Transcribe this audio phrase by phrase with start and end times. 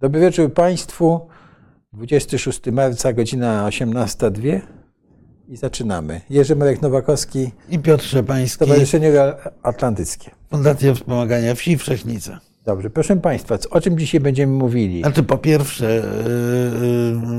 [0.00, 1.28] Dobry wieczór Państwu.
[1.92, 4.60] 26 marca, godzina 18.02
[5.48, 6.20] i zaczynamy.
[6.30, 9.12] Jerzy Marek Nowakowski, I Piotr Szczepański, Stowarzyszenie
[9.62, 10.30] Atlantyckie.
[10.50, 12.40] Fundacja Wspomagania Wsi Wszechnica.
[12.68, 15.00] Dobrze, proszę Państwa, o czym dzisiaj będziemy mówili?
[15.02, 16.86] Znaczy po pierwsze yy,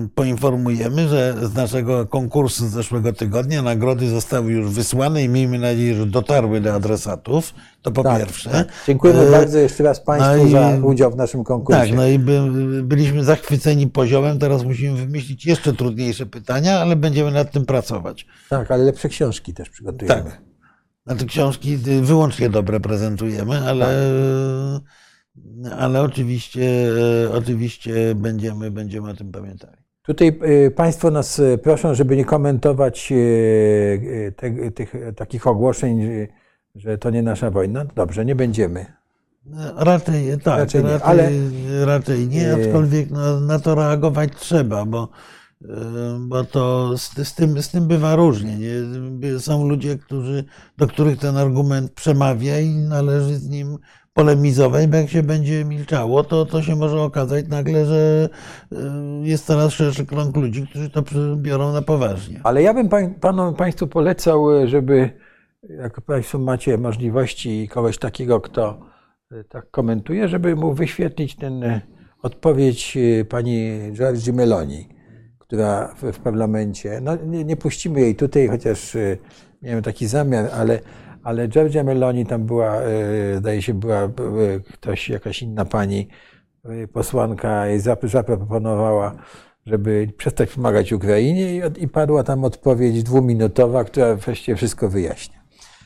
[0.02, 5.60] yy, poinformujemy, że z naszego konkursu z zeszłego tygodnia nagrody zostały już wysłane i miejmy
[5.60, 7.54] nadzieję, że dotarły do adresatów.
[7.82, 8.50] To po Tak, pierwsze.
[8.50, 8.68] tak.
[8.88, 11.82] Dziękujemy Yy, bardzo jeszcze raz Państwu no i- za udział w naszym konkursie.
[11.82, 12.42] Tak, no i by,
[12.84, 18.26] byliśmy zachwyceni poziomem, teraz musimy wymyślić jeszcze trudniejsze pytania, ale będziemy nad tym pracować.
[18.50, 20.24] Tak, ale lepsze książki też przygotujemy.
[20.24, 20.42] Tak.
[21.08, 23.86] Znaczy książki y, wyłącznie dobre prezentujemy, ale,
[25.78, 26.62] ale oczywiście,
[27.26, 29.78] y, oczywiście będziemy, będziemy o tym pamiętali.
[30.02, 33.14] Tutaj y, Państwo nas y, proszą, żeby nie komentować
[34.36, 36.10] te, tych takich ogłoszeń,
[36.76, 37.86] że to nie nasza wojna.
[37.96, 38.86] Dobrze, nie będziemy.
[39.46, 41.32] No, Raczej tak, Raczej nie, ale-
[41.86, 45.10] raczej nie, aczkolwiek no, na to reagować trzeba, bo,
[46.20, 48.58] bo to z, z, tym, z tym bywa różnie.
[48.58, 49.40] Nie?
[49.40, 50.44] Są ludzie, którzy,
[50.78, 53.78] do których ten argument przemawia i należy z nim
[54.14, 58.30] polemizować, bo jak się będzie milczało, to, to się może okazać nagle, że
[58.72, 58.80] yy,
[59.24, 61.04] jest coraz szerszy krąg ludzi, którzy to
[61.36, 62.40] biorą na poważnie.
[62.44, 65.10] Ale ja bym pań, panu, Państwu polecał, y, żeby
[65.70, 68.80] jak Państwo macie możliwości kogoś takiego, kto
[69.32, 71.82] y, tak komentuje, żeby mu wyświetlić ten y,
[72.22, 74.90] odpowiedź y, pani Giorgi Meloni,
[75.40, 79.18] która w, w parlamencie, no nie, nie puścimy jej tutaj, chociaż y,
[79.62, 80.80] miałem taki zamiar, ale,
[81.30, 84.10] ale Giorgia Meloni tam była, y, zdaje się, była y,
[84.74, 86.08] ktoś, jakaś inna pani
[86.84, 89.16] y, posłanka jej zap- zaproponowała,
[89.66, 95.40] żeby przestać pomagać Ukrainie i, padła tam odpowiedź dwuminutowa, która właściwie wszystko wyjaśnia.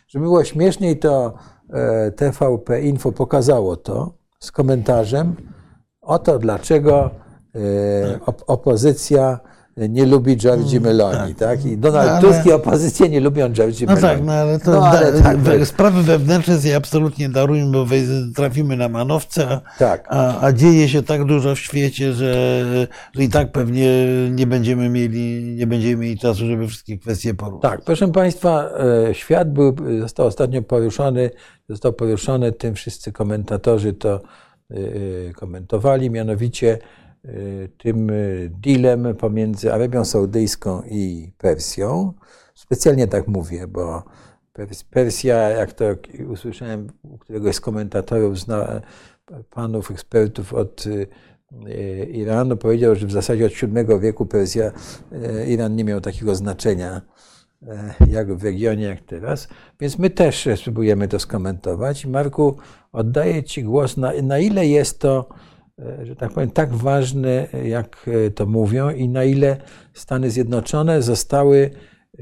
[0.08, 1.33] Żeby było śmieszniej, to
[1.73, 5.36] e, TVP Info pokazało to z komentarzem
[6.02, 7.09] oto dlaczego
[7.55, 7.59] e,
[8.17, 9.39] op- opozycja
[9.78, 11.66] nie lubi Giorgi Meloni, tak?
[11.66, 14.16] I Donald No, ale- Tusk i opozycja nie lubią Giorgi No Meloni.
[14.17, 15.67] tak, no ale to No, ale da, tak, we- tak.
[15.67, 17.86] sprawy wewnętrzne sobie absolutnie darujmy, bo
[18.36, 20.08] trafimy na manowce, a, Tak.
[20.10, 22.34] a, a dzieje się tak dużo w świecie, że,
[23.16, 23.89] że i tak pewnie
[24.32, 27.61] nie będziemy mieli, nie będziemy mieli czasu, żeby wszystkie kwestie poruszać.
[27.72, 28.70] Tak, proszę Państwa,
[29.10, 31.30] e, świat był, został ostatnio poruszony,
[31.70, 34.22] został poruszony, tym wszyscy komentatorzy to
[34.72, 34.76] e,
[35.30, 36.78] e, komentowali, mianowicie
[37.78, 38.14] tym e,
[38.50, 42.14] dealem pomiędzy Arabią Saudyjską i Persją.
[42.56, 44.04] Specjalnie tak mówię, bo
[44.54, 45.86] Pers- Persja, jak to
[46.30, 48.82] usłyszałem u któregoś z komentatorów, zna,
[49.50, 54.72] panów ekspertów od e, Iranu, powiedział, że w zasadzie od VII wieku Persja,
[55.48, 57.02] Iran nie miał takiego znaczenia
[58.08, 59.48] jak w regionie, jak teraz.
[59.80, 62.05] Więc my też spróbujemy to skomentować.
[62.05, 62.58] Marku,
[62.92, 65.30] oddaję Ci głos, na, na ile jest to,
[66.04, 69.58] że tak powiem, tak ważne, jak e, to mówią i na ile
[69.94, 71.70] Stany Zjednoczone zostały
[72.17, 72.22] e,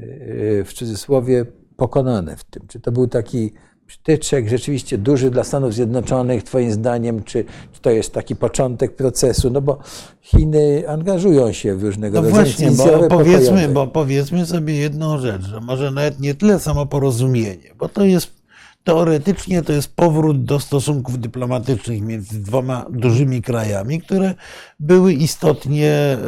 [0.64, 1.46] w cudzysłowie
[1.76, 2.66] pokonane w tym.
[2.68, 3.52] Czy to był taki
[3.86, 9.50] przytyczek rzeczywiście duży dla Stanów Zjednoczonych, Twoim zdaniem, czy, czy to jest taki początek procesu?
[9.50, 9.78] No bo
[10.20, 13.68] Chiny angażują się w różnego No rodzaju właśnie, bo powiedzmy, pokojowe.
[13.74, 18.41] bo powiedzmy sobie jedną rzecz, że może nawet nie tyle samo porozumienie, bo to jest
[18.84, 24.34] teoretycznie to jest powrót do stosunków dyplomatycznych między dwoma dużymi krajami, które
[24.80, 26.18] były istotnie e,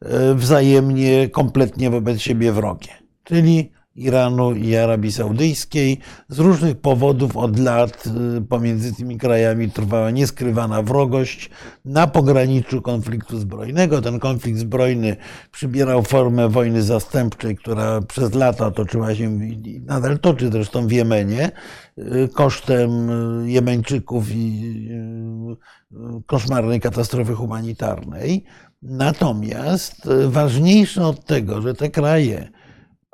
[0.00, 2.90] e, wzajemnie, kompletnie wobec siebie wrogie.
[3.24, 5.98] Czyli Iranu i Arabii Saudyjskiej.
[6.28, 8.04] Z różnych powodów od lat
[8.36, 11.50] y, pomiędzy tymi krajami trwała nieskrywana wrogość
[11.84, 14.02] na pograniczu konfliktu zbrojnego.
[14.02, 15.16] Ten konflikt zbrojny
[15.52, 21.50] przybierał formę wojny zastępczej, która przez lata toczyła się i nadal toczy zresztą w Jemenie
[21.98, 24.88] y, kosztem y, Jemeńczyków i
[26.26, 28.44] koszmarnej katastrofy humanitarnej.
[28.82, 32.50] Natomiast ważniejsze od tego, że te kraje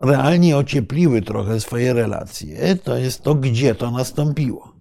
[0.04, 4.74] realnie ociepliły trochę swoje relacje, to jest to, gdzie to nastąpiło.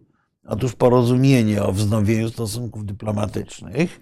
[0.46, 4.00] Otóż porozumienie o wznowieniu stosunków dyplomatycznych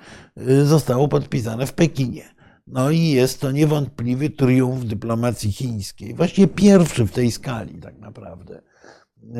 [0.49, 2.23] y, zostało podpisane w Pekinie.
[2.67, 6.13] No i jest to niewątpliwy triumf dyplomacji chińskiej.
[6.13, 8.61] Właściwie pierwszy w tej skali, tak naprawdę.
[9.23, 9.31] Y,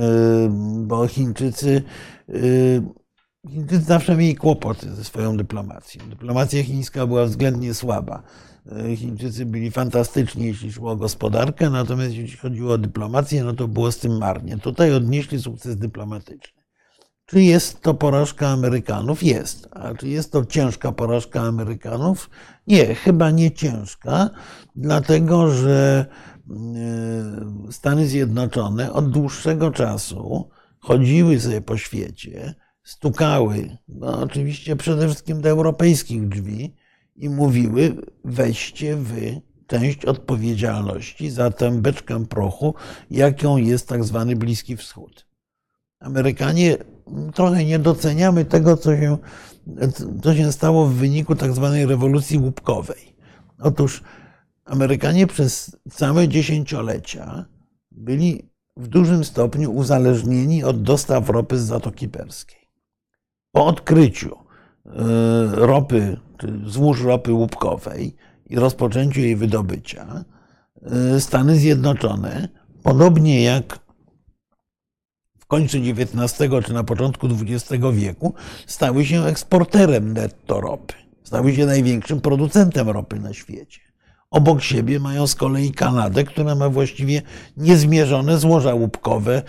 [0.86, 1.84] Bo Chińczycy,
[2.30, 2.82] y,
[3.50, 6.10] Chińczycy zawsze mieli kłopoty ze swoją dyplomacją.
[6.10, 8.24] Dyplomacja chińska była względnie słaba.
[8.66, 13.68] Y, Chińczycy byli fantastyczni, jeśli szło o gospodarkę, natomiast jeśli chodziło o dyplomację, no to
[13.68, 14.58] było z tym marnie.
[14.58, 16.62] Tutaj odnieśli sukces dyplomatyczny.
[17.26, 19.24] Czy jest to porażka Amerykanów?
[19.24, 19.68] Jest.
[19.72, 22.30] A czy jest to ciężka porażka Amerykanów?
[22.68, 24.30] Nie, chyba nie ciężka,
[24.76, 26.06] dlatego że
[27.70, 30.50] y, Stany Zjednoczone od dłuższego czasu
[30.80, 36.76] chodziły sobie po świecie stukały, no oczywiście przede wszystkim do europejskich drzwi
[37.22, 42.76] i mówiły: weźcie wy część odpowiedzialności za tę beczkę prochu,
[43.12, 45.28] jaką jest tak zwany Bliski Wschód.
[46.00, 46.78] Amerykanie
[47.34, 49.18] trochę nie doceniamy tego, co się,
[50.24, 53.16] co się stało w wyniku tak zwanej rewolucji łupkowej.
[53.60, 54.04] Otóż
[54.66, 57.46] Amerykanie przez całe dziesięciolecia
[57.92, 62.68] byli w dużym stopniu uzależnieni od dostaw ropy z Zatoki Perskiej.
[63.52, 64.92] Po odkryciu e,
[65.52, 66.18] ropy,
[66.66, 68.16] złóż ropy łupkowej
[68.50, 70.24] i rozpoczęciu jej wydobycia,
[70.82, 72.48] e, Stany Zjednoczone,
[72.84, 73.80] podobnie jak
[75.40, 78.34] w końcu XIX czy na początku XX wieku,
[78.68, 80.94] stały się eksporterem netto ropy.
[81.24, 83.91] Stały się największym producentem ropy na świecie.
[84.32, 87.22] Obok siebie mają z kolei Kanadę, która ma właściwie
[87.58, 89.42] niezmierzone złoża łupkowe,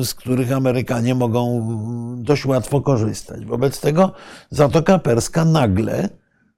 [0.00, 1.68] y, z których Amerykanie mogą
[2.22, 3.44] dość łatwo korzystać.
[3.44, 4.12] Wobec tego
[4.50, 6.08] Zatoka Perska nagle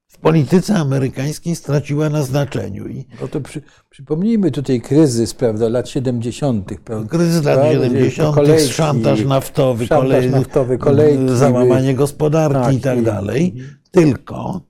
[0.08, 2.88] w polityce amerykańskiej straciła na znaczeniu.
[2.88, 6.70] I no to przy, przypomnijmy tutaj kryzys, prawda, lat 70.
[6.84, 7.08] Prawda?
[7.08, 13.02] Kryzys lat 70., kolejki, szantaż naftowy, szantaż kolej, naftowy kolejki, załamanie gospodarki tak, i tak
[13.02, 13.54] dalej.
[13.90, 14.60] Tylko,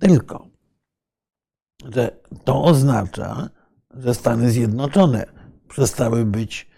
[0.00, 0.53] tylko
[1.92, 3.50] że to oznacza,
[3.90, 5.26] że Stany Zjednoczone
[5.68, 6.74] przestały być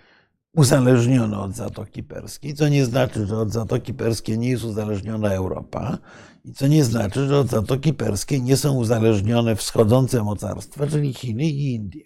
[0.57, 5.99] uzależnione od Zatoki Perskiej, co nie znaczy, że od Zatoki Perskiej nie jest uzależniona Europa
[6.45, 11.45] i co nie znaczy, że od Zatoki Perskiej nie są uzależnione wschodzące mocarstwa, czyli Chiny
[11.45, 12.05] i Indie.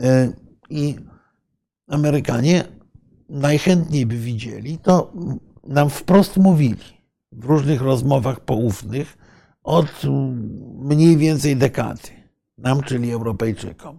[0.00, 0.32] E,
[0.70, 0.96] I
[1.86, 2.64] Amerykanie
[3.28, 5.12] najchętniej by widzieli, to
[5.64, 6.98] nam wprost mówili
[7.32, 9.18] w różnych rozmowach poufnych,
[9.68, 10.02] od
[10.78, 12.08] mniej więcej dekady,
[12.58, 13.98] nam, czyli Europejczykom,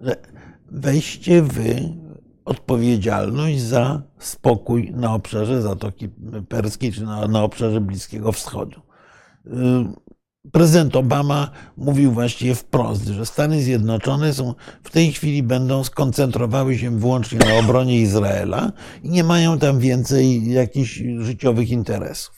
[0.00, 0.16] że
[0.70, 1.94] weźcie wy
[2.44, 6.08] odpowiedzialność za spokój na obszarze Zatoki
[6.48, 8.80] Perskiej czy na, na obszarze Bliskiego Wschodu.
[10.52, 16.98] Prezydent Obama mówił właściwie wprost, że Stany Zjednoczone są w tej chwili będą skoncentrowały się
[16.98, 18.72] wyłącznie na obronie Izraela
[19.02, 22.37] i nie mają tam więcej jakichś życiowych interesów.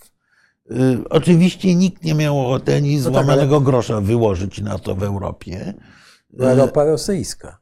[0.71, 4.95] Y, oczywiście nikt nie miał ochoty ani no tak, złamanego tak, grosza wyłożyć na to
[4.95, 5.75] w Europie.
[6.31, 7.61] Była ropa rosyjska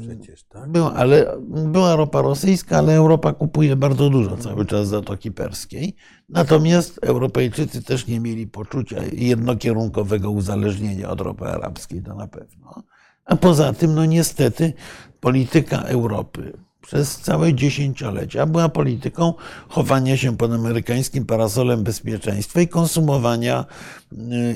[0.00, 0.70] przecież, tak?
[0.70, 5.96] Była, ale, była ropa rosyjska, ale Europa kupuje bardzo dużo cały czas Zatoki Perskiej.
[6.28, 12.82] Natomiast Europejczycy też nie mieli poczucia jednokierunkowego uzależnienia od ropy arabskiej, to na pewno.
[13.24, 14.72] A poza tym, no niestety,
[15.20, 16.52] polityka Europy
[16.88, 19.34] przez całe dziesięciolecia była polityką
[19.68, 23.64] chowania się pod amerykańskim parasolem bezpieczeństwa i konsumowania,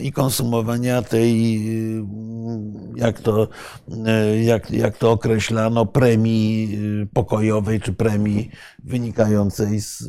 [0.02, 1.62] i konsumowania tej,
[2.96, 3.48] jak to,
[4.42, 6.78] jak, jak to określano, premii
[7.12, 8.50] pokojowej czy premii
[8.84, 10.08] wynikającej z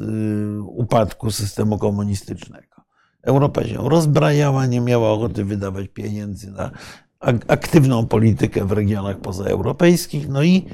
[0.67, 2.83] upadku systemu komunistycznego.
[3.21, 6.71] Europa się rozbrajała, nie miała ochoty wydawać pieniędzy na
[7.47, 10.65] aktywną politykę w regionach pozaeuropejskich, no i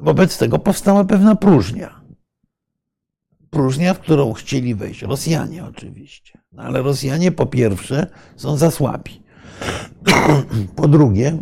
[0.00, 2.00] Wobec tego powstała pewna próżnia.
[3.50, 6.38] Próżnia, w którą chcieli wejść Rosjanie oczywiście.
[6.52, 8.06] No ale Rosjanie po pierwsze
[8.36, 9.22] są za słabi.
[10.76, 11.38] Po drugie,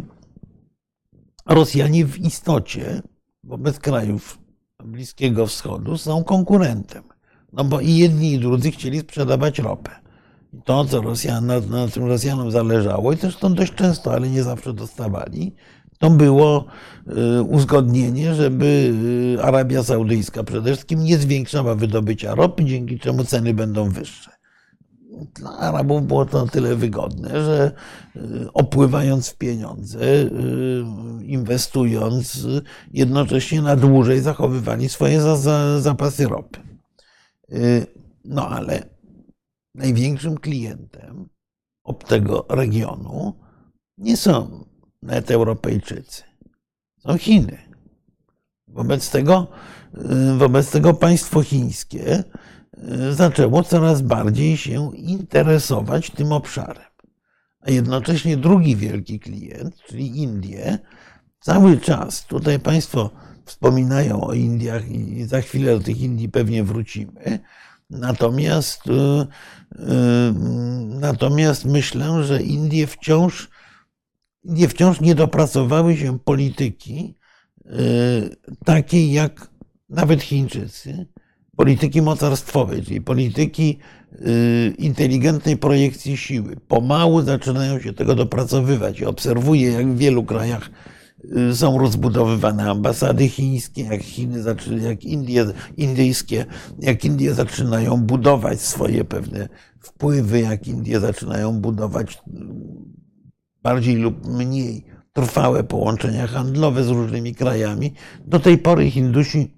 [1.47, 3.03] Rosjanie w istocie
[3.45, 4.39] wobec krajów
[4.85, 7.03] Bliskiego Wschodu są konkurentem.
[7.53, 9.91] No bo i jedni i drudzy chcieli sprzedawać ropę.
[10.53, 14.43] I to, co Rosjan, na, na tym Rosjanom zależało, i zresztą dość często, ale nie
[14.43, 15.55] zawsze dostawali,
[15.99, 16.65] to było
[17.39, 18.95] y, uzgodnienie, żeby
[19.39, 24.31] y, Arabia Saudyjska przede wszystkim nie zwiększała wydobycia ropy, dzięki czemu ceny będą wyższe.
[25.35, 27.73] Dla Arabów było to tyle wygodne, że
[28.17, 30.01] y, opływając w pieniądze,
[31.23, 32.47] inwestując,
[32.93, 35.21] jednocześnie na dłużej zachowywali swoje
[35.81, 36.61] zapasy ropy.
[38.25, 38.83] No ale
[39.75, 41.29] największym klientem
[42.09, 43.35] tego regionu
[43.99, 44.65] nie są
[45.07, 46.23] nawet Europejczycy.
[46.99, 47.59] Są Chiny.
[48.69, 49.47] Wobec tego,
[49.95, 52.25] y, wobec tego państwo chińskie
[53.09, 56.85] y, zaczęło coraz bardziej się interesować tym obszarem.
[57.61, 60.79] A jednocześnie drugi wielki klient, czyli Indie,
[61.41, 63.11] cały czas, tutaj Państwo
[63.45, 67.39] wspominają o Indiach i za chwilę do tych Indii pewnie wrócimy.
[67.91, 69.27] Natomiast, y,
[70.87, 73.49] natomiast myślę, że Indie wciąż
[74.47, 77.15] nie, wciąż nie dopracowały się polityki
[77.67, 77.71] y,
[78.65, 79.51] takiej jak
[79.89, 81.07] nawet Chińczycy,
[81.57, 83.79] polityki mocarstwowej, czyli polityki
[84.13, 86.57] y, inteligentnej projekcji siły.
[86.69, 90.71] Pomału zaczynają się tego dopracowywać obserwuję, jak w wielu krajach
[91.51, 94.45] y, są rozbudowywane ambasady chińskie, jak Chiny,
[94.83, 96.47] jak Indie, indyjskie,
[96.81, 99.49] jak Indie zaczynają budować swoje pewne
[99.81, 102.19] wpływy, jak Indie zaczynają budować
[103.67, 107.93] bardziej lub mniej trwałe połączenia handlowe z różnymi krajami.
[108.27, 109.55] Do tej pory Hindusi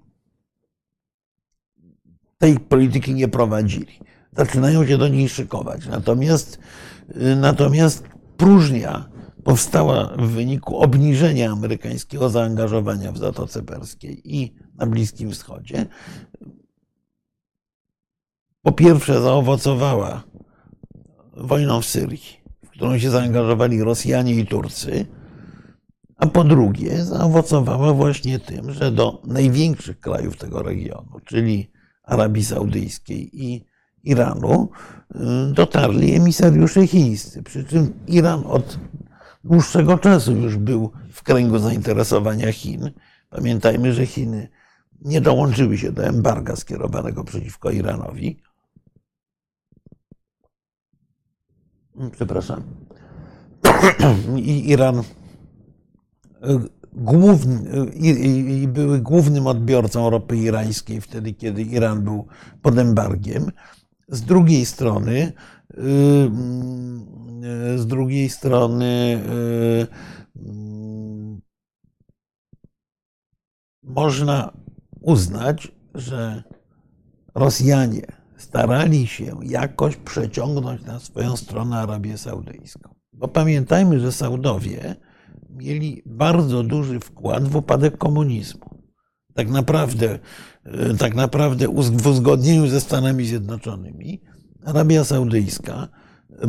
[2.37, 3.99] tej polityki nie prowadzili.
[4.37, 5.85] Zaczynają się do niej szykować.
[5.87, 6.59] Natomiast,
[7.35, 8.03] natomiast
[8.37, 9.09] próżnia
[9.43, 15.85] powstała w wyniku obniżenia amerykańskiego zaangażowania w Zatoce Perskiej i na Bliskim Wschodzie.
[18.61, 20.23] Po pierwsze, zaowocowała
[21.33, 22.38] wojną w Syrii,
[22.79, 25.05] którą się zaangażowali Rosjanie i Turcy,
[26.17, 31.71] a po drugie, zaowocowała właśnie tym, że do największych krajów tego regionu, czyli
[32.03, 33.65] Arabii Saudyjskiej i
[34.03, 34.69] Iranu,
[35.15, 35.19] y,
[35.53, 37.43] dotarli emisariusze chińscy.
[37.43, 38.79] Przy czym Iran od
[39.43, 42.91] dłuższego czasu już był w kręgu zainteresowania Chin.
[43.29, 44.49] Pamiętajmy, że Chiny
[45.01, 48.39] nie dołączyły się do embarga skierowanego przeciwko Iranowi.
[52.11, 52.63] Przepraszam.
[54.37, 55.03] I Iran
[56.93, 58.07] główny, i,
[58.61, 62.27] i były głównym odbiorcą ropy irańskiej wtedy, kiedy Iran był
[62.61, 63.51] pod embargiem.
[64.07, 65.33] Z drugiej strony,
[65.73, 65.79] y,
[67.75, 69.87] z drugiej strony y,
[73.83, 74.53] można
[75.01, 76.43] uznać, że
[77.35, 82.95] Rosjanie starali się jakoś przeciągnąć na swoją stronę Arabię Saudyjską.
[83.13, 84.95] Bo pamiętajmy, że Saudowie
[85.49, 88.83] mieli bardzo duży wkład w upadek komunizmu.
[89.33, 90.19] Tak naprawdę,
[90.65, 94.21] e, tak naprawdę w uzgodnieniu ze Stanami Zjednoczonymi
[94.65, 95.87] Arabia Saudyjska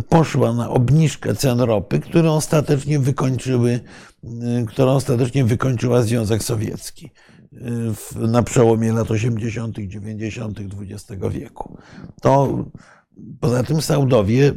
[0.09, 3.81] poszła na obniżkę cen ropy, które ostatecznie wykończyły,
[4.25, 7.11] e, która ostatecznie wykończyła Związek Sowiecki
[8.17, 10.61] na przełomie lat 80., 90.
[10.61, 11.79] XX wieku.
[12.23, 12.65] To
[13.41, 14.53] poza tym Saudowie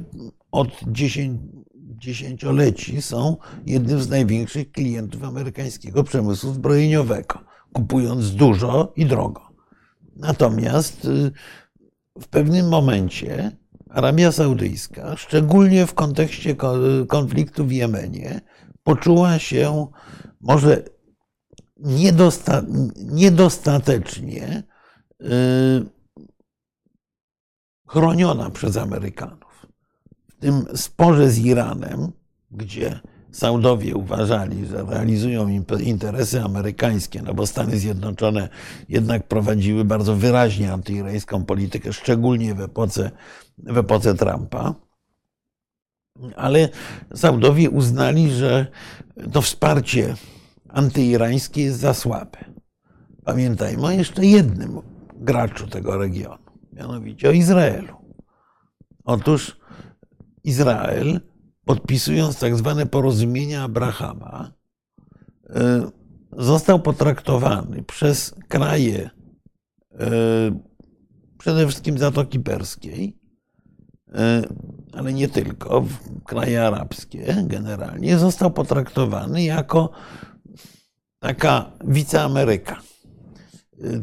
[0.52, 1.42] od 10,
[1.76, 7.40] dziesięcioleci są jednym z największych klientów amerykańskiego przemysłu zbrojeniowego,
[7.74, 9.42] kupując dużo i drogo.
[10.16, 11.32] Natomiast y,
[12.22, 13.52] w pewnym momencie
[13.90, 16.56] Arabia Saudyjska, szczególnie w kontekście
[17.08, 18.42] konfliktu w Jemenie,
[18.84, 19.88] poczuła się
[20.42, 20.84] może
[21.78, 22.64] niedosta
[22.96, 24.64] niedostatecznie
[25.22, 25.26] y,
[27.88, 29.44] chroniona przez Amerykanów
[30.44, 32.12] tym sporze z Iranem,
[32.52, 33.00] gdzie
[33.32, 38.50] Saudowie uważali, że realizują interesy amerykańskie, no bo Stany Zjednoczone
[38.90, 43.12] jednak prowadziły bardzo wyraźnie antyirańską politykę, szczególnie w epoce,
[43.58, 44.76] w epoce Trumpa.
[46.36, 46.70] Ale
[47.16, 48.68] Saudowie uznali, że
[49.32, 50.16] to wsparcie
[50.74, 52.38] antyirańskie jest za słabe.
[53.26, 54.82] Pamiętajmy o jeszcze jednym
[55.16, 57.94] graczu tego regionu, mianowicie o Izraelu.
[59.06, 59.58] Otóż
[60.44, 61.22] Izrael,
[61.66, 64.52] podpisując tak zwane porozumienia Abrahama,
[65.50, 65.90] e,
[66.38, 69.10] został potraktowany przez kraje,
[70.00, 70.10] e,
[71.38, 73.20] przede wszystkim Zatoki Perskiej,
[74.14, 74.44] e,
[74.94, 75.86] ale nie tylko,
[76.26, 79.90] kraje arabskie generalnie, został potraktowany jako
[81.24, 82.82] taka wiceameryka.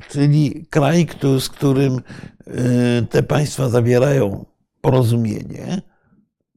[0.09, 1.07] Czyli kraj,
[1.39, 2.01] z którym
[3.11, 4.45] te państwa zawierają
[4.81, 5.83] porozumienie,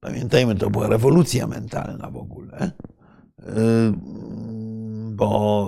[0.04, 2.72] Pamiętajmy, to była rewolucja mentalna w ogóle,
[3.40, 3.44] y,
[5.16, 5.68] bo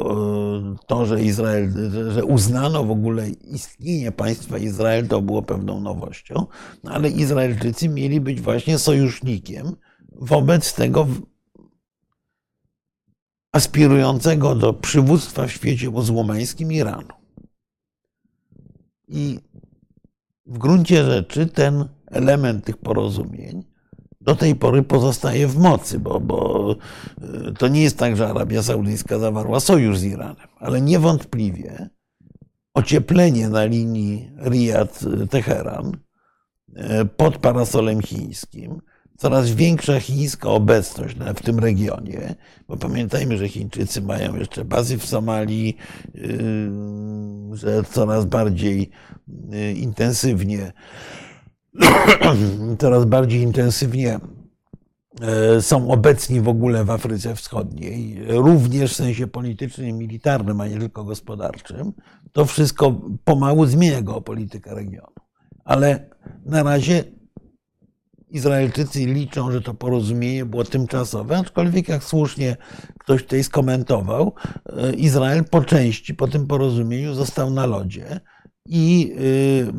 [0.74, 1.72] y, to, że Izrael,
[2.10, 6.46] że uznano w ogóle istnienie państwa Izrael, to było pewną nowością,
[6.84, 9.76] no ale Izraelczycy mieli być właśnie sojusznikiem
[10.12, 11.08] wobec tego
[13.56, 17.14] aspirującego do przywództwa w świecie muzułmańskim Iranu.
[19.08, 19.40] I
[20.46, 23.64] w gruncie rzeczy ten element tych porozumień
[24.22, 26.76] do tej pory pozostaje w mocy, bo, bo
[27.22, 31.90] e, to nie jest tak, że Arabia Saudyjska zawarła sojusz z Iranem, ale niewątpliwie
[32.74, 35.92] ocieplenie na linii Riyad-Teheran
[36.76, 38.82] e, pod parasolem chińskim,
[39.18, 42.36] coraz większa chińska obecność w tym regionie,
[42.68, 45.78] bo pamiętajmy, że Chińczycy mają jeszcze bazy w Somalii,
[46.16, 46.20] e,
[47.54, 48.92] że coraz bardziej
[49.76, 50.74] intensywnie
[52.82, 54.20] coraz bardziej intensywnie
[55.22, 60.68] e, są obecni w ogóle w Afryce Wschodniej, również w sensie politycznym i militarnym, a
[60.68, 61.94] nie tylko gospodarczym,
[62.32, 65.16] to wszystko pomału zmienia geopolitykę regionu.
[65.66, 66.10] Ale
[66.46, 67.04] na razie
[68.36, 72.58] Izraelczycy liczą, że to porozumienie było tymczasowe, aczkolwiek jak słusznie
[73.00, 74.34] ktoś tutaj skomentował,
[74.66, 78.20] e, Izrael po części po tym porozumieniu został na lodzie
[78.70, 79.74] i y,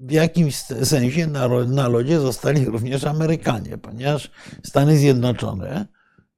[0.00, 4.30] w jakimś sensie na, na lodzie zostali również Amerykanie, ponieważ
[4.62, 5.86] Stany Zjednoczone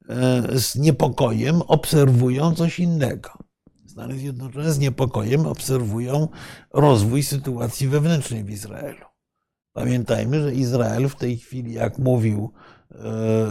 [0.08, 3.30] e, z niepokojem obserwują coś innego.
[3.86, 6.28] Stany Zjednoczone z niepokojem obserwują
[6.74, 9.09] rozwój sytuacji wewnętrznej w Izraelu.
[9.72, 12.52] Pamiętajmy, że Izrael w tej chwili, jak mówił,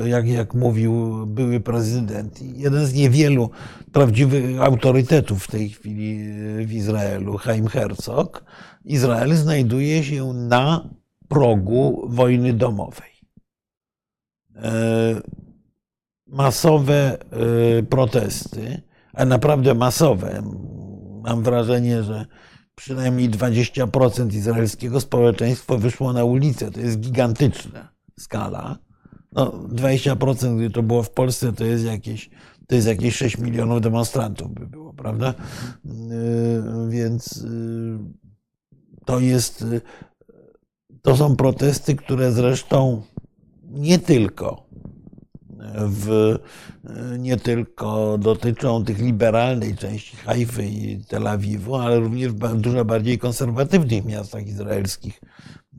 [0.04, 3.50] e, jak, jak mówił były prezydent, jeden z niewielu
[3.92, 6.20] prawdziwych autorytetów w tej chwili
[6.66, 8.44] w Izraelu, Chaim Herzog,
[8.86, 10.90] Izrael znajduje się na
[11.28, 13.12] progu wojny domowej.
[14.56, 15.22] E,
[16.28, 18.82] masowe e, protesty,
[19.14, 20.42] a naprawdę masowe.
[21.24, 22.26] Mam wrażenie, że
[22.80, 26.72] przynajmniej 20% izraelskiego społeczeństwa wyszło na ulicę.
[26.72, 28.78] To jest gigantyczna skala.
[29.32, 32.30] No, 20%, gdy to było w Polsce, to jest jakieś,
[32.68, 35.34] to jest jakieś 6 milionów demonstrantów by było, prawda?
[35.86, 38.00] Yy, więc yy,
[39.06, 39.82] to jest, yy,
[41.02, 43.02] to są protesty, które zresztą
[43.64, 44.64] nie tylko
[45.76, 46.36] w,
[47.20, 53.20] nie tylko dotyczą tych liberalnej części Haify i Tel Awiwu, ale również w dużo bardziej
[53.20, 55.22] konserwatywnych miastach izraelskich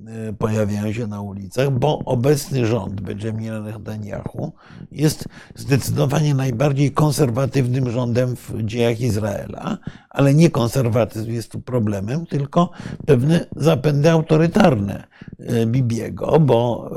[0.07, 4.53] e, pojawiają się na ulicach, bo obecny rząd Benjamina Netanyahu
[4.93, 9.79] jest zdecydowanie najbardziej konserwatywnym rządem w dziejach Izraela,
[10.11, 12.71] ale nie konserwatyzm jest tu problemem, tylko
[13.07, 15.07] pewne zapędy autorytarne
[15.39, 16.91] e, Bibiego, bo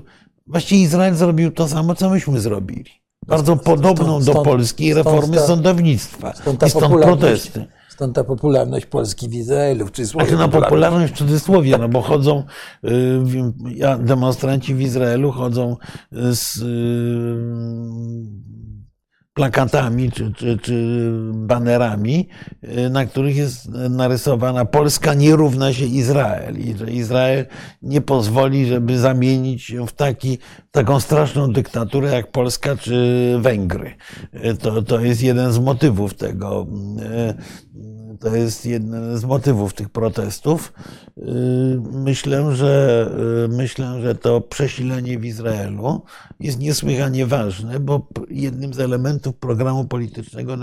[0.00, 2.90] e, Właściwie Izrael zrobił to samo, co myśmy zrobili.
[3.26, 6.34] Bardzo podobną stąd, do polskiej reformy ta, sądownictwa.
[6.34, 7.66] Stąd, I stąd protesty.
[7.88, 10.26] Stąd ta popularność Polski w Izraelu, w cudzysłowie.
[10.26, 12.42] Znaczy, no, popularność w cudzysłowie, no bo chodzą,
[12.84, 15.76] y, demonstranci w Izraelu chodzą
[16.12, 16.64] z y,
[19.34, 22.28] plakatami czy, czy, czy banerami,
[22.64, 27.46] y, na których jest narysowana Polska nie równa się Izrael i że Izrael
[27.82, 30.38] nie pozwoli, żeby zamienić się w taki,
[30.70, 33.94] taką straszną dyktaturę jak Polska czy Węgry.
[34.34, 36.66] Y, to, to jest jeden z motywów tego
[37.00, 40.72] y, to jest jeden z motywów tych protestów.
[41.18, 41.22] Y,
[41.92, 43.06] myślę, że,
[43.44, 46.02] y, myślę, że to przesilenie w Izraelu
[46.40, 50.56] jest niesłychanie ważne, bo jednym z elementów programu politycznego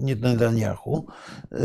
[0.00, 1.06] Netanyahu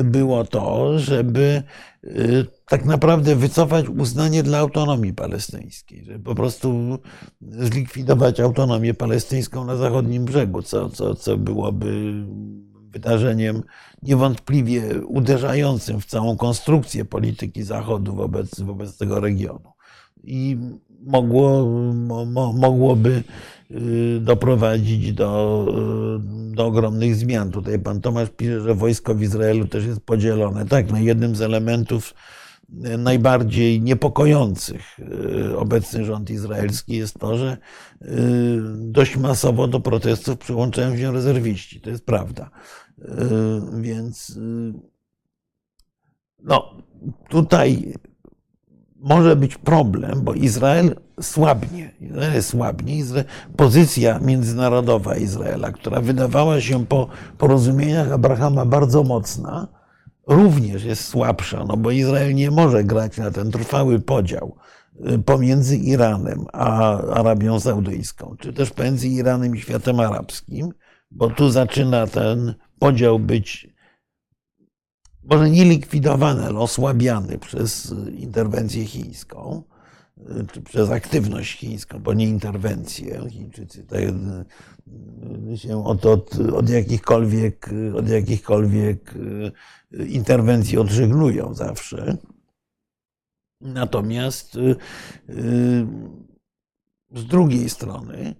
[0.03, 1.63] było to, żeby
[2.03, 6.99] y, tak naprawdę wycofać uznanie dla autonomii palestyńskiej, żeby po prostu
[7.41, 12.13] zlikwidować autonomię palestyńską na zachodnim brzegu, co, co, co byłoby
[12.93, 13.63] wydarzeniem
[14.03, 19.73] niewątpliwie uderzającym w całą konstrukcję polityki Zachodu wobec, wobec tego regionu.
[20.23, 20.57] I
[21.05, 21.65] mogło,
[22.25, 23.23] mo, mogłoby
[23.71, 25.65] y, doprowadzić do,
[26.51, 27.51] y, do ogromnych zmian.
[27.51, 30.65] Tutaj pan Tomasz pisze, że wojsko w Izraelu też jest podzielone.
[30.65, 32.13] Tak, no jednym z elementów
[32.97, 37.57] najbardziej niepokojących y, obecny rząd izraelski jest to, że
[38.75, 41.81] dość masowo do protestów przyłączają się rezerwiści.
[41.81, 42.49] To jest prawda.
[43.03, 44.73] Y, więc y,
[46.43, 46.73] no,
[47.29, 47.93] tutaj
[49.03, 51.91] może być problem, bo Izrael słabnie.
[52.01, 53.03] Izrael słabnie.
[53.57, 59.67] Pozycja międzynarodowa Izraela, która wydawała się po porozumieniach Abrahama bardzo mocna,
[60.27, 64.55] również jest słabsza, no bo Izrael nie może grać na ten trwały podział
[65.09, 70.73] y, pomiędzy Iranem a Arabią Saudyjską, czy też pomiędzy Iranem i światem arabskim,
[71.11, 72.53] bo tu zaczyna ten
[72.83, 73.67] podział być
[75.23, 79.63] może nie likwidowany, ale osłabiany przez interwencję chińską,
[80.51, 83.29] czy przez aktywność chińską, bo nie interwencję.
[83.29, 83.99] Chińczycy tak
[85.55, 89.13] się od, od, od, jakichkolwiek, od jakichkolwiek
[90.07, 92.17] interwencji odżegnują zawsze.
[93.61, 94.59] Natomiast y,
[95.29, 95.85] y,
[97.15, 98.35] z drugiej strony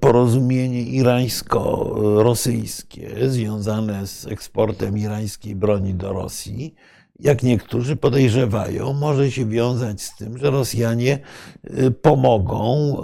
[0.00, 6.74] porozumienie irańsko-rosyjskie związane z eksportem irańskiej broni do Rosji,
[7.20, 11.18] jak niektórzy podejrzewają, może się wiązać z tym, że Rosjanie
[11.64, 12.96] y, pomogą y,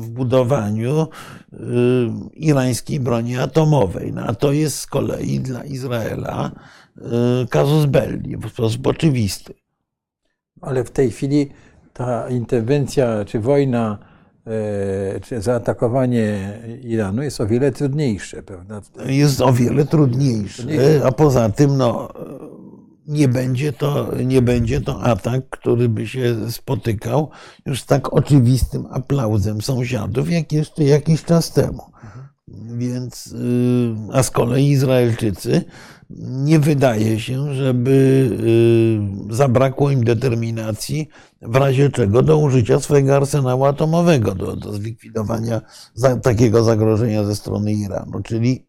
[0.00, 1.06] w budowaniu
[2.32, 4.12] irańskiej broni atomowej.
[4.12, 6.50] No, a to jest z kolei dla Izraela
[7.50, 9.54] kazus belli w sposób oczywisty.
[10.60, 11.50] Ale w tej chwili
[11.92, 14.09] ta interwencja czy wojna E,
[15.22, 18.80] czy zaatakowanie Iranu jest o wiele trudniejsze, prawda?
[19.06, 20.62] Jest o wiele trudniejsze,
[21.04, 22.08] a poza tym no,
[23.10, 27.30] nie będzie to, nie będzie to atak, który by się spotykał
[27.66, 31.82] już z tak oczywistym aplauzem sąsiadów, jak jeszcze jakiś czas temu.
[32.76, 35.64] Więc, y, a z kolei Izraelczycy
[36.18, 37.90] nie wydaje się, żeby
[39.30, 41.08] y, zabrakło im determinacji
[41.42, 45.60] w razie czego do użycia swojego arsenału atomowego, do, do zlikwidowania
[45.94, 48.22] za, takiego zagrożenia ze strony Iranu.
[48.22, 48.66] Czyli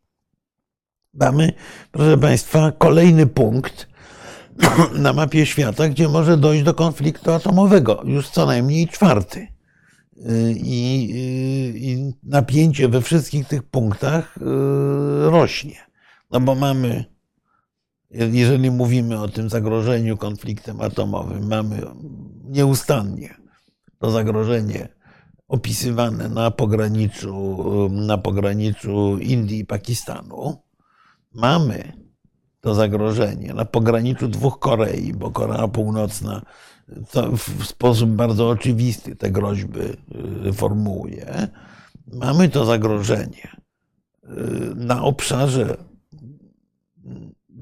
[1.13, 1.53] mamy,
[1.91, 3.87] proszę Państwa, kolejny punkt
[4.93, 9.47] na mapie świata, gdzie może dojść do konfliktu atomowego, już co najmniej czwarty.
[10.55, 11.09] I,
[11.75, 14.41] i napięcie we wszystkich tych punktach y,
[15.29, 15.75] rośnie.
[16.31, 17.05] No bo mamy,
[18.11, 21.81] jeżeli mówimy o tym zagrożeniu konfliktem atomowym, mamy
[22.43, 23.35] nieustannie
[23.99, 24.89] to zagrożenie
[25.47, 30.57] opisywane na pograniczu, na pograniczu Indii i Pakistanu.
[31.33, 31.93] Mamy
[32.61, 36.41] to zagrożenie na pograniczu dwóch Korei, bo Korea Północna
[37.37, 39.79] w sposób bardzo oczywisty te groźby
[40.47, 41.47] y, formułuje.
[42.07, 43.55] Mamy to zagrożenie
[44.23, 44.29] y,
[44.75, 45.77] na obszarze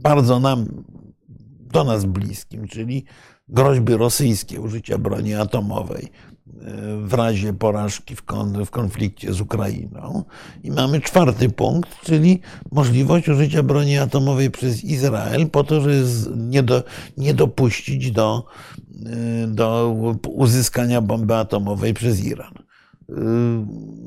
[0.02, 0.84] bardzo nam,
[1.74, 3.06] do nas bliskim, czyli
[3.48, 6.12] groźby rosyjskie użycia broni atomowej
[7.04, 10.24] w razie porażki w, konflikcie z Ukrainą.
[10.64, 12.40] I mamy czwarty punkt, czyli
[12.72, 16.04] możliwość użycia broni atomowej przez Izrael po to, żeby
[16.38, 16.84] nie, do,
[17.18, 18.46] nie dopuścić do,
[19.44, 19.96] y, do
[20.28, 22.54] uzyskania bomby atomowej przez Iran.
[23.10, 23.14] Y,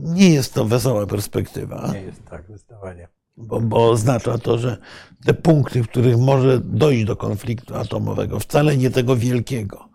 [0.02, 1.90] nie jest to wesoła perspektywa.
[1.92, 3.08] Nie jest tak, zdecydowanie.
[3.36, 4.76] Bo, bo oznacza to, że
[5.24, 9.92] te punkty, w których może dojść do konfliktu atomowego, wcale nie tego wielkiego,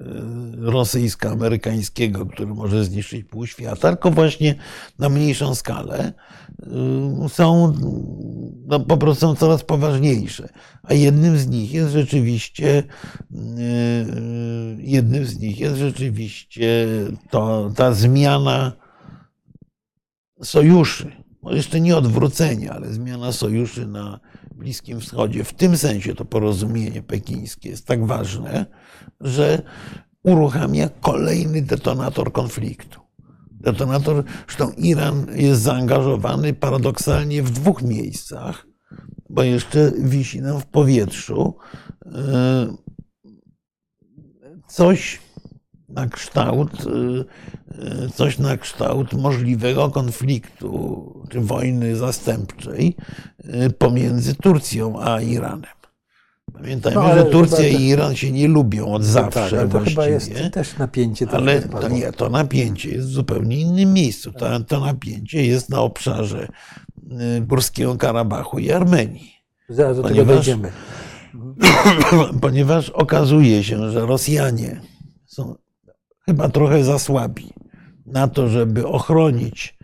[0.00, 4.54] Y, rosyjsko-amerykańskiego, który może zniszczyć pół świata, tylko właśnie
[4.98, 6.12] na mniejszą skalę,
[7.26, 7.74] y, są
[8.66, 10.48] no, po prostu są coraz poważniejsze.
[10.82, 12.84] A jednym z nich jest rzeczywiście y,
[14.78, 16.86] jednym z nich jest rzeczywiście
[17.30, 18.72] to, ta zmiana
[20.42, 21.12] sojuszy.
[21.50, 24.20] Jeszcze nie odwrócenia, ale zmiana sojuszy na
[24.56, 25.44] Bliskim Wschodzie.
[25.44, 28.66] W tym sensie to porozumienie pekińskie jest tak ważne,
[29.20, 29.62] że
[30.22, 33.00] uruchamia kolejny detonator konfliktu.
[33.50, 38.66] Detonator, zresztą Iran jest zaangażowany paradoksalnie w dwóch miejscach,
[39.30, 41.56] bo jeszcze wisi nam w powietrzu
[42.06, 42.76] e,
[44.68, 45.25] coś
[45.88, 52.96] na kształt, e, coś na kształt możliwego konfliktu czy wojny zastępczej
[53.44, 55.76] e, pomiędzy Turcją a Iranem.
[56.52, 59.50] Pamiętajmy, no, że Turcja i Iran się nie lubią od no zawsze.
[59.50, 61.26] Tak, to chyba jest też napięcie.
[61.32, 64.32] Ale to nie, to napięcie jest w zupełnie innym miejscu.
[64.32, 66.48] To, to napięcie jest na obszarze
[67.36, 69.32] y, Górskiego Karabachu i Armenii.
[69.68, 70.68] Zaraz do ponieważ, tego
[72.42, 74.80] ponieważ okazuje się, że Rosjanie
[76.28, 77.50] chyba trochę za słabi
[78.06, 79.76] na to, żeby ochronić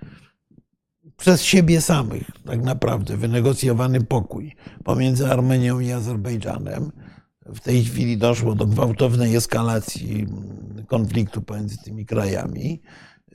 [1.17, 6.93] przez siebie samych tak naprawdę wynegocjowany pokój pomiędzy Armenią i Azerbejdżanem.
[7.47, 10.27] W tej chwili doszło do gwałtownej eskalacji
[10.87, 12.83] konfliktu pomiędzy tymi krajami.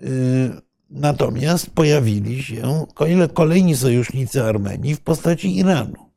[0.04, 0.52] Y,
[0.89, 2.86] natomiast pojawili się
[3.34, 6.12] kolejni sojusznicy Armenii w postaci Iranu.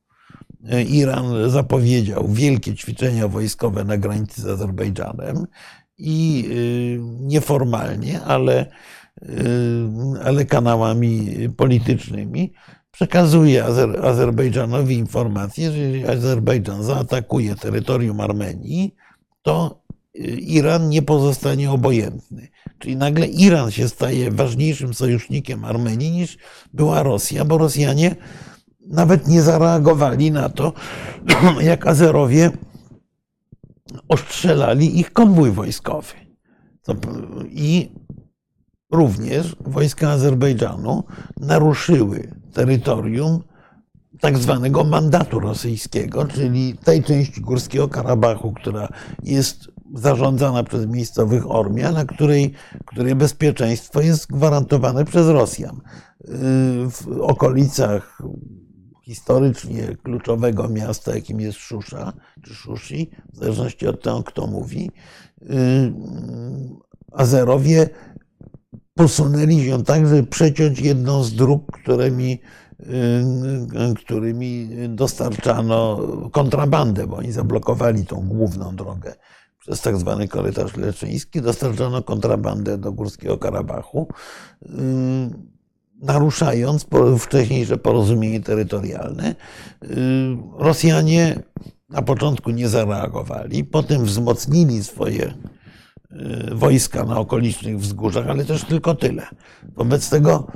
[0.73, 5.47] Y, Iran zapowiedział wielkie ćwiczenia wojskowe na granicy z Azerbejdżanem
[6.01, 8.67] i y, nieformalnie, ale
[9.29, 12.53] Y, ale kanałami politycznymi,
[12.91, 18.95] przekazuje Azer Azerbejdżanowi informację, że jeżeli Azerbejdżan zaatakuje terytorium Armenii,
[19.43, 19.83] to
[20.17, 22.49] y, Iran nie pozostanie obojętny.
[22.79, 26.39] Czyli nagle Iran się staje ważniejszym sojusznikiem Armenii niż
[26.75, 28.17] była Rosja, bo Rosjanie
[28.87, 30.73] nawet nie zareagowali na to,
[31.61, 32.51] jak Azerowie
[34.09, 36.13] ostrzelali ich konwój wojskowy.
[37.51, 37.93] I
[38.93, 41.05] również wojska Azerbejdżanu
[41.37, 43.43] naruszyły terytorium
[44.21, 48.89] tak zwanego mandatu rosyjskiego, czyli tej części Górskiego Karabachu, która
[49.23, 52.53] jest zarządzana przez miejscowych Ormia, na której,
[52.87, 55.81] której bezpieczeństwo jest gwarantowane przez Rosjan.
[56.91, 58.23] W okolicach
[59.11, 64.91] historycznie kluczowego miasta, jakim jest Szusza, czy Szushi, w zależności od tego, kto mówi,
[67.13, 67.89] Azerowie
[68.95, 72.41] posunęli się tak, żeby przeciąć jedną z dróg, którymi,
[72.81, 75.99] y, którymi dostarczano
[76.33, 79.15] kontrabandę, bo oni zablokowali tą główną drogę.
[79.59, 84.09] Przez tak zwany korytarz leczyński, dostarczano kontrabandę do Górskiego Karabachu,
[84.63, 84.69] y,
[86.01, 86.87] naruszając
[87.19, 89.35] wcześniejsze porozumienie terytorialne.
[89.85, 89.97] Y,
[90.59, 91.43] Rosjanie
[91.89, 95.35] na początku nie zareagowali, potem wzmocnili swoje
[96.13, 99.27] y, wojska na okolicznych wzgórzach, ale też tylko tyle.
[99.75, 100.47] Wobec tego,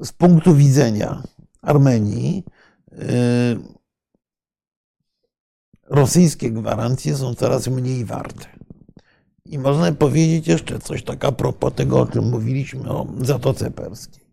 [0.00, 1.22] z punktu widzenia
[1.62, 2.44] Armenii,
[2.92, 2.98] y,
[5.90, 8.46] rosyjskie gwarancje są coraz mniej warte.
[9.44, 14.27] I można powiedzieć jeszcze coś tak a propos tego, o czym mówiliśmy o Zatoce Perskiej.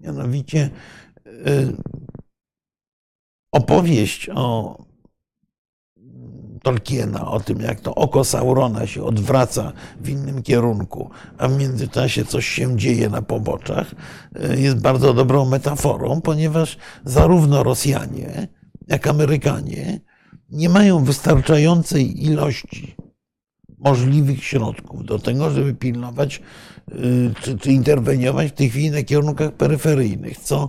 [0.00, 0.70] Mianowicie
[1.26, 1.72] y,
[3.52, 4.76] opowieść o
[6.62, 12.24] Tolkiena o tym, jak to oko Saurona się odwraca w innym kierunku, a w międzyczasie
[12.24, 13.94] coś się dzieje na poboczach,
[14.52, 18.48] y, jest bardzo dobrą metaforą, ponieważ zarówno Rosjanie,
[18.88, 20.00] jak Amerykanie
[20.50, 22.96] nie mają wystarczającej ilości
[23.80, 26.42] możliwych środków do tego, żeby pilnować
[26.92, 26.94] y,
[27.42, 30.68] czy, czy interweniować w tej chwili na kierunkach peryferyjnych, co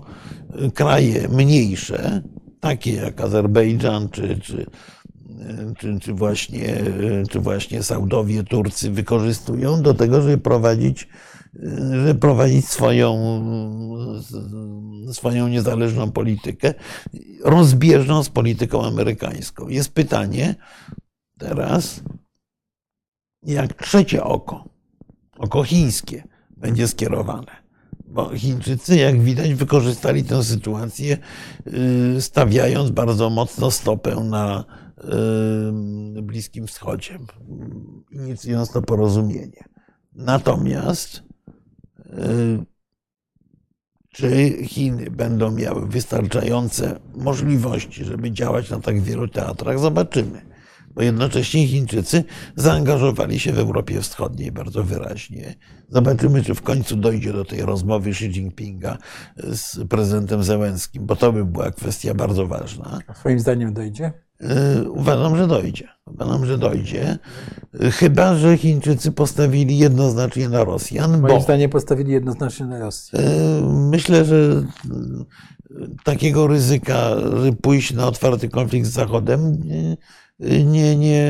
[0.66, 2.22] y, kraje mniejsze,
[2.60, 4.66] takie jak Azerbejdżan czy, czy,
[5.78, 6.84] czy, czy, właśnie,
[7.30, 11.08] czy właśnie Saudowie, Turcy wykorzystują do tego, żeby prowadzić,
[11.92, 13.18] żeby prowadzić swoją,
[15.12, 16.74] swoją niezależną politykę,
[17.44, 19.68] rozbieżną z polityką amerykańską.
[19.68, 20.56] Jest pytanie
[21.38, 22.04] teraz,
[23.44, 24.70] jak trzecie oko,
[25.38, 26.24] oko chińskie,
[26.58, 27.62] będzie skierowane.
[28.08, 31.18] Bo Chińczycy, jak widać, wykorzystali tę sytuację,
[32.18, 34.66] y, stawiając bardzo mocno stopę na
[36.18, 37.20] y, Bliskim Wschodzie,
[38.12, 39.64] inicjując to porozumienie.
[40.14, 41.24] Natomiast
[42.00, 42.66] y,
[44.10, 50.52] czy Chiny będą miały wystarczające możliwości, żeby działać na tak wielu teatrach, zobaczymy
[50.96, 52.24] bo jednocześnie Chińczycy
[52.56, 55.56] zaangażowali się w Europie Wschodniej bardzo wyraźnie.
[55.90, 58.98] Zobaczymy, czy w końcu dojdzie do tej rozmowy Xi Jinpinga
[59.38, 63.00] z prezydentem Zełenskim, bo to by była kwestia bardzo ważna.
[63.08, 64.12] A swoim zdaniem dojdzie?
[64.42, 65.88] E, uważam, że dojdzie.
[66.06, 67.18] Uważam, że dojdzie.
[67.92, 71.12] Chyba, że Chińczycy postawili jednoznacznie na Rosjan.
[71.12, 73.20] Moim bo, zdaniem postawili jednoznacznie na Rosję.
[73.20, 74.64] E, myślę, że
[76.04, 77.10] takiego ryzyka,
[77.44, 79.58] że pójść na otwarty konflikt z Zachodem
[80.42, 81.28] nie, nie,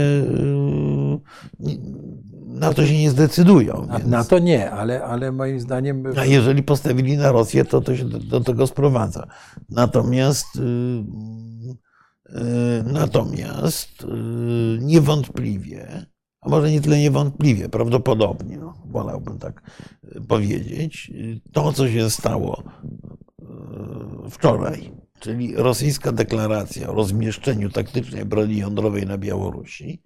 [2.61, 3.85] na to się nie zdecydują.
[3.85, 6.03] Na, na, to nie, ale, ale moim zdaniem.
[6.17, 9.27] A jeżeli postawili na Rosję, to to się do, do tego sprowadza.
[9.69, 10.63] Natomiast, y, y,
[12.83, 14.07] natomiast y,
[14.81, 16.05] niewątpliwie,
[16.41, 19.61] a może nie tyle niewątpliwie, prawdopodobnie, no, wolałbym tak
[20.27, 21.11] powiedzieć,
[21.53, 22.63] to, co się stało
[24.29, 24.91] wczoraj,
[25.21, 30.01] czyli rosyjska deklaracja o rozmieszczeniu taktycznej broni jądrowej na Białorusi,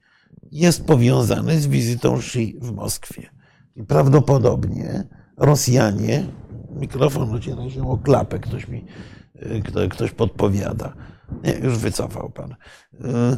[0.51, 3.29] jest powiązane z wizytą Xi w Moskwie.
[3.75, 5.03] I prawdopodobnie
[5.37, 6.25] Rosjanie,
[6.69, 8.85] mikrofon ociera się o klapę, ktoś mi
[9.75, 10.93] e, ktoś podpowiada.
[11.43, 12.55] Nie, już wycofał pan.
[13.03, 13.37] E,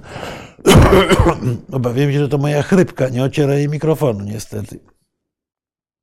[1.77, 4.79] obawiam się, że to moja chrypka, nie ociera jej mikrofonu, niestety.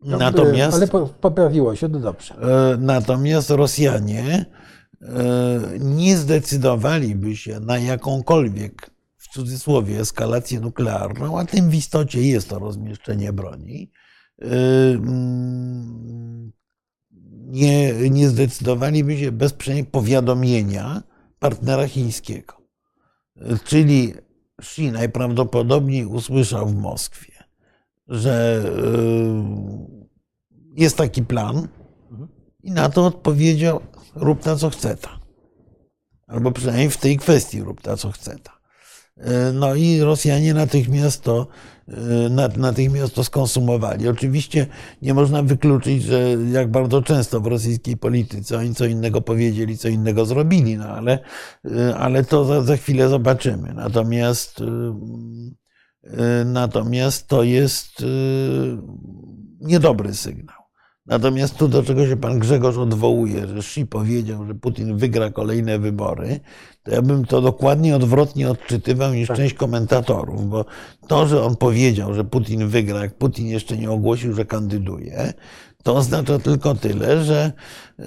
[0.01, 2.35] Natomiast, ale poprawiło się, to dobrze.
[2.35, 4.47] E, natomiast Rosjanie
[5.81, 12.59] nie zdecydowaliby się na jakąkolwiek, w cudzysłowie, eskalację nuklearną, a tym w istocie jest to
[12.59, 13.91] rozmieszczenie broni,
[14.43, 14.47] e,
[14.91, 16.53] mm,
[17.47, 19.55] nie, nie zdecydowaliby się bez
[19.91, 21.03] powiadomienia
[21.39, 22.55] partnera chińskiego.
[23.65, 24.15] Czyli
[24.59, 27.33] Xi najprawdopodobniej usłyszał w Moskwie,
[28.09, 28.73] że e,
[30.77, 31.69] jest taki plan
[32.63, 33.81] i na to odpowiedział,
[34.15, 35.21] rób ta co chce ta.
[36.27, 38.55] Albo przynajmniej w tej kwestii rób ta co chce ta.
[39.17, 41.47] E, no i Rosjanie natychmiast to,
[41.89, 44.09] e, natychmiast to skonsumowali.
[44.09, 44.67] Oczywiście
[45.03, 49.89] nie można wykluczyć, że jak bardzo często w rosyjskiej polityce oni co innego powiedzieli, co
[49.89, 51.19] innego zrobili, no ale,
[51.65, 53.75] e, ale to za, za chwilę zobaczymy.
[53.75, 54.63] Natomiast,
[56.45, 58.05] natomiast to jest
[59.61, 60.54] niedobry sygnał.
[61.07, 65.79] Natomiast tu, do czego się pan Grzegorz odwołuje, że Xi powiedział, że Putin wygra kolejne
[65.79, 66.41] wybory,
[66.83, 69.37] to ja bym to dokładnie odwrotnie odczytywał niż tak.
[69.37, 70.65] część komentatorów, bo
[71.09, 75.33] to, że on powiedział, że Putin wygra, jak Putin jeszcze nie ogłosił, że kandyduje,
[75.83, 77.53] to oznacza tylko tyle, że
[77.99, 78.07] yy,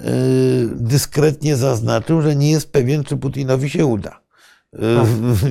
[0.74, 4.20] dyskretnie zaznaczył, że nie jest pewien, czy Putinowi się uda.
[4.72, 4.80] Yy,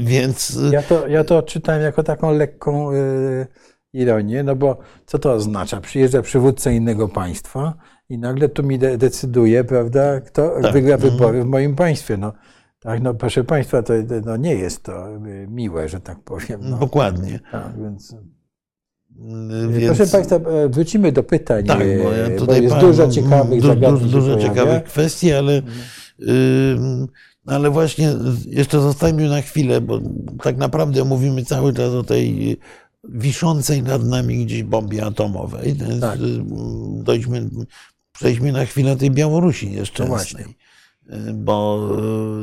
[0.01, 0.59] więc.
[0.71, 2.89] Ja to, ja to czytałem jako taką lekką.
[3.97, 5.81] Yy ironię, no bo co to oznacza?
[5.81, 7.73] Przyjeżdża przywódca innego państwa
[8.09, 10.73] i nagle tu mi de decyduje, prawda, kto tak.
[10.73, 11.13] wygra mhm.
[11.13, 12.17] wybory w moim państwie.
[12.17, 12.33] No,
[12.79, 13.93] tak, no proszę Państwa, to
[14.25, 16.59] no, nie jest to y, miłe, że tak powiem.
[16.61, 16.77] No.
[16.77, 17.39] Dokładnie.
[17.51, 18.15] Tak, więc...
[19.19, 19.97] Mm, więc...
[19.97, 23.75] Proszę Państwa, e, wrócimy do pytań, tak, bo, ja tutaj bo jest dużo ciekawych du,
[23.75, 27.07] du, Dużo ciekawych kwestii, ale mhm.
[27.45, 28.13] ale właśnie
[28.45, 29.99] jeszcze zostańmy na chwilę, bo
[30.43, 32.57] tak naprawdę mówimy cały czas o tej
[33.03, 35.75] wiszącej nad nami gdzieś bombie atomowej.
[36.01, 36.19] Tak.
[37.03, 37.49] Dojdźmy,
[38.11, 40.45] przejdźmy na chwilę tej Białorusi nieszczęsnej.
[40.45, 41.89] No bo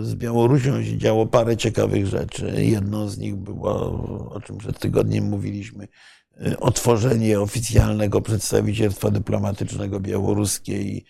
[0.03, 2.55] z Białorusią się działo parę ciekawych rzeczy.
[2.57, 3.71] Jedną z nich było,
[4.31, 5.89] o czym przed tygodniem mówiliśmy,
[6.61, 11.05] otworzenie oficjalnego przedstawicielstwa dyplomatycznego białoruskiej.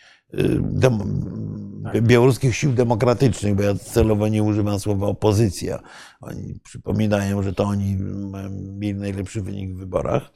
[2.02, 5.82] Białoruskich sił demokratycznych, bo ja celowo nie używam słowa opozycja.
[6.20, 7.96] Oni przypominają, że to oni
[8.72, 10.32] mieli najlepszy wynik w wyborach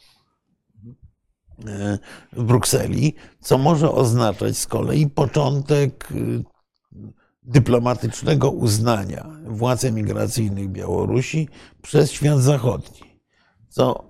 [1.67, 1.99] e,
[2.33, 6.45] w Brukseli, co może oznaczać z kolei początek y,
[7.43, 11.49] dyplomatycznego uznania władz emigracyjnych Białorusi
[11.83, 13.21] przez świat zachodni,
[13.69, 14.09] co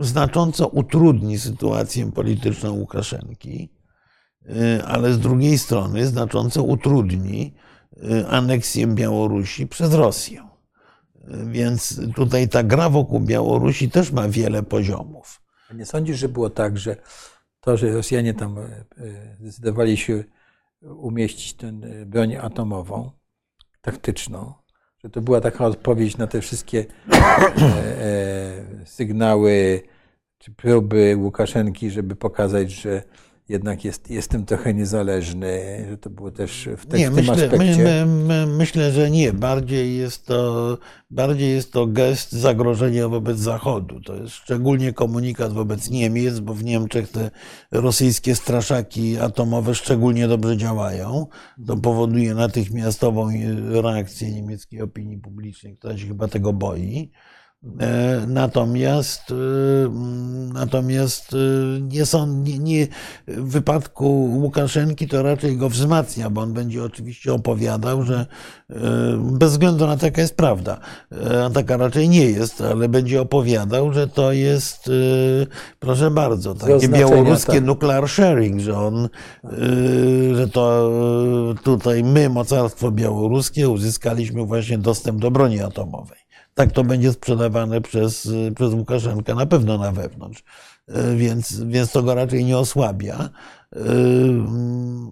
[0.00, 3.71] znacząco utrudni sytuację polityczną Łukaszenki Y,
[4.86, 7.54] ale z drugiej strony znacząco utrudni
[7.96, 10.48] y, aneksję Białorusi przez Rosję.
[11.16, 15.42] Y, więc tutaj ta gra wokół Białorusi też ma wiele poziomów.
[15.74, 16.96] Nie sądzisz, że było tak, że
[17.60, 18.56] to, że Rosjanie tam
[19.40, 20.24] zdecydowali się
[20.82, 21.72] umieścić tę
[22.06, 23.10] broń atomową,
[23.80, 24.52] taktyczną,
[25.04, 26.84] że to była taka odpowiedź na te wszystkie
[28.84, 29.82] sygnały
[30.38, 33.02] czy próby Łukaszenki, żeby pokazać, że
[33.48, 37.44] jednak jest, jestem trochę niezależny, że to było też w, te, nie, w myślę, tym
[37.44, 37.84] aspekcie.
[37.84, 39.32] My, my, myślę, że nie.
[39.32, 40.78] Bardziej jest, to,
[41.10, 44.00] bardziej jest to gest zagrożenia wobec Zachodu.
[44.00, 47.30] To jest szczególnie komunikat wobec Niemiec, bo w Niemczech te
[47.70, 51.26] rosyjskie straszaki atomowe szczególnie dobrze działają.
[51.66, 53.28] To powoduje natychmiastową
[53.82, 57.10] reakcję niemieckiej opinii publicznej, która się chyba tego boi.
[57.80, 59.34] E, natomiast, e,
[60.52, 62.86] natomiast e, nie są, nie, nie,
[63.26, 68.26] w wypadku Łukaszenki to raczej go wzmacnia, bo on będzie oczywiście opowiadał, że
[69.18, 70.80] bez względu na to, jaka jest prawda,
[71.46, 74.90] a taka raczej nie jest, ale będzie opowiadał, że to jest,
[75.78, 77.64] proszę bardzo, takie białoruskie tak.
[77.64, 79.08] nuclear sharing, że on,
[80.34, 80.90] że to
[81.64, 86.21] tutaj my, mocarstwo białoruskie, uzyskaliśmy właśnie dostęp do broni atomowej
[86.54, 90.44] tak to będzie sprzedawane przez, przez Łukaszenkę na pewno na wewnątrz.
[90.88, 93.30] E, więc, więc to go raczej nie osłabia.
[93.76, 93.80] E,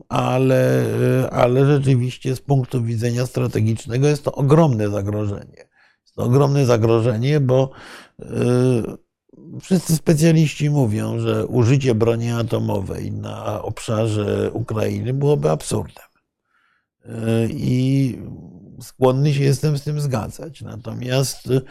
[0.09, 0.85] ale,
[1.33, 5.69] ale rzeczywiście z punktu widzenia strategicznego jest to ogromne zagrożenie.
[6.03, 7.71] Jest to ogromne zagrożenie, bo
[9.61, 16.05] wszyscy specjaliści mówią, że użycie broni atomowej na obszarze Ukrainy byłoby absurdem.
[17.49, 18.19] I
[18.81, 20.63] skłonny się jestem z tym zgadzać.
[20.63, 21.63] Natomiast y,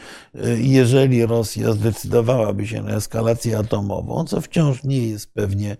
[0.59, 5.77] jeżeli Rosja zdecydowałaby się na eskalację atomową, co wciąż nie jest pewnie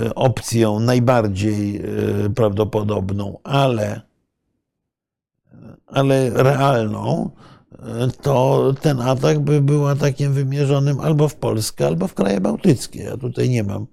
[0.00, 1.82] y, opcją najbardziej
[2.26, 4.00] y, prawdopodobną, ale,
[5.86, 7.30] ale realną,
[8.22, 13.02] to ten atak by był atakiem wymierzonym albo w Polskę, albo w kraje bałtyckie.
[13.02, 13.86] Ja tutaj nie mam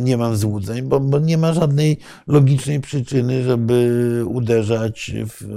[0.00, 5.48] nie mam złudzeń, bo, bo, nie ma żadnej logicznej przyczyny, żeby uderzać w,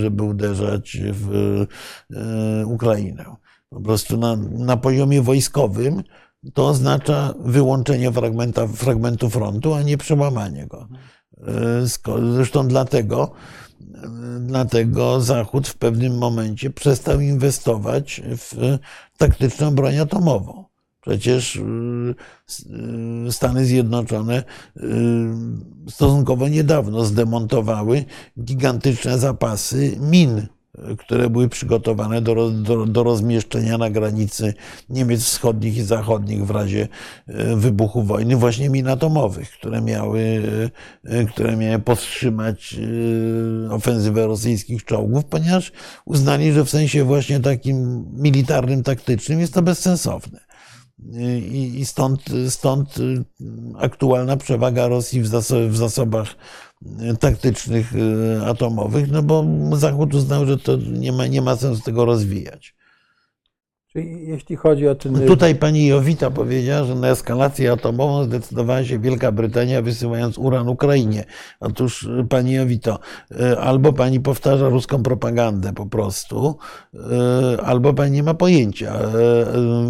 [0.00, 1.66] żeby uderzać w
[2.12, 3.24] e, Ukrainę.
[3.68, 6.02] Po prostu na, na poziomie wojskowym
[6.54, 10.88] to oznacza wyłączenie fragmenta, fragmentu frontu, a nie przełamanie go.
[11.38, 13.32] E, zresztą dlatego,
[14.40, 18.78] dlatego Zachód w pewnym momencie przestał inwestować w
[19.18, 20.64] taktyczną broń atomową.
[21.06, 21.60] Przecież y,
[23.28, 24.42] y, Stany Zjednoczone
[24.76, 24.82] y,
[25.90, 28.04] stosunkowo niedawno zdemontowały
[28.40, 30.46] gigantyczne zapasy min,
[30.98, 34.54] które były przygotowane do, do, do rozmieszczenia na granicy
[34.90, 36.88] Niemiec wschodnich i zachodnich w razie
[37.56, 40.42] wybuchu wojny, właśnie min atomowych, które miały,
[41.28, 42.76] które miały powstrzymać
[43.70, 45.72] ofensywę rosyjskich czołgów, ponieważ
[46.04, 50.46] uznali, że w sensie właśnie takim militarnym, taktycznym jest to bezsensowne.
[50.98, 53.24] I, stąd, stąd y,
[53.78, 56.34] aktualna przewaga Rosji w, zasobach
[56.82, 61.82] y, taktycznych y, atomowych, no bo Zachód uznał, że to nie ma, nie ma sensu
[61.82, 62.75] tego rozwijać.
[64.04, 65.26] Jeśli chodzi o ten.
[65.26, 71.24] Tutaj pani Jowita powiedziała, że na eskalację atomową zdecydowała się Wielka Brytania, wysyłając uran Ukrainie.
[71.60, 72.98] Otóż pani Jowito,
[73.40, 76.56] e, albo pani powtarza ruską propagandę po prostu,
[76.94, 78.98] e, albo pani nie ma pojęcia.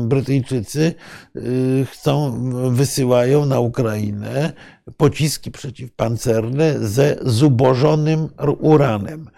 [0.04, 0.94] Brytyjczycy
[1.84, 2.40] chcą,
[2.70, 4.52] wysyłają na Ukrainę
[4.96, 8.28] pociski przeciwpancerne ze zubożonym
[8.60, 9.28] uranem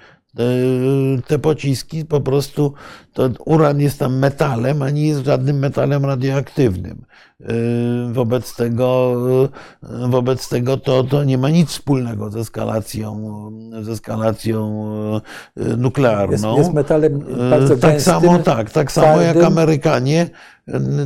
[1.26, 2.72] te pociski po prostu,
[3.12, 7.04] to uran jest tam metalem, a nie jest żadnym metalem radioaktywnym.
[8.12, 9.14] Wobec tego,
[10.08, 13.22] wobec tego to, to nie ma nic wspólnego ze eskalacją,
[13.82, 14.90] ze eskalacją
[15.56, 16.32] nuklearną.
[16.32, 19.36] Jest, jest metalem bardzo Tak gęstym, samo, tak, tak samo jak.
[19.36, 20.30] Amerykanie,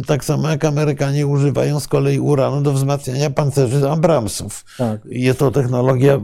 [0.07, 4.65] tak samo jak Amerykanie używają z kolei uranu do wzmacniania pancerzy Abramsów.
[4.79, 5.01] Tak.
[5.05, 6.21] Jest to technologia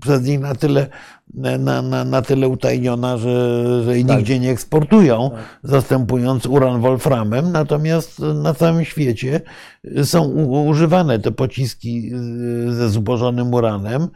[0.00, 0.86] przez nich na tyle,
[1.34, 4.16] na, na, na tyle utajniona, że, że jej Tak.
[4.16, 5.30] nigdzie nie eksportują,
[5.62, 7.52] zastępując uran wolframem.
[7.52, 9.40] Natomiast na całym świecie
[10.04, 12.10] są u, używane te pociski
[12.68, 14.08] ze zubożonym uranem,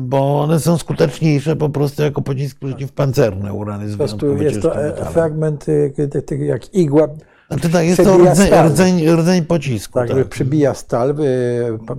[0.00, 3.52] bo one są skuteczniejsze po prostu jako pociski przeciwpancerne.
[3.52, 5.12] Uran jest Po prostu wyjątkowo jest to e, metalem.
[5.12, 5.66] fragment
[6.26, 7.08] tak jak igła,
[7.50, 9.98] Znaczy tak, jest to rdzeń, rdzeń, rdzeń pocisku.
[9.98, 11.14] tak, Tak, przybija stal
[11.86, 11.94] pa,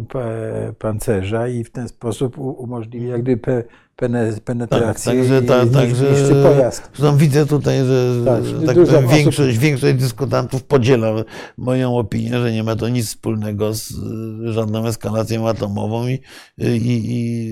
[0.80, 3.63] pancerza i w ten sposób umożliwia jak gdyby
[3.96, 6.91] pe, pene, Tak, penetrację także, i ta, niszczy- także niszczy pojazd.
[7.18, 11.12] widzę tutaj, że Tak, tak powiem, osób- większość, większość dyskutantów podziela
[11.58, 16.14] moją opinię, że nie ma to nic wspólnego z y, żadną eskalacją atomową i,
[16.58, 17.50] i, i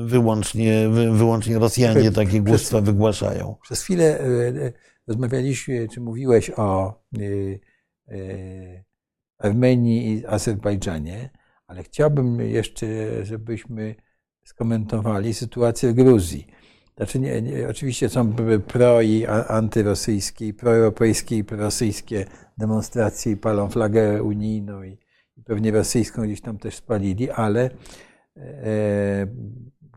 [0.00, 3.56] y, wyłącznie, wy, wyłącznie Rosjanie takie głupstwa wygłaszają.
[3.62, 4.72] Przez chwilę e,
[5.08, 7.20] rozmawialiśmy, czy mówiłeś o e,
[8.08, 8.84] e,
[9.38, 11.30] Armenii i Azerbejdżanie,
[11.66, 12.86] ale chciałbym jeszcze,
[13.22, 13.94] żebyśmy
[14.44, 16.46] skomentowali sytuację w Gruzji.
[16.96, 18.32] Znaczy, nie, nie, oczywiście są
[18.66, 22.26] pro i antyrosyjskie, proeuropejskie i prorosyjskie
[22.58, 24.98] demonstracje i palą flagę unijną i,
[25.36, 27.70] i pewnie rosyjską gdzieś tam też spalili, ale
[28.36, 29.26] e,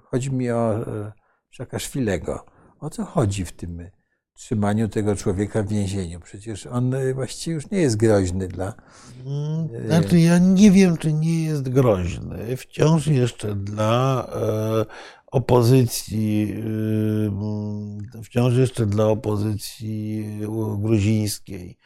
[0.04, 1.12] chodzi mi o e,
[1.50, 2.46] Szakaszwilego.
[2.80, 3.90] O co chodzi w tym
[4.38, 6.20] trzymaniu tego człowieka w więzieniu?
[6.20, 8.74] Przecież on e, właściwie już nie jest groźny dla.
[9.26, 12.58] Mm, Znaczy, ja nie wiem, czy nie jest groźny.
[12.58, 14.86] Wciąż jeszcze dla e,
[15.32, 16.56] opozycji,
[18.24, 20.26] wciąż jeszcze dla opozycji
[20.80, 21.78] gruzińskiej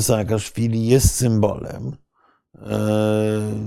[0.00, 1.96] Saakaszwili jest symbolem.
[2.54, 2.88] E,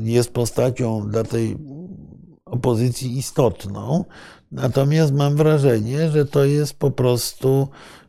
[0.03, 1.57] Jest postacią dla tej
[2.45, 4.05] opozycji istotną.
[4.51, 8.00] Natomiast mam wrażenie, że to jest po prostu e,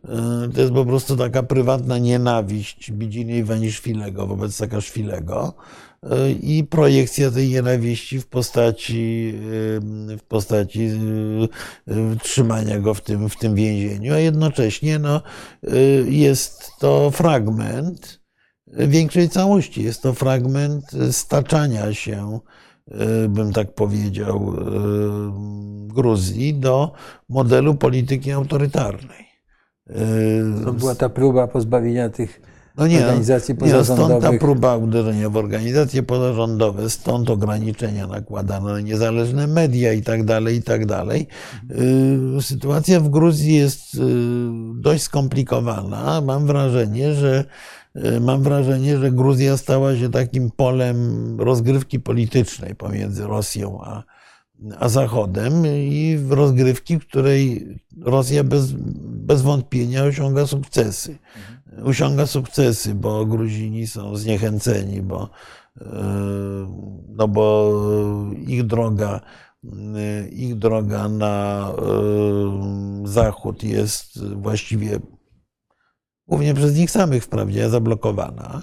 [0.55, 5.55] to jest po prostu taka prywatna nienawiść Bidziny Iwaniszwilego wobec Saakaszwilego
[6.03, 9.35] e, i projekcja tej nienawiści w postaci,
[10.13, 10.91] e, w postaci
[12.23, 15.23] trzymania go w tym, w tym więzieniu, a jednocześnie no,
[16.07, 18.21] jest to fragment
[18.67, 19.83] większej całości.
[19.83, 22.41] Jest to fragment staczania się,
[23.29, 24.57] bym tak powiedział,
[25.87, 26.93] Gruzji do
[27.29, 29.32] modelu polityki autorytarnej.
[30.65, 32.41] To była ta próba pozbawienia tych
[32.77, 34.41] no nie, organizacji nie, stąd ta pozarządowych.
[34.41, 40.63] próba uderzenia w organizacje pozarządowe, stąd ograniczenia nakładane na niezależne media i tak dalej, i
[40.63, 41.27] tak dalej.
[42.39, 43.99] Y, Sytuacja w Gruzji jest y,
[44.75, 46.21] dość skomplikowana.
[46.21, 47.45] Mam wrażenie, że
[48.21, 54.03] mam wrażenie, że Gruzja stała się takim polem rozgrywki politycznej pomiędzy Rosją a,
[54.79, 57.67] a Zachodem i w rozgrywki, w której
[58.01, 61.19] Rosja bez, bez wątpienia osiąga sukcesy.
[61.85, 65.31] Osiąga sukcesy, bo Gruzini są zniechęceni, bo,
[65.81, 65.85] e,
[67.09, 67.73] no bo
[68.47, 69.21] ich droga,
[69.97, 75.01] e, ich droga na e, zachód jest właściwie
[76.29, 78.63] głównie przez nich samych wprawdzie zablokowana,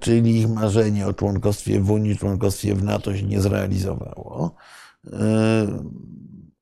[0.00, 4.54] czyli ich marzenie o członkostwie w Unii, członkostwie w NATO się nie zrealizowało.
[5.12, 5.84] E,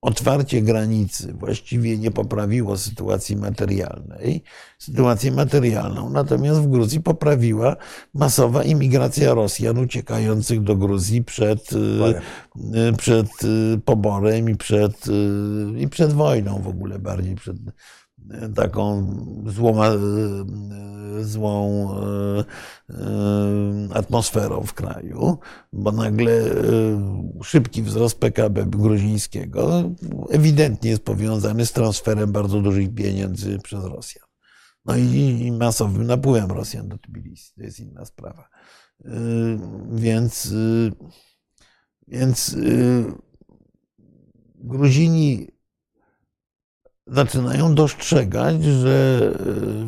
[0.03, 4.43] Otwarcie granicy właściwie nie poprawiło sytuacji materialnej,
[4.79, 7.77] sytuację materialną, natomiast w Gruzji poprawiła
[8.15, 11.71] masowa imigracja Rosjan uciekających do Gruzji przed,
[12.75, 15.05] e, przed e, poborem i przed,
[15.79, 17.57] i przed wojną w ogóle, bardziej przed
[18.55, 19.07] taką
[19.47, 19.99] złą, e,
[21.25, 22.45] złą e,
[22.91, 22.95] e,
[23.95, 25.39] atmosferą w kraju,
[25.73, 26.33] bo nagle
[27.43, 29.91] szybki wzrost PKB gruzińskiego
[30.31, 34.25] ewidentnie jest powiązany z transferem bardzo dużych pieniędzy przez Rosjan.
[34.85, 37.55] No i, masowym napływem Rosjan do Tbilisi.
[37.55, 38.49] To jest inna sprawa.
[39.91, 40.55] Więc,
[42.09, 42.57] więc
[44.65, 45.52] Gruzini
[47.07, 49.21] zaczynają dostrzegać, że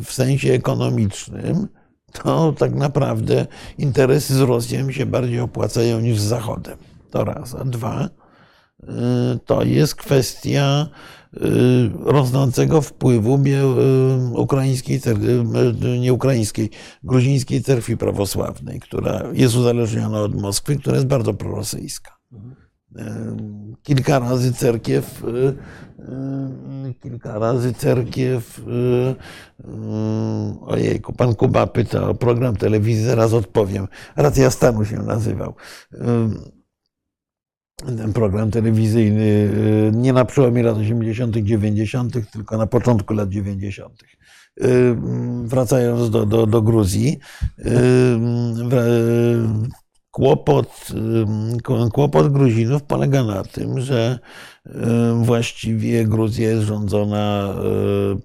[0.03, 1.67] w sensie ekonomicznym
[2.23, 3.47] to tak naprawdę
[3.77, 6.77] interesy z Rosją się bardziej opłacają niż z Zachodem.
[7.11, 7.55] To raz.
[7.55, 8.87] A dwa, y,
[9.45, 10.87] to jest kwestia
[11.33, 11.39] y,
[12.03, 13.39] rosnącego wpływu
[14.33, 15.01] ukraińskiej,
[15.99, 16.69] nie ukraińskiej,
[17.03, 22.17] gruzińskiej cerkwi prawosławnej, która jest uzależniona od Moskwy, która jest bardzo prorosyjska.
[23.83, 25.23] Kilka razy cerkiew,
[27.01, 28.61] kilka razy cerkiew,
[30.61, 33.87] ojejku, pan Kuba pyta o program telewizji, zaraz odpowiem.
[34.15, 35.53] Racja stanu się nazywał
[37.97, 39.49] ten program telewizyjny
[39.93, 44.03] nie na przełomie lat 80., 90., tylko na początku lat 90.
[45.43, 47.19] Wracając do, do, do Gruzji,
[50.15, 50.87] kłopot,
[51.93, 54.19] kłopot Gruzinów polega na tym, że
[55.21, 57.55] właściwie Gruzja jest rządzona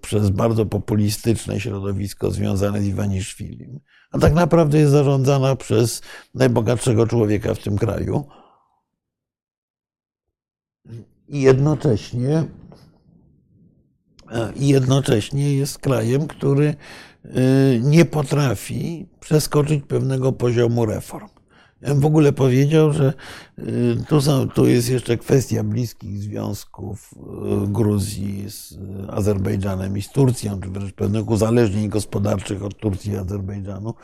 [0.01, 3.81] przez bardzo populistyczne środowisko związane z Iwaniszwilim,
[4.13, 6.03] a tak naprawdę jest zarządzana przez
[6.35, 8.25] najbogatszego człowieka w tym kraju.
[11.29, 12.45] I jednocześnie,
[14.57, 16.75] i jednocześnie jest krajem, który
[17.81, 21.29] nie potrafi przeskoczyć pewnego poziomu reform.
[21.83, 23.13] Ja bym w ogóle powiedział, że
[23.59, 23.65] y,
[24.09, 28.79] tu, są, tu jest jeszcze kwestia bliskich związków y, Gruzji z
[29.09, 33.95] Azerbejdżanem i z Turcją, czy wręcz pewnych uzależnień gospodarczych od Turcji i Azerbejdżanu.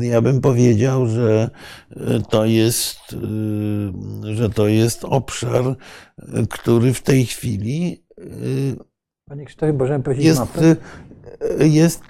[0.00, 1.50] Y, ja bym powiedział, że
[2.30, 2.98] to jest,
[4.22, 5.76] że to jest obszar,
[6.50, 8.04] który w tej chwili
[9.28, 10.42] Panie Krzysztofie, możemy powiedzieć jest,
[11.58, 12.02] jest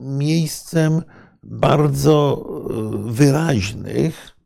[0.00, 1.02] miejscem
[1.42, 2.44] bardzo
[3.06, 4.36] e, wyraźnych,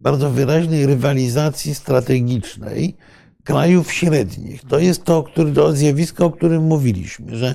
[0.00, 2.96] bardzo wyraźnej rywalizacji strategicznej
[3.44, 4.64] krajów średnich.
[4.64, 7.54] To jest to, który, to zjawisko, o którym mówiliśmy, że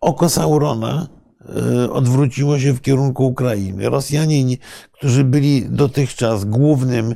[0.00, 1.08] oko Saurona
[1.40, 3.88] e, odwróciło się w kierunku Ukrainy.
[3.88, 4.56] Rosjanie,
[4.92, 7.14] którzy byli dotychczas głównym e,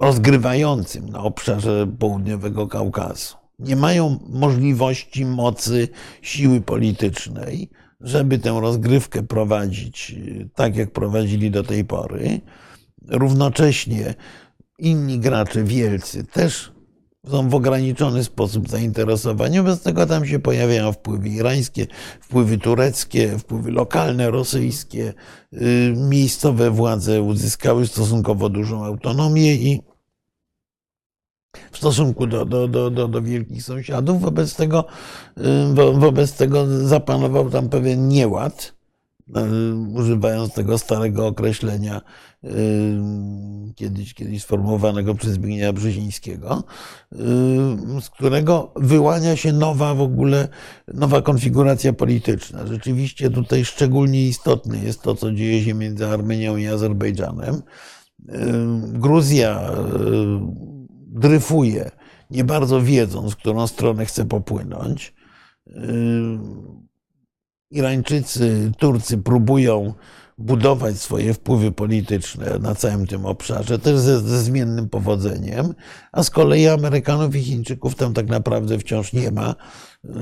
[0.00, 5.88] rozgrywającym na obszarze południowego Kaukazu, nie mają możliwości, mocy,
[6.22, 7.70] siły politycznej,
[8.02, 12.40] żeby tę rozgrywkę prowadzić y, tak, jak prowadzili do tej pory.
[13.08, 14.14] Równocześnie
[14.78, 16.72] inni gracze wielcy też
[17.28, 19.58] są w ograniczony sposób zainteresowani.
[19.58, 21.86] Wobec tego tam się pojawiają wpływy irańskie,
[22.20, 25.14] wpływy tureckie, wpływy lokalne, rosyjskie.
[25.52, 29.82] Y, miejscowe władze uzyskały stosunkowo dużą autonomię i
[31.70, 34.20] w stosunku do, do, do, do, do wielkich sąsiadów.
[34.20, 34.84] Wobec tego,
[35.38, 38.74] y, wobec tego zapanował tam pewien nieład,
[39.94, 42.00] używając tego starego określenia
[43.74, 46.64] kiedyś, kiedyś sformułowanego przez Zbigniewa Brzezińskiego,
[48.00, 50.48] z którego wyłania się nowa w ogóle,
[50.94, 52.66] nowa konfiguracja polityczna.
[52.66, 57.62] Rzeczywiście tutaj szczególnie istotne jest to, co dzieje się między Armenią i Azerbejdżanem.
[58.92, 59.70] Gruzja
[61.12, 61.90] dryfuje,
[62.30, 65.14] nie bardzo wiedząc, w którą stronę chce popłynąć.
[65.66, 66.38] Yy,
[67.70, 69.94] Irańczycy, Turcy próbują
[70.38, 75.74] budować swoje wpływy polityczne na całym tym obszarze, też ze, ze, zmiennym powodzeniem,
[76.12, 79.54] a z kolei Amerykanów i Chińczyków tam tak naprawdę wciąż nie ma,
[80.04, 80.12] yy,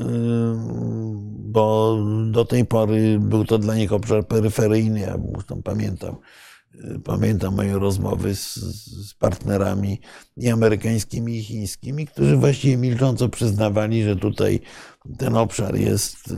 [1.38, 1.97] bo
[2.30, 5.01] do tej pory był to dla nich obszar peryferyjny.
[5.01, 6.16] Ja zresztą pamiętam
[7.04, 10.00] Pamiętam moje rozmowy z, z, partnerami
[10.36, 14.60] i amerykańskimi, i chińskimi, którzy właściwie milcząco przyznawali, że tutaj
[15.18, 16.34] ten obszar jest y,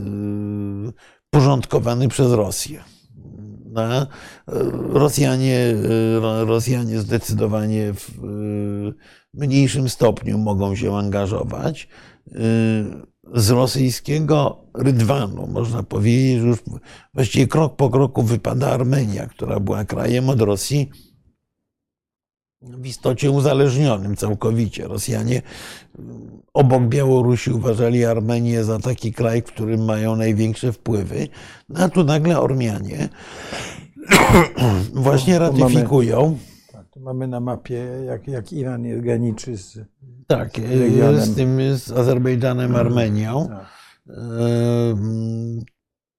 [1.29, 2.83] porządkowany przez Rosję.
[3.65, 4.07] No,
[4.89, 8.21] Rosjanie, y, Rosjanie zdecydowanie w
[9.33, 11.87] mniejszym stopniu mogą się angażować
[13.33, 16.59] z rosyjskiego rydwanu, można powiedzieć, że już
[17.13, 20.89] właściwie krok po kroku wypada Armenia, która była krajem od Rosji
[22.61, 24.87] w istocie uzależnionym całkowicie.
[24.87, 25.41] Rosjanie
[26.53, 31.27] obok Białorusi uważali Armenię za taki kraj, w którym mają największe wpływy.
[31.69, 33.09] No a tu nagle Ormianie
[34.93, 36.37] właśnie ratyfikują.
[36.93, 39.79] Tu mamy na mapie, jak, jak Iran jest graniczy z
[40.27, 40.49] tak,
[41.17, 42.87] z tym z Azerbejdżanem, mhm.
[42.87, 43.47] Armenią.
[43.47, 43.67] Tak.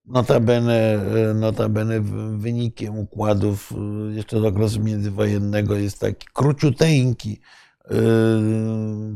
[0.07, 1.01] Notabene,
[1.35, 2.01] notabene
[2.39, 3.73] wynikiem układów
[4.11, 7.41] jeszcze z okresu międzywojennego jest taki króciuteńki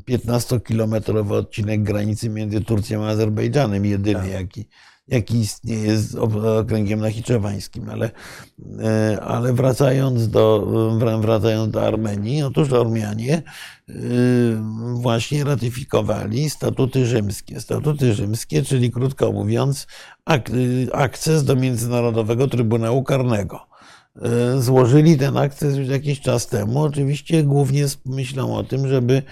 [0.09, 4.31] 15-kilometrowy odcinek granicy między Turcją a Azerbejdżanem, jedyny tak.
[4.31, 4.69] jaki
[5.09, 6.15] jaki istnieje z
[6.61, 7.91] okręgiem nachiczewańskim.
[7.91, 8.11] Ale,
[8.83, 10.67] e, ale wracając, do,
[11.21, 13.43] wracając do Armenii, otóż Ormianie
[13.89, 13.93] e,
[14.95, 17.61] właśnie ratyfikowali statuty rzymskie.
[17.61, 19.87] Statuty rzymskie, czyli krótko mówiąc,
[20.93, 23.68] akces do Międzynarodowego Trybunału Karnego.
[24.23, 29.23] E, złożyli ten akces już jakiś czas temu, oczywiście głównie myślą o tym, żeby,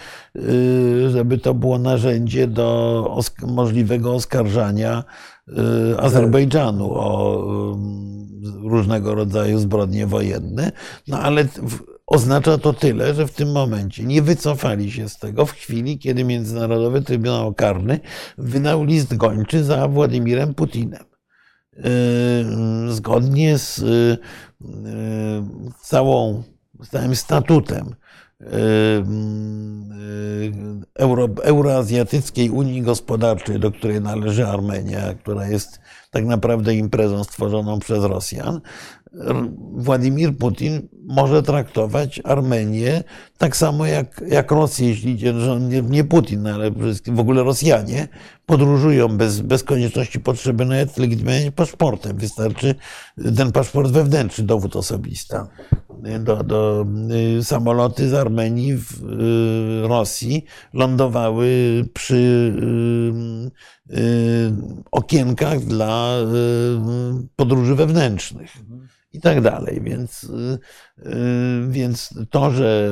[1.08, 5.04] żeby to było narzędzie do możliwego oskarżania
[5.48, 7.46] Y, Azerbejdżanu o
[8.62, 10.72] różnego rodzaju zbrodnie wojenne,
[11.08, 11.44] no ale
[12.06, 16.24] oznacza to tyle, że w tym momencie nie wycofali się z tego w chwili, kiedy
[16.24, 18.00] Międzynarodowy Trybunał Karny
[18.38, 21.15] wydał list gończy za Władimirem Putinem.
[22.88, 23.84] Zgodnie z
[25.82, 26.42] całą,
[26.82, 27.94] z całym statutem
[30.94, 38.04] Euro, Euroazjatyckiej Unii Gospodarczej, do której należy Armenia, która jest tak naprawdę imprezą stworzoną przez
[38.04, 38.60] Rosjan,
[39.72, 43.04] Władimir Putin może traktować Armenię
[43.38, 46.70] tak samo jak, jak Rosję, jeśli idzie, że nie, nie Putin, ale
[47.06, 48.08] w ogóle Rosjanie
[48.46, 52.16] podróżują bez, bez konieczności potrzeby nawet legitymowania paszportem.
[52.16, 52.74] Wystarczy
[53.36, 55.36] ten paszport wewnętrzny, dowód osobisty.
[56.20, 56.86] Do, do,
[57.38, 59.02] y, samoloty z Armenii w
[59.84, 61.48] y, Rosji lądowały
[61.94, 62.52] przy
[63.90, 64.52] y,
[64.90, 66.16] okienkach dla
[67.36, 68.56] podróży wewnętrznych
[69.16, 69.80] i tak dalej.
[69.82, 70.58] Więc, y,
[70.98, 71.12] y,
[71.68, 72.90] więc to, że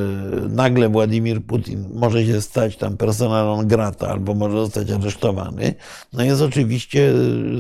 [0.48, 5.74] nagle Władimir Putin może się stać tam persona non grata albo może zostać aresztowany,
[6.12, 7.12] no jest oczywiście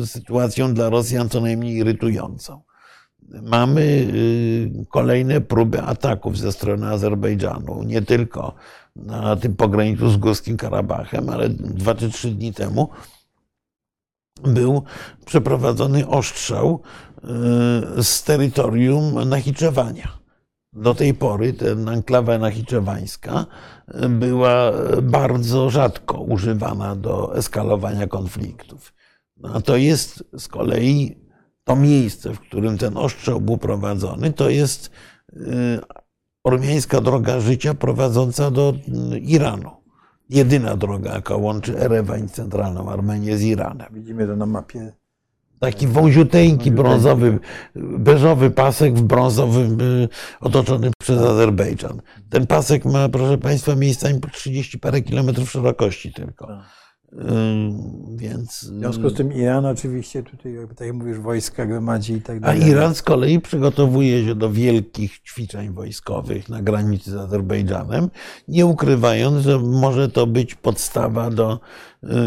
[0.06, 2.62] sytuacją dla Rosjan co najmniej irytującą.
[3.42, 8.54] Mamy y, kolejne próby ataków ze strony Azerbejdżanu, nie tylko
[8.96, 12.88] na tym pograniczu z Górskim Karabachem, ale dwa czy trzy dni temu
[14.42, 14.82] był
[15.24, 16.82] przeprowadzony ostrzał
[18.02, 20.08] z terytorium Nachiczewania.
[20.72, 23.46] Do tej pory ten anklawa nachiczewańska
[24.08, 24.72] była
[25.02, 28.94] bardzo rzadko używana do eskalowania konfliktów.
[29.42, 31.16] A to jest z kolei
[31.64, 34.90] to miejsce, w którym ten ostrzał był prowadzony, to jest
[35.32, 35.80] y,
[36.44, 38.74] ormiańska droga życia prowadząca do
[39.14, 39.70] y, Iranu.
[40.28, 43.86] Jedyna droga, jaka łączy Erewań, centralną Armenię z Iranem.
[43.92, 44.92] Widzimy to na mapie
[45.64, 47.38] Taki wąziuteńki, brązowy,
[47.76, 50.08] beżowy pasek w brązowym, y,
[50.40, 52.00] otoczony przez Azerbejdżan.
[52.30, 56.46] Ten pasek ma, proszę Państwa, miejscami po 30 parę kilometrów szerokości tylko.
[56.46, 56.84] Tak.
[58.16, 58.64] Więc...
[58.64, 62.62] W związku z tym Iran oczywiście tutaj, tak jak mówisz, wojska gromadzi i tak dalej.
[62.62, 68.10] A Iran z kolei przygotowuje się do wielkich ćwiczeń wojskowych na granicy z Azerbejdżanem,
[68.48, 71.60] nie ukrywając, że może to być podstawa do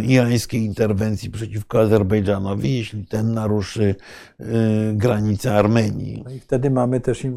[0.03, 3.95] irańskiej interwencji przeciwko Azerbejdżanowi, jeśli ten naruszy
[4.39, 4.45] y,
[4.93, 6.23] granice Armenii.
[6.25, 7.31] No i wtedy mamy też y,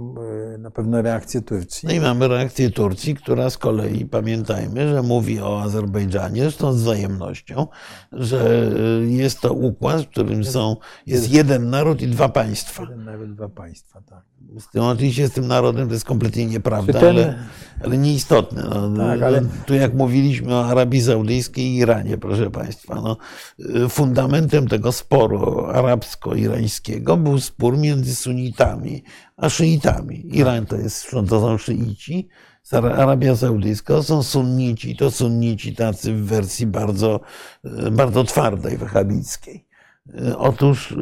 [0.59, 1.89] na pewno reakcję Turcji.
[1.89, 6.77] No i mamy reakcję Turcji, która z kolei, pamiętajmy, że mówi o Azerbejdżanie, zresztą z
[6.77, 7.67] wzajemnością,
[8.13, 8.71] że
[9.07, 10.77] jest to układ, w którym są,
[11.07, 12.83] jest jeden naród i dwa państwa.
[12.83, 14.31] Jeden naród, dwa państwa, tak.
[14.59, 17.09] Z tym, oczywiście z tym narodem to jest kompletnie nieprawda, ten...
[17.09, 17.39] ale,
[17.85, 18.63] ale nieistotne.
[18.63, 19.43] No, tak, ale...
[19.67, 23.17] Tu jak mówiliśmy o Arabii Saudyjskiej i Iranie, proszę Państwa, no,
[23.89, 29.03] fundamentem tego sporu arabsko-irańskiego był spór między sunitami
[29.37, 30.37] a szyitami.
[30.37, 32.29] Iran to, jest, to są szyici,
[32.73, 37.21] Arabia Saudyjska są sunnici, to sunnici tacy w wersji bardzo,
[37.93, 39.67] bardzo twardej, wahabickiej.
[40.39, 40.97] Otóż y,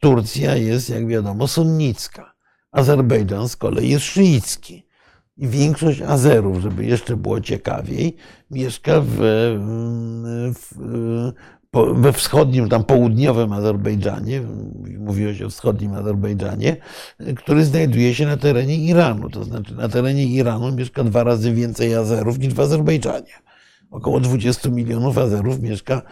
[0.00, 2.34] Turcja jest, jak wiadomo, sunnicka.
[2.72, 4.87] Azerbejdżan z kolei jest szyicki.
[5.38, 8.16] I większość Azerów, żeby jeszcze było ciekawiej,
[8.50, 9.16] mieszka w,
[10.54, 10.74] w,
[11.94, 14.42] we wschodnim, tam południowym Azerbejdżanie,
[14.98, 16.76] mówiło się o wschodnim Azerbejdżanie,
[17.36, 19.30] który znajduje się na terenie Iranu.
[19.30, 23.32] To znaczy na terenie Iranu mieszka dwa razy więcej Azerów niż w Azerbejdżanie.
[23.90, 26.02] Około 20 milionów Azerów mieszka,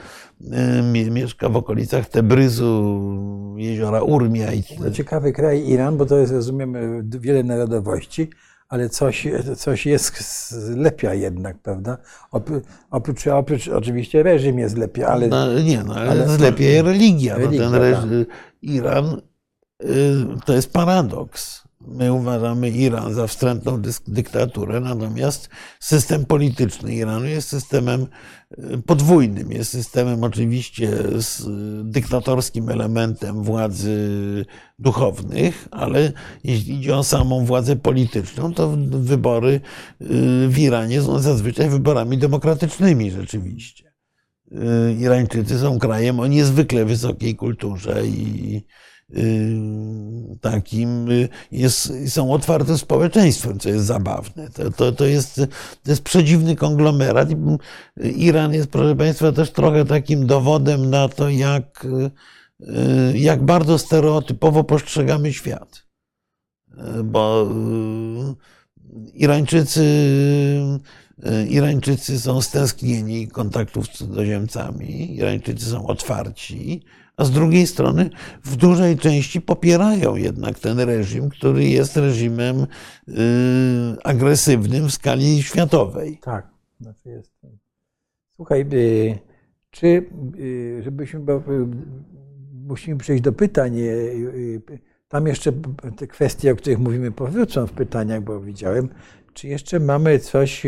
[1.11, 4.53] mieszka w okolicach Tebryzu, jeziora Urmia.
[4.53, 4.63] I...
[4.63, 6.75] To ciekawy kraj Iran, bo to jest, rozumiem,
[7.21, 8.31] wiele narodowości
[8.69, 11.99] ale coś, coś jest zlepia jednak, prawda?
[12.91, 15.29] Oprócz, oprócz oczywiście reżim jest zlepia, ale...
[15.29, 17.37] No, nie, no, ale, ale zlepia religia.
[17.37, 18.37] religia no, ten reżim, tak.
[18.63, 19.21] Iran
[19.85, 19.87] y,
[20.45, 21.66] to jest paradoks.
[21.87, 25.49] My uważamy Iran za wstrętną dyktaturę, natomiast
[25.81, 28.07] system polityczny Iranu jest systemem
[28.51, 29.53] e, podwójnym.
[29.53, 31.43] Jest systemem oczywiście z
[31.91, 34.47] dyktatorskim elementem władzy
[34.79, 36.13] duchownych, ale
[36.45, 39.61] jeśli idzie o samą władzę polityczną, to wybory
[40.01, 40.05] e,
[40.49, 43.93] w Iranie są zazwyczaj wyborami demokratycznymi rzeczywiście.
[44.53, 48.96] E, Irańczycy są krajem o niezwykle wysokiej kulturze i Y,
[50.41, 54.51] takim y, jest, są otwartym społeczeństwem, co jest zabawne.
[54.51, 55.35] To, to, to, jest,
[55.83, 57.29] to jest przedziwny konglomerat.
[58.17, 61.87] Iran jest, proszę Państwa, też trochę takim dowodem na to, jak,
[62.61, 65.87] y, jak bardzo stereotypowo postrzegamy świat.
[67.05, 67.49] Bo
[69.15, 69.83] Irańczycy
[71.27, 76.83] y, Irańczycy są stęsknieni kontaktów z cudzoziemcami, Irańczycy są otwarci,
[77.17, 78.11] a z drugiej strony
[78.45, 83.15] w dużej części popierają jednak ten reżim, który jest reżimem y,
[84.05, 86.19] agresywnym w skali światowej.
[86.23, 86.49] Tak,
[86.81, 87.33] znaczy jest.
[88.37, 89.19] Słuchaj, y,
[89.71, 89.87] czy
[90.39, 91.43] y, żebyśmy, bo
[92.53, 93.77] musimy przejść do pytań.
[95.09, 95.53] Tam jeszcze
[95.97, 98.89] te kwestie, o których mówimy, powrócą w pytaniach, bo widziałem,
[99.33, 100.67] czy jeszcze mamy coś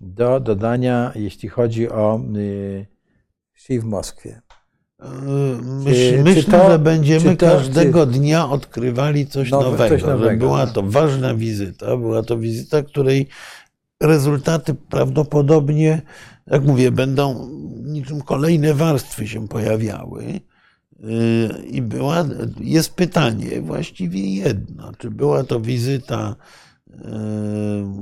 [0.00, 2.20] do dodania, jeśli chodzi o
[3.52, 4.40] wsi w Moskwie.
[5.84, 10.30] Myśl, myślę, to, że będziemy to, każdego dnia odkrywali coś, nowe, nowego, coś nowego.
[10.30, 13.28] Że była to ważna wizyta, była to wizyta, której
[14.02, 16.02] rezultaty prawdopodobnie,
[16.46, 17.48] jak mówię, będą
[17.82, 20.40] niczym kolejne warstwy się pojawiały.
[21.70, 22.24] I była,
[22.60, 26.36] jest pytanie właściwie jedno, czy była to wizyta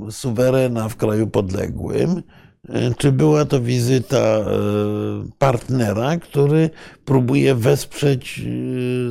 [0.09, 2.23] suwerena w kraju podległym,
[2.97, 4.45] czy była to wizyta
[5.37, 6.69] partnera, który
[7.05, 8.41] próbuje wesprzeć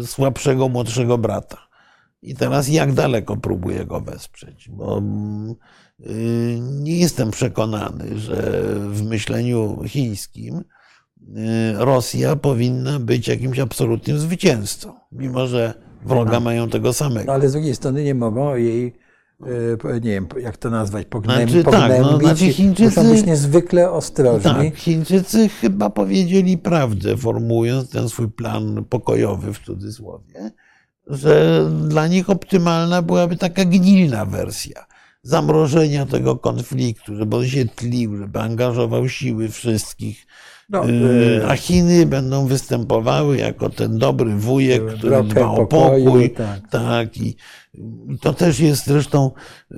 [0.07, 1.59] słabszego, młodszego brata.
[2.22, 4.68] I teraz jak daleko próbuje go wesprzeć?
[4.68, 5.03] Bo
[6.61, 10.64] nie jestem przekonany, że w myśleniu chińskim
[11.74, 15.74] Rosja powinna być jakimś absolutnym zwycięzcą, mimo że
[16.05, 16.40] wroga no.
[16.40, 17.26] mają tego samego.
[17.26, 18.96] No, ale z drugiej strony nie mogą jej,
[19.95, 21.62] nie wiem, jak to nazwać, pognębić.
[21.62, 24.51] Znaczy, tak, no, znaczy Chińczycy, muszą być niezwykle ostrożni.
[24.51, 30.51] Tak, Chińczycy chyba powiedzieli prawdę, formułując ten swój plan pokojowy w cudzysłowie,
[31.07, 34.86] że dla nich optymalna byłaby taka gnilna wersja
[35.22, 40.26] zamrożenia tego konfliktu, żeby on się tlił, żeby angażował siły wszystkich
[40.70, 46.30] no, y, a Chiny będą występowały jako ten dobry wujek, który dba o pokój.
[46.30, 47.36] Tak, tak i,
[48.20, 49.30] to też jest zresztą
[49.72, 49.76] y,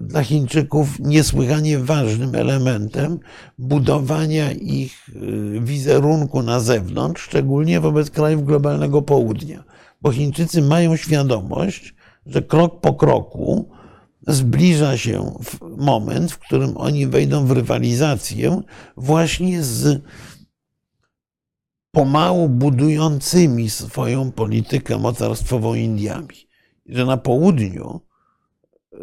[0.00, 3.18] dla Chińczyków niesłychanie ważnym elementem
[3.58, 9.64] budowania ich y, wizerunku na zewnątrz, szczególnie wobec krajów globalnego południa.
[10.02, 11.94] Bo Chińczycy mają świadomość,
[12.26, 13.68] że krok po kroku
[14.26, 15.38] zbliża się
[15.76, 18.62] moment, w którym oni wejdą w rywalizację
[18.96, 20.02] właśnie z
[21.90, 26.48] pomału budującymi swoją politykę mocarstwową Indiami.
[26.86, 28.00] Że na południu
[28.92, 28.98] y,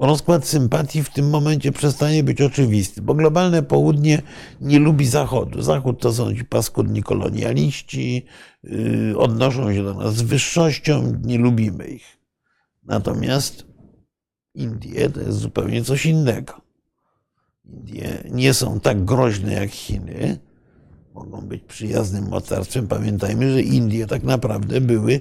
[0.00, 4.22] rozkład sympatii w tym momencie przestanie być oczywisty, bo globalne południe
[4.60, 5.62] nie lubi Zachodu.
[5.62, 8.24] Zachód to są ci paskudni kolonialiści,
[8.64, 12.18] y, odnoszą się do nas z wyższością, nie lubimy ich.
[12.82, 13.69] Natomiast
[14.60, 16.60] Indie to jest zupełnie coś innego.
[17.64, 20.38] Indie nie są tak groźne jak Chiny,
[21.14, 22.88] mogą być przyjaznym mocarstwem.
[22.88, 25.20] Pamiętajmy, że Indie tak naprawdę były y,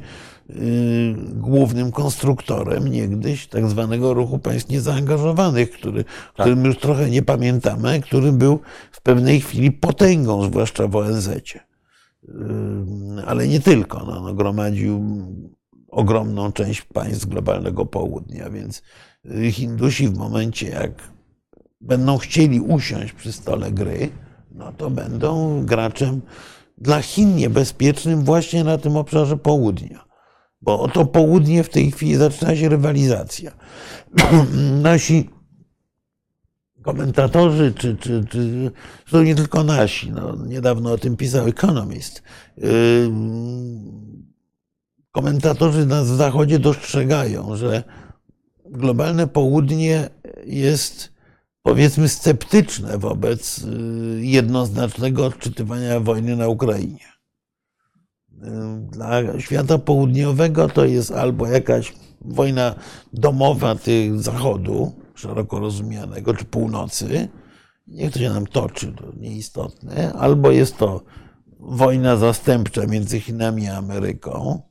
[1.33, 6.13] głównym konstruktorem niegdyś tak zwanego ruchu państw niezaangażowanych, który, tak.
[6.33, 8.59] którym już trochę nie pamiętamy, który był
[8.91, 11.27] w pewnej chwili potęgą, zwłaszcza w ONZ.
[11.27, 11.59] Y,
[13.25, 14.05] ale nie tylko.
[14.05, 15.03] No, no, gromadził
[15.87, 18.83] ogromną część państw globalnego południa, więc
[19.51, 20.91] Hindusi w momencie, jak
[21.81, 24.09] będą chcieli usiąść przy stole gry,
[24.51, 26.21] no to będą graczem
[26.77, 30.05] dla Chin niebezpiecznym właśnie na tym obszarze południa.
[30.61, 33.51] Bo to południe w tej chwili zaczyna się rywalizacja.
[34.81, 35.29] Nasi
[36.81, 38.71] komentatorzy, czy, czy, czy
[39.11, 42.23] to nie tylko nasi, no, niedawno o tym pisał Economist,
[45.11, 47.83] komentatorzy na Zachodzie dostrzegają, że
[48.71, 50.09] globalne południe
[50.45, 51.13] jest
[51.63, 57.05] powiedzmy sceptyczne wobec y, jednoznacznego odczytywania wojny na Ukrainie.
[58.33, 58.47] Y,
[58.91, 62.75] dla świata południowego to jest albo jakaś wojna
[63.13, 67.29] domowa tych zachodu, szeroko rozumianego, czy północy,
[67.87, 71.03] niech to się nam toczy, to nieistotne, albo jest to
[71.59, 74.61] wojna zastępcza między Chinami a Ameryką.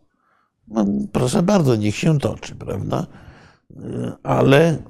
[0.68, 3.06] No, proszę bardzo, niech się toczy, prawda?
[4.22, 4.82] Ale,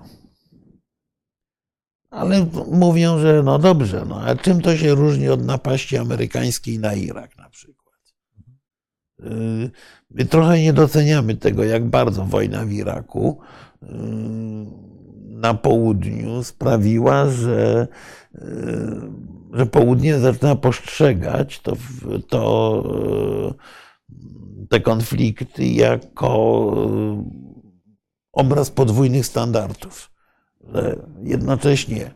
[2.11, 6.95] ale mówią, że no dobrze, no a czym to się różni od napaści amerykańskiej na
[6.95, 7.79] Irak na przykład?
[10.11, 13.39] My trochę nie doceniamy tego, jak bardzo wojna w Iraku
[13.83, 13.89] yy,
[15.39, 17.89] na południu sprawiła, że,
[19.53, 21.77] że południe zaczyna postrzegać to,
[22.29, 22.85] to,
[24.69, 26.75] te konflikty jako
[28.33, 30.11] obraz podwójnych standardów.
[30.75, 32.11] Że jednocześnie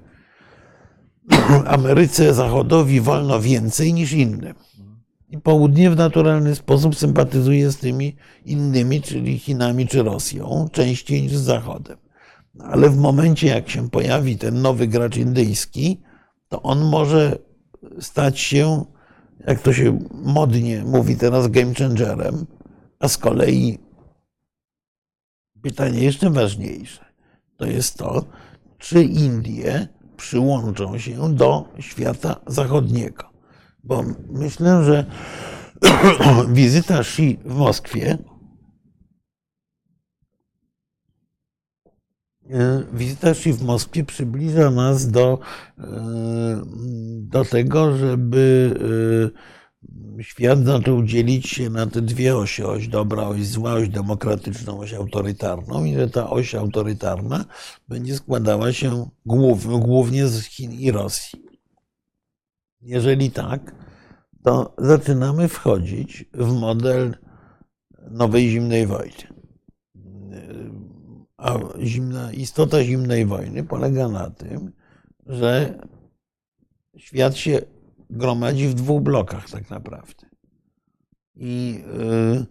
[1.66, 4.54] Ameryce Zachodowi wolno więcej niż innym.
[5.28, 11.36] I południe w naturalny sposób sympatyzuje z tymi innymi, czyli Chinami czy Rosją, częściej niż
[11.36, 11.96] z Zachodem.
[12.58, 16.00] Ale w momencie, jak się pojawi ten nowy gracz indyjski,
[16.48, 17.38] to on może
[18.00, 18.84] stać się,
[19.46, 22.46] jak to się modnie mówi teraz, game changerem,
[23.00, 23.78] a z kolei
[25.62, 27.12] pytanie jeszcze ważniejsze
[27.62, 28.24] to jest to,
[28.78, 33.24] czy Indie przyłączą się do świata zachodniego.
[33.84, 35.06] Bo myślę, że
[36.48, 38.18] wizyta Xi w Moskwie
[42.50, 45.38] e, wizyta Xi w Moskwie przybliża nas do,
[45.78, 45.84] e,
[47.20, 48.74] do tego, żeby
[49.36, 49.61] e,
[50.20, 54.94] świat zaczął dzielić się na te dwie osie, oś dobra, oś zła, oś demokratyczną, oś
[54.94, 57.44] autorytarną i że ta oś autorytarna
[57.88, 61.42] będzie składała się głównie z Chin i Rosji.
[62.80, 63.74] Jeżeli tak,
[64.42, 67.16] to zaczynamy wchodzić w model
[68.10, 69.32] nowej zimnej wojny.
[71.36, 74.72] A zimna, istota zimnej wojny polega na tym,
[75.26, 75.78] że
[76.96, 77.60] świat się
[78.12, 80.26] gromadzi w dwóch blokach tak naprawdę.
[81.36, 81.84] I
[82.40, 82.46] y,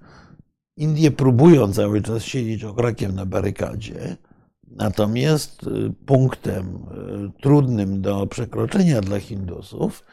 [0.77, 4.17] Indie próbują cały czas siedzieć okrakiem na barykadzie,
[4.67, 10.03] natomiast y, punktem y, trudnym do przekroczenia dla Hindusów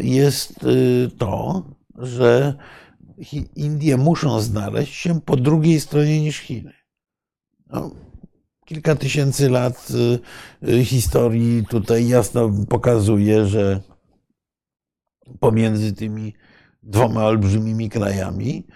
[0.00, 0.66] jest
[1.18, 1.62] to,
[1.98, 2.54] że
[3.56, 6.72] Indie muszą znaleźć się po drugiej stronie niż Chiny.
[7.66, 7.90] No,
[8.64, 9.88] kilka tysięcy lat
[10.84, 13.80] historii tutaj jasno pokazuje, że
[15.40, 16.34] pomiędzy tymi
[16.82, 18.66] dwoma olbrzymimi krajami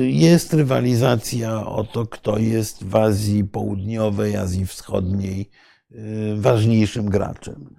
[0.00, 5.50] jest rywalizacja o to, kto jest w Azji Południowej, Azji Wschodniej
[6.36, 7.74] ważniejszym graczem.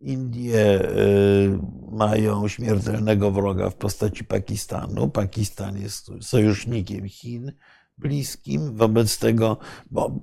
[0.00, 1.58] Indie y,
[1.90, 5.08] mają śmiertelnego wroga w postaci Pakistanu.
[5.08, 7.52] Pakistan jest sojusznikiem Chin
[7.98, 8.76] bliskim.
[8.76, 9.58] Wobec tego,
[9.90, 10.20] bo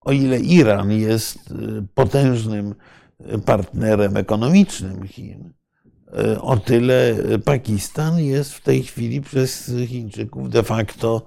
[0.00, 2.74] o ile Iran jest y, potężnym
[3.44, 5.52] partnerem ekonomicznym Chin,
[6.34, 11.24] y, o tyle Pakistan jest w tej chwili przez Chińczyków de facto,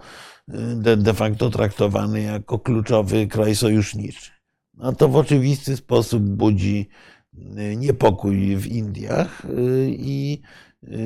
[0.76, 4.32] de, de facto traktowany jako kluczowy kraj sojuszniczy
[4.74, 6.89] no to w oczywisty sposób budzi
[7.34, 9.41] y, niepokój w Indiach
[9.89, 10.41] i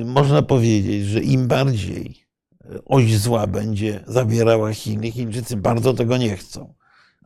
[0.04, 2.28] można powiedzieć, że im bardziej
[2.84, 6.74] oś zła będzie zawierała Chiny, Chińczycy bardzo tego nie chcą.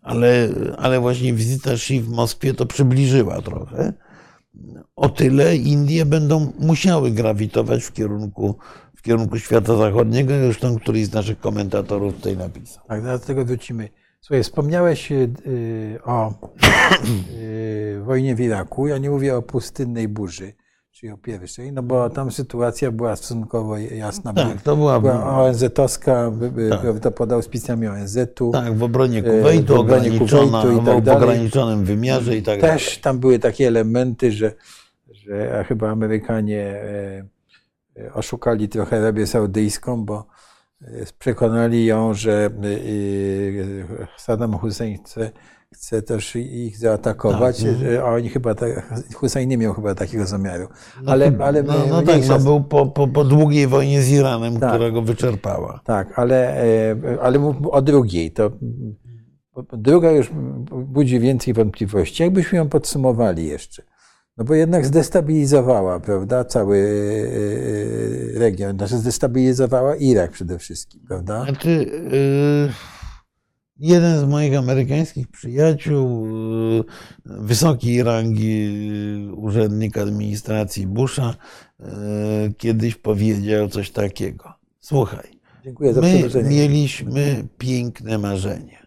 [0.02, 0.48] Ale,
[0.78, 3.92] ale właśnie wizyta Xi w Moskwie to przybliżyła trochę.
[4.96, 8.56] O tyle Indie będą musiały grawitować w kierunku,
[8.96, 12.84] w kierunku świata zachodniego, zresztą któryś z naszych komentatorów tutaj napisał.
[12.88, 13.88] Tak, do tego wrócimy.
[14.20, 15.30] Słuchaj, wspomniałeś y,
[16.04, 16.30] o
[17.38, 18.86] y, wojnie w Iraku.
[18.86, 20.52] Ja nie mówię o pustynnej burzy,
[21.02, 24.32] czyli o pierwszej, no bo tam sytuacja była stosunkowo jasna.
[24.32, 26.32] Tak, to była, była ONZ-owska,
[26.70, 27.00] tak.
[27.00, 28.52] to pod auspicjami ONZ-u.
[28.52, 32.60] Tak, w obronie y, Kuwejtu, w obronie Kuwejtu i tak w ograniczonym wymiarze i tak
[32.60, 32.78] dalej.
[32.78, 34.52] Też tam były takie elementy, że,
[35.10, 37.24] że chyba Amerykanie e,
[37.96, 40.26] e, oszukali trochę Arabię Saudyjską, bo
[41.18, 42.50] przekonali ją, że
[44.16, 45.30] Saddam Hussein chce,
[45.72, 48.02] chce też ich zaatakować, tak, no.
[48.02, 48.54] a oni chyba,
[49.14, 50.68] Hussein nie miał chyba takiego zamiaru.
[51.02, 54.60] No ale, ale no, no tak, no, był po, po, po, długiej wojnie z Iranem,
[54.60, 55.80] tak, która go wyczerpała.
[55.84, 58.50] Tak, ale, e, ale o drugiej, to
[59.72, 60.30] druga już
[60.72, 62.22] budzi więcej wątpliwości.
[62.22, 63.82] Jakbyśmy ją podsumowali jeszcze?
[64.36, 68.76] No bo jednak zdestabilizowała, prawda, cały e, e, region.
[68.76, 71.44] Znaczy zdestabilizowała Irak przede wszystkim, prawda?
[71.44, 71.86] Znaczy,
[72.68, 73.01] e,
[73.82, 76.26] jeden z moich amerykańskich przyjaciół,
[77.24, 78.68] wysokiej rangi
[79.36, 81.34] urzędnik administracji Busha,
[82.58, 84.52] kiedyś powiedział coś takiego.
[84.80, 85.40] Słuchaj,
[85.80, 88.82] my mieliśmy piękne marzenie.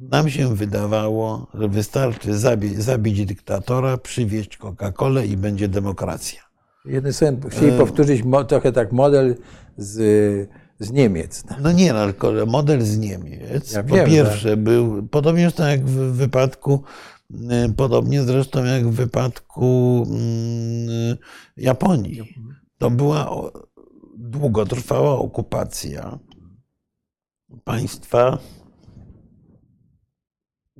[0.00, 6.40] Nam się wydawało, że wystarczy zabić, zabić dyktatora, przywieźć Coca-Colę i będzie demokracja.
[6.84, 9.36] Jednym słowem, chcieli e, powtórzyć trochę tak model
[9.76, 9.98] z,
[10.82, 11.44] z Niemiec.
[11.60, 12.06] No nie, no,
[12.46, 13.72] model z Niemiec.
[13.72, 16.82] Ja po wiem, pierwsze był, podobnie zresztą jak w wypadku,
[17.50, 21.16] e, podobnie zresztą jak w wypadku mm,
[21.56, 22.34] Japonii.
[22.78, 23.30] To była
[24.16, 26.18] długotrwała okupacja
[27.64, 28.38] państwa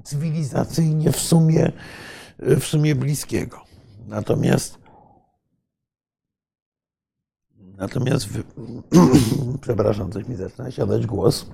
[0.04, 1.72] cywilizacyjnie w sumie,
[2.38, 3.60] w sumie bliskiego.
[4.06, 4.81] Natomiast
[7.82, 8.42] natomiast w,
[9.62, 11.46] przepraszam, coś mi zaczyna siadać głos.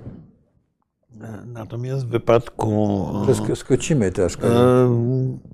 [1.47, 3.07] Natomiast w wypadku.
[3.55, 4.49] Skrócimy troszkę.
[4.49, 4.89] E,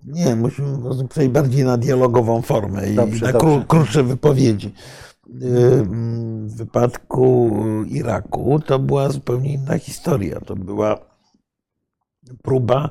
[0.06, 3.64] nie, musimy przejść bardziej na dialogową formę i dobrze, na dobrze.
[3.68, 4.74] krótsze wypowiedzi.
[5.26, 7.50] w wypadku
[7.88, 10.40] Iraku to była zupełnie inna historia.
[10.40, 10.98] To była
[12.42, 12.90] próba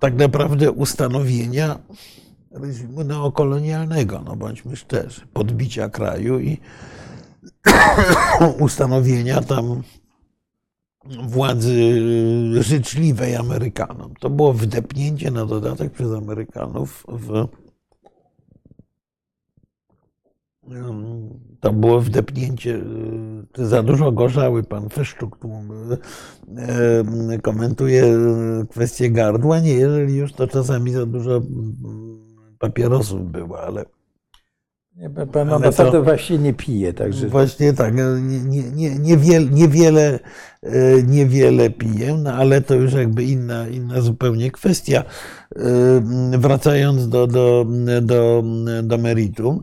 [0.00, 1.78] tak naprawdę ustanowienia
[2.54, 6.58] reżimu neokolonialnego, no bądźmy szczerzy, podbicia kraju i
[8.58, 9.82] ustanowienia tam
[11.22, 12.00] władzy
[12.62, 14.14] życzliwej Amerykanom.
[14.20, 17.48] To było wdepnięcie na dodatek przez Amerykanów w.
[21.60, 22.80] To było wdepnięcie,
[23.54, 25.50] za dużo gorzały pan Feszczuk tu
[27.42, 28.18] komentuje
[28.70, 29.60] kwestię gardła.
[29.60, 31.40] Nie, jeżeli już to czasami za dużo
[32.62, 33.84] papierosów było, ale
[34.96, 37.28] nie, pan ambasador to, właśnie nie pije, także.
[37.28, 40.18] Właśnie tak, no, nie, nie, niewiele, niewiele,
[40.62, 45.04] e, niewiele piję, no ale to już jakby inna, inna zupełnie kwestia.
[45.56, 47.66] E, wracając do, do,
[48.02, 48.42] do,
[48.82, 49.62] do meritum,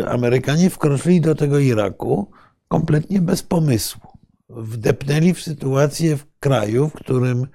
[0.00, 2.30] e, Amerykanie wkroczyli do tego Iraku
[2.68, 4.00] kompletnie bez pomysłu.
[4.48, 7.46] Wdepnęli w sytuację w kraju, w którym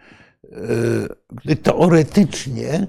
[1.63, 2.87] teoretycznie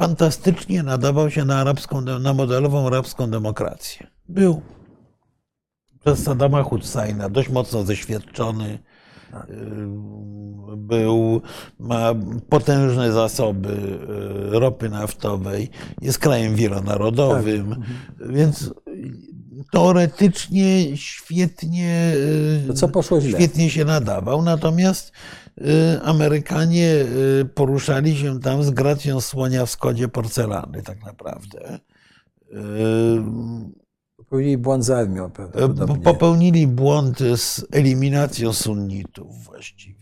[0.00, 4.06] fantastycznie nadawał się na, arabską, na modelową arabską demokrację.
[4.28, 4.62] Był
[6.04, 8.78] przez Saddama Husseina dość mocno zeświadczony.
[10.76, 11.42] Był,
[11.78, 12.14] ma
[12.48, 13.98] potężne zasoby
[14.52, 15.68] e, ropy naftowej,
[16.02, 18.32] jest krajem wielonarodowym, tak.
[18.32, 18.74] więc
[19.72, 22.12] teoretycznie świetnie,
[23.20, 23.38] źle?
[23.38, 24.42] świetnie się nadawał.
[24.42, 25.12] Natomiast
[25.60, 27.04] Y, Amerykanie
[27.40, 31.78] y, poruszali się tam z gracją słonia w skodzie porcelany, tak naprawdę.
[34.16, 35.30] Popełnili błąd z armią.
[36.04, 39.99] Popełnili błąd z eliminacją sunnitów właściwie.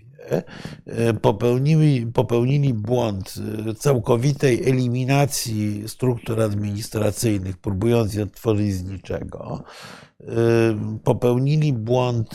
[1.22, 3.34] Popełnili, popełnili błąd
[3.78, 9.62] całkowitej eliminacji struktur administracyjnych, próbując je odtworzyć z niczego.
[11.04, 12.34] Popełnili błąd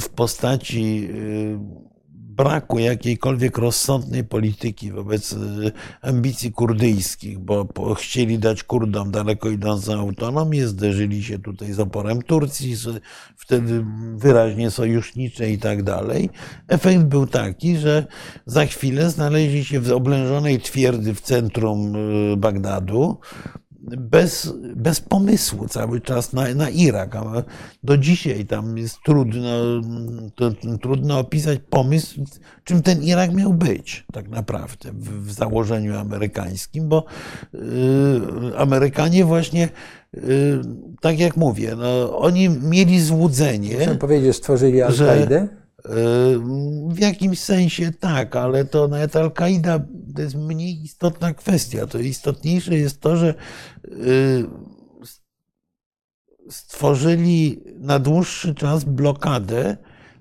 [0.00, 1.08] w postaci
[2.36, 5.36] braku jakiejkolwiek rozsądnej polityki wobec y,
[6.02, 12.76] ambicji kurdyjskich, bo chcieli dać Kurdom daleko idącą autonomię, zderzyli się tutaj z oporem Turcji,
[13.36, 13.84] wtedy
[14.16, 16.30] wyraźnie sojusznicze i tak dalej.
[16.68, 18.06] Efekt był taki, że
[18.46, 23.18] za chwilę znaleźli się w oblężonej twierdzy w centrum y, Bagdadu,
[23.82, 27.16] bez, bez pomysłu cały czas na, na Irak.
[27.82, 29.50] Do dzisiaj tam jest trudno,
[30.34, 30.50] to,
[30.82, 32.24] trudno opisać pomysł,
[32.64, 37.04] czym ten Irak miał być tak naprawdę w, w założeniu amerykańskim, bo
[37.54, 37.58] y,
[38.56, 39.68] Amerykanie właśnie
[40.14, 40.60] y,
[41.00, 43.78] tak jak mówię, no, oni mieli złudzenie.
[43.78, 45.48] Muszę powiedzieć, stworzyli Al-Kaidę?
[46.88, 49.80] W jakimś sensie tak, ale to nawet Al-Kaida
[50.12, 51.86] to jest mniej istotna kwestia.
[51.86, 53.34] To istotniejsze jest to, że
[53.84, 54.46] y,
[56.50, 59.76] stworzyli na dłuższy czas blokadę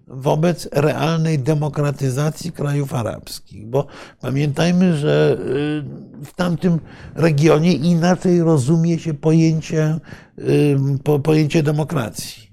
[0.08, 3.68] wobec realnej demokratyzacji krajów arabskich.
[3.68, 3.88] Bo
[4.22, 6.80] pamiętajmy, że y, w tamtym
[7.16, 10.00] regionie inaczej rozumie się pojęcie,
[10.40, 12.51] y, pojęcie demokracji.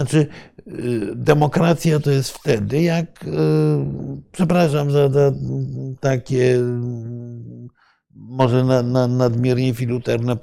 [0.00, 0.26] Znaczy,
[0.68, 3.28] Y, demokracja to jest wtedy, jak, y,
[4.32, 5.32] przepraszam za, za
[6.00, 6.58] takie
[8.14, 10.36] może na, na, nadmiernie filuterne y,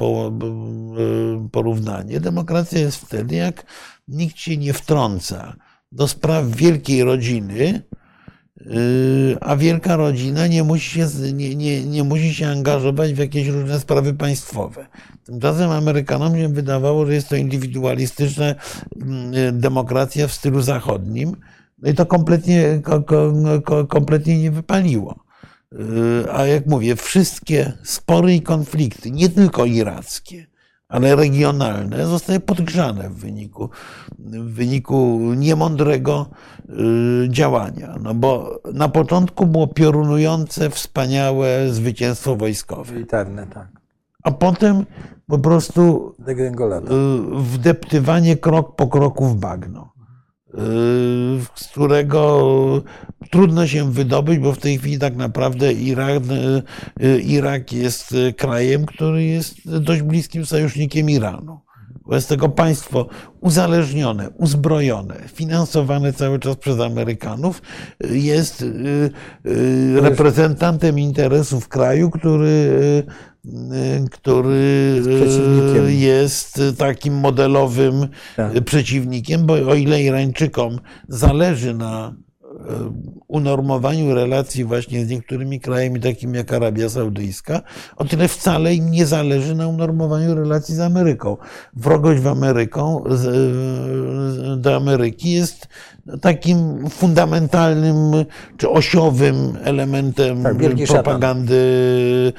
[1.52, 2.20] porównanie.
[2.20, 3.66] Demokracja jest wtedy, jak
[4.08, 5.56] nikt się nie wtrąca
[5.92, 7.82] do spraw wielkiej rodziny,
[9.42, 13.80] a wielka rodzina nie musi, się, nie, nie, nie musi się angażować w jakieś różne
[13.80, 14.88] sprawy państwowe.
[15.24, 18.46] Tymczasem Amerykanom się wydawało, że jest to indywidualistyczna
[19.02, 21.36] mm, demokracja w stylu zachodnim.
[21.78, 22.82] No i to kompletnie,
[23.88, 25.28] kompletnie nie wypaliło.
[25.72, 30.48] Yy, a jak mówię, wszystkie spory i konflikty, nie tylko irackie,
[30.90, 33.70] ale regionalne, zostały podgrzane w wyniku,
[34.20, 36.26] w wyniku niemądrego
[36.70, 37.96] yy, działania.
[38.02, 42.94] No bo na początku było piorunujące, wspaniałe zwycięstwo wojskowe.
[42.94, 43.78] Militarne, tak
[44.28, 44.86] a potem
[45.28, 49.97] po prostu y, wdeptywanie krok po kroku w bagno, y,
[51.56, 52.84] z którego
[53.32, 56.24] trudno się wydobyć, bo w tej chwili tak naprawdę Irak,
[57.02, 61.67] y, Irak jest krajem, który jest dość bliskim sojusznikiem Iranu.
[62.08, 63.08] Wobec tego państwo
[63.40, 67.62] uzależnione, uzbrojone, finansowane cały czas przez Amerykanów
[68.10, 68.66] jest
[69.96, 73.04] reprezentantem interesów kraju, który
[74.12, 75.02] który
[75.88, 78.64] e, jest takim modelowym tak.
[78.64, 82.14] przeciwnikiem, bo o ile Irańczykom zależy na
[83.28, 87.62] unormowaniu relacji właśnie z niektórymi krajami, takimi jak Arabia Saudyjska,
[87.96, 91.38] o tyle wcale im nie zależy na unormowaniu relacji z Ameryką.
[91.74, 93.04] Wrogość w Ameryką,
[94.58, 95.68] do Ameryki jest
[96.22, 98.26] takim fundamentalnym
[98.58, 100.58] czy osiowym elementem tak,
[100.88, 102.34] propagandy,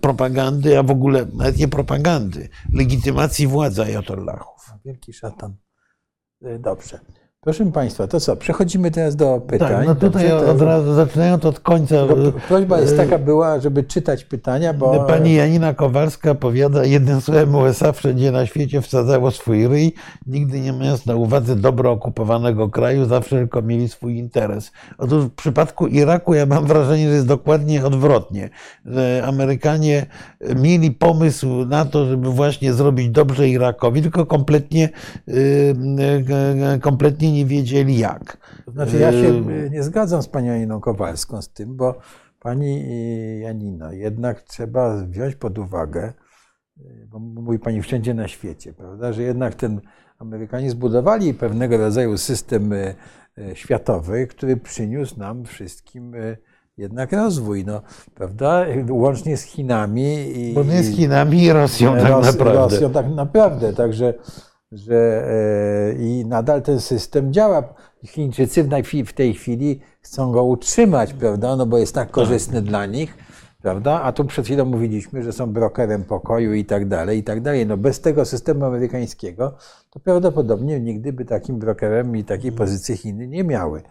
[0.00, 4.72] propagandy, a w ogóle nawet nie propagandy, legitymacji władzy ajatollahów.
[4.84, 5.56] Wielki szatan.
[6.60, 7.00] Dobrze.
[7.44, 8.36] Proszę Państwa, to co?
[8.36, 9.68] Przechodzimy teraz do pytań.
[9.68, 11.94] Tak, no tutaj Dobrze, od razu zaczynając od końca.
[11.94, 15.04] No, prośba jest taka była, żeby czytać pytania, bo.
[15.04, 19.92] Pani Janina Kowalska powiada, jednym słowem USA wszędzie na świecie wsadzało swój ryj,
[20.26, 24.72] nigdy nie mając na uwadze dobro okupowanego kraju, zawsze tylko mieli swój interes.
[24.98, 28.50] Otóż w przypadku Iraku ja mam wrażenie, że jest dokładnie odwrotnie.
[28.84, 30.06] Że Amerykanie
[30.56, 34.88] mieli pomysł na to, żeby właśnie zrobić dobrze Irakowi, tylko kompletnie,
[35.28, 35.32] y,
[36.74, 38.36] y, kompletnie nie wiedzieli jak.
[38.64, 41.98] To znaczy, ja się y, nie zgadzam z panią Janiną Kowalską z tym, bo
[42.40, 42.84] pani
[43.40, 46.12] Janino, jednak trzeba wziąć pod uwagę,
[46.78, 49.80] y, bo mówi pani wszędzie na świecie, prawda, że jednak ten
[50.18, 52.94] Amerykanie zbudowali pewnego rodzaju system y,
[53.54, 56.14] światowy, który przyniósł nam wszystkim
[56.76, 57.82] jednak rozwój, no,
[58.14, 58.66] prawda?
[58.90, 60.38] Łącznie z Chinami.
[60.38, 62.52] I, Bo nie z Chinami i Rosją tak naprawdę.
[62.54, 64.14] Rosją tak naprawdę, także
[64.74, 67.74] że e, i nadal ten system działa.
[68.04, 68.64] Chińczycy
[69.04, 71.56] w tej chwili chcą go utrzymać, prawda?
[71.56, 72.64] No bo jest tak korzystny tak.
[72.64, 73.16] dla nich,
[73.62, 74.02] prawda?
[74.02, 77.66] A tu przed chwilą mówiliśmy, że są brokerem pokoju i tak dalej, i tak dalej.
[77.66, 79.56] No bez tego systemu amerykańskiego
[79.90, 83.82] to prawdopodobnie nigdy by takim brokerem i takiej pozycji Chiny nie miały.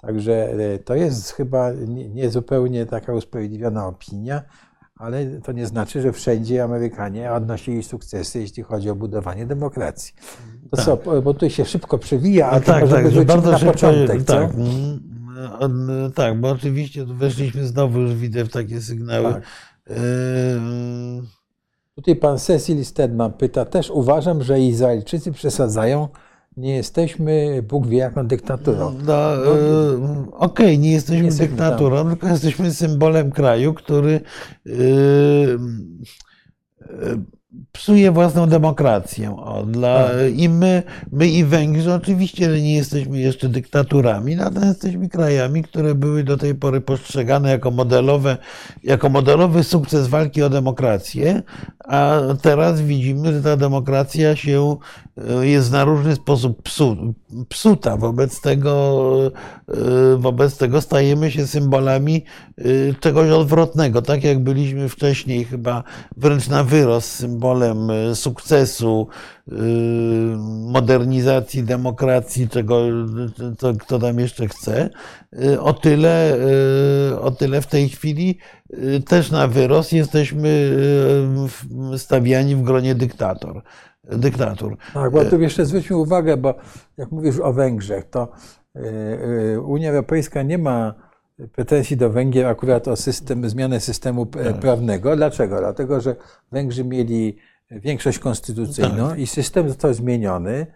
[0.00, 1.72] Także e, to jest chyba
[2.14, 4.42] niezupełnie taka usprawiedliwiona opinia
[4.98, 10.14] ale to nie znaczy, że wszędzie Amerykanie odnosili sukcesy, jeśli chodzi o budowanie demokracji.
[10.70, 10.84] To tak.
[10.84, 14.24] co, bo tu się szybko przewija, a no tak, tak, że bardzo na szybko, początek,
[14.24, 14.50] tak.
[14.54, 19.32] Mm, tak, bo oczywiście tu weszliśmy znowu, już widzę w takie sygnały.
[19.32, 19.42] Tak.
[21.94, 26.08] Tutaj pan Cecil Stedman pyta, też uważam, że Izraelczycy przesadzają
[26.58, 28.94] nie jesteśmy, Bóg wie, jaką dyktaturą.
[29.06, 29.54] No, no,
[29.98, 32.10] no Okej, okay, nie jesteśmy nie dyktaturą, tam.
[32.10, 34.20] tylko jesteśmy symbolem kraju, który
[34.64, 35.58] yy,
[36.80, 37.37] yy,
[37.72, 39.36] psuje własną demokrację.
[39.36, 40.16] O, dla, tak.
[40.36, 40.82] I my,
[41.12, 46.54] my i Węgrzy oczywiście nie jesteśmy jeszcze dyktaturami, natomiast jesteśmy krajami, które były do tej
[46.54, 48.36] pory postrzegane jako modelowe,
[48.84, 51.42] jako modelowy sukces walki o demokrację,
[51.88, 54.76] a teraz widzimy, że ta demokracja się
[55.40, 57.14] e, jest na różny sposób psu,
[57.48, 57.96] psuta.
[57.96, 59.32] Wobec tego,
[59.68, 62.24] e, wobec tego stajemy się symbolami
[62.58, 62.62] e,
[63.00, 64.02] czegoś odwrotnego.
[64.02, 65.84] Tak jak byliśmy wcześniej chyba
[66.16, 69.08] wręcz na wyrost symbolem sukcesu,
[70.66, 72.80] modernizacji, demokracji, czego
[73.58, 74.90] co, kto tam jeszcze chce.
[75.60, 76.36] O tyle,
[77.20, 78.38] o tyle w tej chwili
[79.06, 80.76] też na wyrost jesteśmy
[81.96, 83.62] stawiani w gronie dyktator.
[84.04, 84.76] Dyktatur.
[84.94, 86.54] Tak, bo tu jeszcze zwróćmy uwagę, bo
[86.96, 88.28] jak mówisz o Węgrzech, to
[89.64, 90.94] Unia Europejska nie ma
[91.52, 94.60] pretensji do Węgier akurat o system, zmianę systemu tak.
[94.60, 95.16] prawnego.
[95.16, 95.58] Dlaczego?
[95.58, 96.16] Dlatego, że
[96.52, 97.36] Węgrzy mieli
[97.70, 99.18] większość konstytucyjną tak.
[99.18, 100.66] i system został zmieniony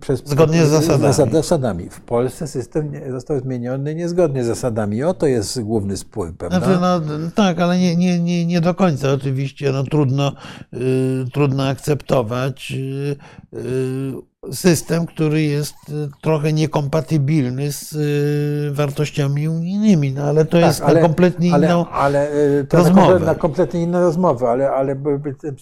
[0.00, 1.32] przez, zgodnie z zasadami.
[1.32, 1.90] zasadami.
[1.90, 5.02] W Polsce system został zmieniony niezgodnie z zasadami.
[5.02, 6.58] O to jest główny spór, prawda?
[6.58, 7.00] Znaczy, no,
[7.34, 9.72] tak, ale nie, nie, nie, nie do końca oczywiście.
[9.72, 10.32] No, trudno,
[10.74, 13.16] y, trudno akceptować y,
[13.58, 20.66] y, system, który jest y, trochę niekompatybilny z y, wartościami unijnymi, no, ale to tak,
[20.66, 22.28] jest ale, kompletnie ale, inną ale,
[22.72, 23.18] rozmowę.
[23.18, 24.96] Na, na kompletnie inną rozmowę, ale, ale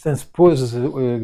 [0.02, 0.74] ten spór z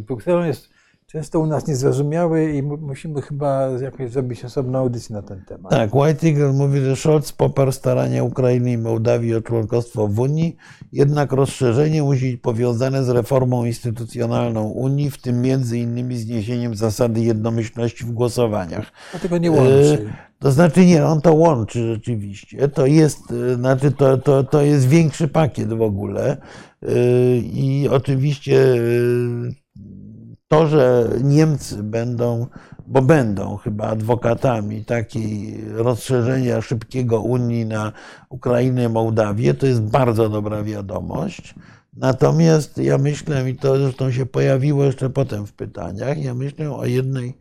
[0.06, 0.72] Brukselą jest
[1.12, 5.70] często u nas niezrozumiały i musimy chyba jakoś zrobić osobną audycję na ten temat.
[5.70, 10.56] Tak, White Eagle mówi, że Scholz poparł starania Ukrainy i Mołdawii o członkostwo w Unii,
[10.92, 17.20] jednak rozszerzenie musi być powiązane z reformą instytucjonalną Unii, w tym między innymi zniesieniem zasady
[17.20, 18.92] jednomyślności w głosowaniach.
[19.14, 20.06] A tego nie łączy.
[20.08, 22.68] E, to znaczy nie, on to łączy rzeczywiście.
[22.68, 26.36] To jest, e, znaczy to, to, to jest większy pakiet w ogóle.
[26.82, 26.88] E,
[27.36, 28.76] I oczywiście
[30.53, 32.47] to, że Niemcy będą,
[32.86, 37.93] bo będą chyba adwokatami takiej rozszerzenia szybkiego Unii na
[38.28, 41.55] Ukrainę i Mołdawię, to jest bardzo dobra wiadomość.
[41.97, 46.86] Natomiast ja myślę, i to zresztą się pojawiło jeszcze potem w pytaniach, ja myślę o
[46.86, 47.39] jednej,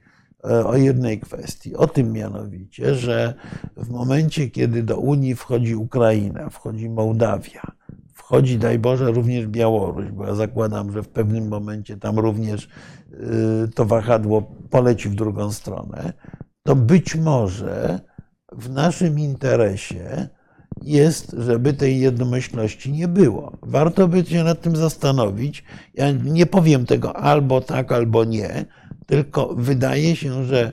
[0.65, 1.75] o jednej kwestii.
[1.75, 3.33] O tym mianowicie, że
[3.77, 7.61] w momencie, kiedy do Unii wchodzi Ukraina, wchodzi Mołdawia,
[8.13, 12.69] wchodzi, daj Boże, również Białoruś, bo ja zakładam, że w pewnym momencie tam również
[13.75, 16.13] to wahadło poleci w drugą stronę,
[16.63, 17.99] to być może
[18.51, 20.27] w naszym interesie
[20.81, 23.57] jest, żeby tej jednomyślności nie było.
[23.61, 25.63] Warto by się nad tym zastanowić.
[25.93, 28.65] Ja nie powiem tego albo tak, albo nie,
[29.05, 30.71] tylko wydaje się, że,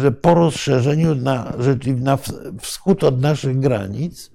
[0.00, 1.52] że po rozszerzeniu na,
[1.96, 2.18] na
[2.60, 4.30] wschód od naszych granic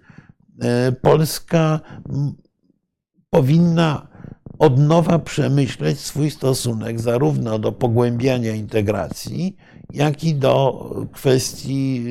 [0.62, 1.80] e, Polska
[3.30, 4.08] powinna
[4.60, 9.56] od nowa przemyśleć swój stosunek zarówno do pogłębiania integracji,
[9.94, 12.06] jak i do kwestii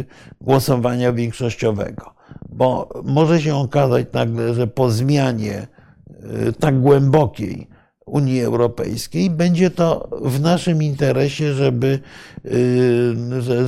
[0.00, 2.14] y, głosowania większościowego.
[2.48, 5.66] Bo może się okazać nagle, że po zmianie
[6.48, 7.68] y, tak głębokiej
[8.06, 11.98] Unii Europejskiej będzie to w naszym interesie, żeby,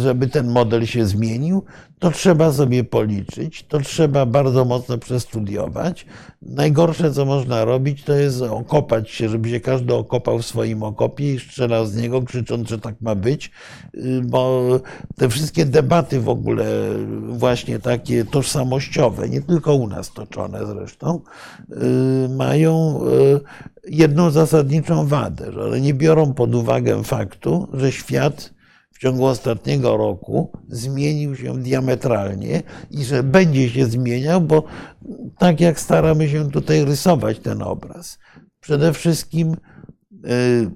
[0.00, 1.64] żeby ten model się zmienił
[2.02, 6.06] to trzeba sobie policzyć, to trzeba bardzo mocno przestudiować.
[6.42, 11.34] Najgorsze, co można robić, to jest okopać się, żeby się każdy okopał w swoim okopie
[11.34, 13.50] i strzelał z niego, krzycząc, że tak ma być,
[14.22, 14.62] bo
[15.16, 16.64] te wszystkie debaty w ogóle,
[17.28, 21.20] właśnie takie tożsamościowe, nie tylko u nas toczone zresztą,
[22.36, 23.00] mają
[23.88, 28.52] jedną zasadniczą wadę, że one nie biorą pod uwagę faktu, że świat
[29.02, 34.64] ciągu ostatniego roku zmienił się diametralnie i że będzie się zmieniał, bo
[35.38, 38.18] tak jak staramy się tutaj rysować ten obraz,
[38.60, 39.56] przede wszystkim
[40.26, 40.70] y,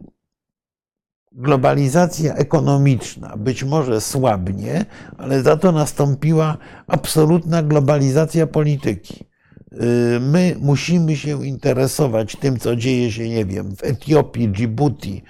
[1.32, 4.84] globalizacja ekonomiczna być może słabnie,
[5.18, 9.24] ale za to nastąpiła absolutna globalizacja polityki.
[9.72, 15.22] Y, my musimy się interesować tym, co dzieje się, nie wiem, w Etiopii, Djibouti,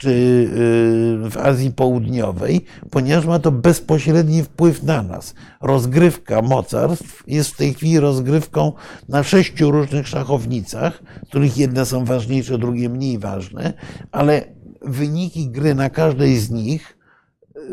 [0.00, 5.34] czy y, w Azji Południowej, ponieważ ma to bezpośredni wpływ na nas.
[5.60, 8.72] Rozgrywka mocarstw jest w tej chwili rozgrywką
[9.08, 13.72] na sześciu różnych szachownicach, z których jedne są ważniejsze, drugie mniej ważne,
[14.12, 14.44] ale
[14.82, 16.98] wyniki gry na każdej z nich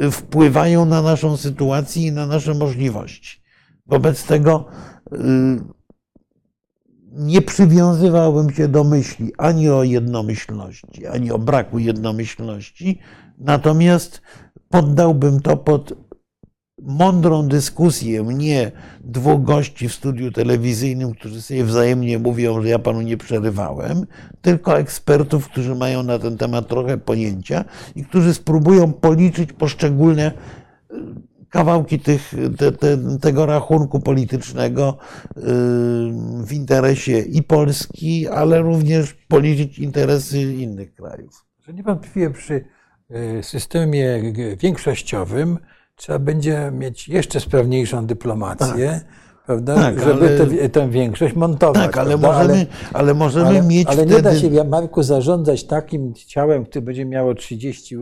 [0.02, 3.42] y, wpływają na naszą sytuację i na nasze możliwości.
[3.86, 4.66] Wobec tego
[5.14, 5.77] y,
[7.18, 13.00] nie przywiązywałbym się do myśli ani o jednomyślności, ani o braku jednomyślności,
[13.38, 14.22] natomiast
[14.70, 15.94] poddałbym to pod
[16.82, 18.24] mądrą dyskusję.
[18.24, 18.72] Nie
[19.02, 24.06] dwóch gości w studiu telewizyjnym, którzy sobie wzajemnie mówią, że ja panu nie przerywałem,
[24.42, 27.66] tylko ekspertów, którzy mają na ten temat trochę pojęcia
[27.96, 30.32] i którzy spróbują policzyć poszczególne
[31.50, 34.98] kawałki tych, te, te, tego rachunku politycznego
[35.38, 35.42] y,
[36.44, 41.46] w interesie i Polski, ale również policzyć interesy innych krajów.
[41.74, 42.66] Niewątpliwie przy
[43.12, 45.58] y, systemie większościowym
[45.96, 48.88] trzeba będzie mieć jeszcze sprawniejszą dyplomację.
[48.88, 49.28] Tak.
[49.46, 49.76] Prawda?
[49.76, 51.86] Tak, żeby ale, tę większość montować.
[51.86, 53.88] Tak, ale możemy, ale, ale możemy ale, mieć.
[53.88, 54.16] Ale wtedy...
[54.16, 57.98] nie da się, Marku, zarządzać takim ciałem, które będzie miało 30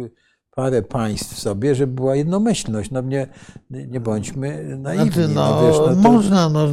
[0.55, 2.91] parę państw sobie, żeby była jednomyślność.
[2.91, 3.27] No nie,
[3.69, 5.11] nie bądźmy naiwni.
[5.11, 6.11] Znaczy, no, no, wiesz, no to...
[6.11, 6.67] Można, no,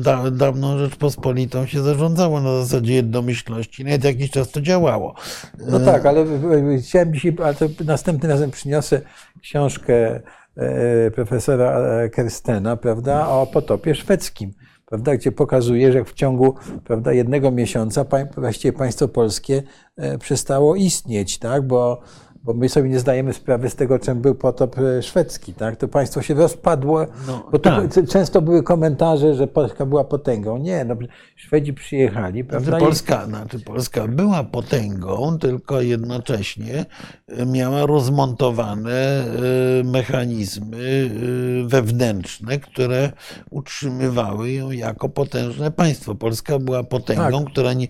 [0.00, 3.84] da, dawną Rzeczpospolitą się zarządzało na zasadzie jednomyślności.
[3.84, 5.14] Nawet jakiś czas to działało.
[5.58, 6.26] No tak, ale
[6.82, 9.00] chciałem dzisiaj, ale to następnym razem przyniosę
[9.42, 10.20] książkę
[10.56, 14.52] e, profesora Kerstena, prawda, o potopie szwedzkim
[14.88, 16.54] prawda, gdzie pokazuje, że w ciągu
[16.84, 18.04] prawda, jednego miesiąca
[18.36, 19.62] właściwie państwo polskie
[19.96, 22.00] e, przestało istnieć, tak, bo
[22.44, 25.54] bo my sobie nie zdajemy sprawy z tego, czym był potop e, szwedzki.
[25.54, 25.76] Tak?
[25.76, 27.84] To państwo się rozpadło, no, bo tak.
[28.08, 30.58] często były komentarze, że Polska była potęgą.
[30.58, 30.96] Nie, no,
[31.36, 32.42] Szwedzi przyjechali.
[32.42, 32.78] Znaczy, prawda?
[32.78, 36.86] Polska, znaczy Polska była potęgą, tylko jednocześnie
[37.28, 41.10] e, miała rozmontowane e, mechanizmy
[41.66, 43.12] wewnętrzne, które
[43.50, 46.14] utrzymywały ją jako potężne państwo.
[46.14, 47.52] Polska była potęgą, tak.
[47.52, 47.88] która nie,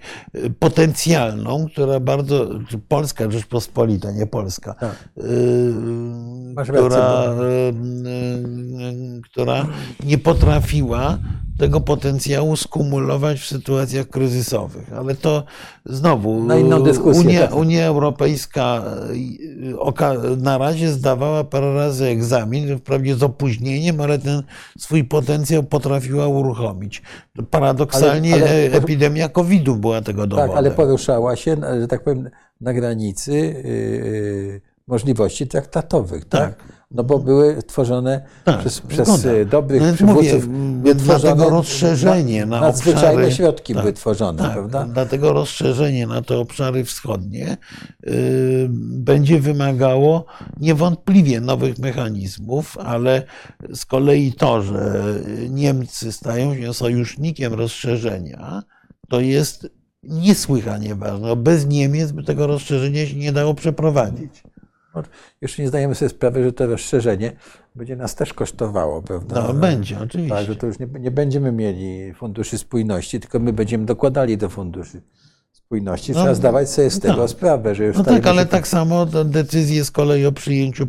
[0.59, 2.49] potencjalną, która bardzo,
[2.89, 5.09] Polska Rzeczpospolita, nie Polska, Polska, tak.
[5.19, 5.74] Y,
[6.65, 7.74] która, y,
[8.09, 9.66] y, która
[10.05, 11.19] nie potrafiła
[11.59, 14.93] tego potencjału skumulować w sytuacjach kryzysowych.
[14.93, 15.44] Ale to
[15.86, 16.48] znowu
[16.85, 17.55] dyskusję, Unia, tak.
[17.55, 18.82] Unia Europejska
[20.36, 24.43] na razie zdawała parę razy egzamin, wprawdzie z opóźnieniem, ale ten
[24.78, 27.02] swój potencjał potrafiła uruchomić.
[27.51, 30.48] Paradoksalnie ale, ale, epidemia COVID-u była tego dowodem.
[30.48, 36.56] Tak, ale poruszała się, że tak powiem, na granicy y, y, możliwości traktatowych, tak?
[36.56, 36.78] tak?
[36.90, 40.48] No bo były tworzone tak, przez, przez dobrych no przywódców.
[40.48, 44.86] Mówię, dlatego rozszerzenie na, na nadzwyczajne obszary, środki tak, były tworzone, tak, prawda?
[44.93, 47.56] Dlatego rozszerzenie na te obszary wschodnie
[48.06, 50.26] y, będzie wymagało
[50.60, 53.22] niewątpliwie nowych mechanizmów, ale
[53.74, 55.14] z kolei to, że
[55.51, 58.62] Niemcy stają się sojusznikiem rozszerzenia,
[59.09, 61.37] to jest niesłychanie ważne.
[61.37, 64.43] Bez Niemiec by tego rozszerzenia się nie dało przeprowadzić.
[64.95, 65.03] No,
[65.41, 67.33] jeszcze nie zdajemy sobie sprawy, że to rozszerzenie
[67.75, 69.43] będzie nas też kosztowało, prawda?
[69.49, 70.37] No, będzie, oczywiście.
[70.37, 74.49] Tak, że to już nie, nie będziemy mieli funduszy spójności, tylko my będziemy dokładali do
[74.49, 75.03] funduszy
[75.53, 76.12] spójności.
[76.12, 77.31] Trzeba No, zdawać sobie z tego tak.
[77.31, 80.87] sprawę, że już No tak, ale się- tak samo te decyzje z kolei o przyjęciu,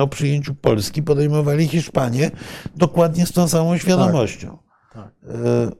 [0.00, 2.30] o przyjęciu Polski podejmowali Hiszpanie
[2.76, 4.58] dokładnie z tą samą świadomością.
[4.92, 5.10] Tak.
[5.28, 5.70] E,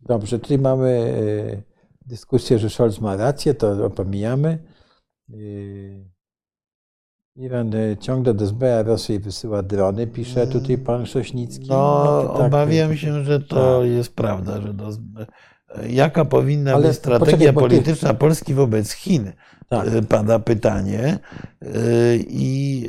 [0.00, 0.88] Dobrze, tutaj mamy
[1.68, 1.73] e,
[2.06, 4.58] dyskusję, że Scholz ma rację, to pomijamy.
[5.30, 5.34] E,
[7.36, 11.68] Iran e, ciągle do SBA Rosji wysyła drony, pisze tutaj pan Sośnicki.
[11.68, 13.90] No, to tak, obawiam się, że to tak.
[13.90, 14.90] jest prawda, że do,
[15.88, 19.32] jaka powinna Ale być strategia poczekaj, bo ty- polityczna Polski wobec Chin,
[19.68, 19.88] Tak.
[19.88, 21.18] e, pada pytanie.
[21.62, 22.86] E, I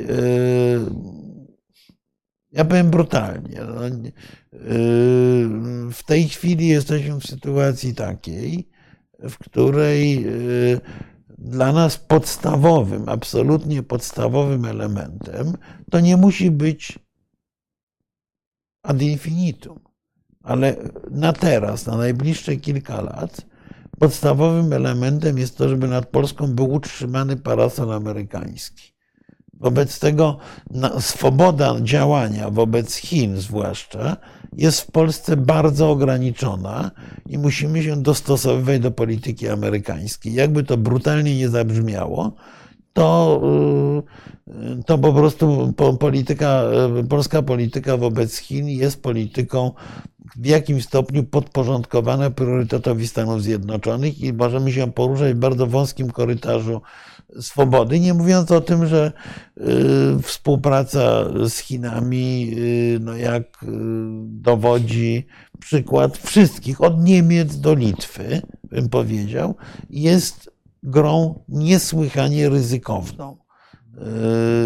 [2.52, 3.60] ja powiem brutalnie.
[3.60, 3.80] No,
[5.92, 8.68] w tej chwili jesteśmy w sytuacji takiej,
[9.18, 10.30] w której e,
[11.38, 15.52] dla nas podstawowym, absolutnie podstawowym elementem
[15.90, 16.98] to nie musi być
[18.82, 19.80] ad infinitum,
[20.42, 20.76] ale
[21.10, 23.46] na teraz, na najbliższe kilka lat,
[23.98, 28.95] podstawowym elementem jest to, żeby nad Polską był utrzymany parasol amerykański.
[29.60, 30.36] Wobec tego
[31.00, 34.16] swoboda działania wobec Chin zwłaszcza
[34.56, 36.90] jest w Polsce bardzo ograniczona
[37.26, 40.34] i musimy się dostosowywać do polityki amerykańskiej.
[40.34, 42.32] Jakby to brutalnie nie zabrzmiało,
[42.92, 43.40] to,
[44.48, 46.62] y, to po prostu po- polityka,
[47.00, 49.70] y, polska polityka wobec Chin jest polityką
[50.36, 56.80] w jakimś stopniu podporządkowana priorytetowi Stanów Zjednoczonych i możemy się poruszać w bardzo wąskim korytarzu
[57.40, 59.12] swobody, nie mówiąc o tym, że
[59.58, 63.66] y, współpraca z Chinami, y, no jak y,
[64.22, 65.26] dowodzi
[65.60, 69.54] przykład wszystkich, od Niemiec do Litwy, bym powiedział,
[69.90, 70.50] jest
[70.82, 73.36] grą niesłychanie ryzykowną.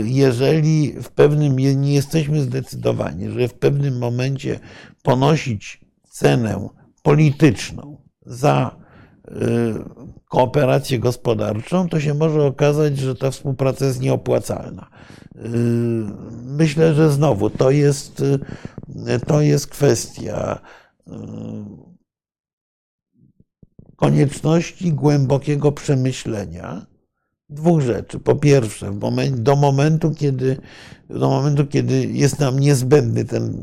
[0.05, 4.61] Jeżeli w pewnym nie jesteśmy zdecydowani, że w pewnym momencie
[5.03, 6.69] ponosić cenę
[7.03, 8.77] polityczną za
[10.31, 14.90] kooperację gospodarczą, to się może okazać, że ta współpraca jest nieopłacalna.
[15.36, 15.40] Y,
[16.44, 20.61] Myślę, że znowu to jest, y, to jest kwestia
[21.09, 21.12] y,
[23.97, 26.86] konieczności głębokiego przemyślenia
[27.48, 28.19] dwóch rzeczy.
[28.19, 28.98] Po pierwsze,
[29.32, 30.57] do, momentu, kiedy,
[31.09, 33.55] do momentu, kiedy jest nam niezbędny ten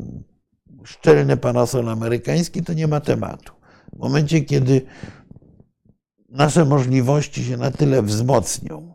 [0.84, 3.52] szczelny parasol amerykański, to nie ma tematu.
[3.92, 4.82] W momencie, kiedy
[6.28, 8.92] nasze możliwości się na tyle wzmocnią,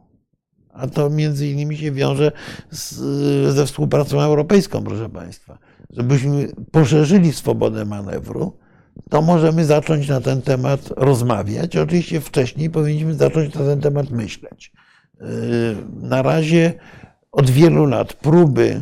[0.73, 2.31] a to między innymi się wiąże
[2.71, 2.95] z,
[3.53, 5.57] ze współpracą europejską, proszę Państwa,
[5.89, 8.57] żebyśmy poszerzyli swobodę manewru,
[9.09, 11.77] to możemy zacząć na ten temat rozmawiać.
[11.77, 14.71] Oczywiście wcześniej powinniśmy zacząć na ten temat myśleć.
[15.19, 15.27] Yy,
[16.01, 16.73] Na razie
[17.31, 18.81] od wielu lat próby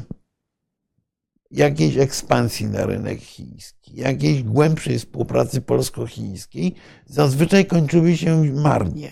[1.52, 6.76] jakiejś ekspansji na rynek chiński, jakiejś głębszej współpracy polsko-chińskiej
[7.06, 9.12] zazwyczaj kończyły się marnie.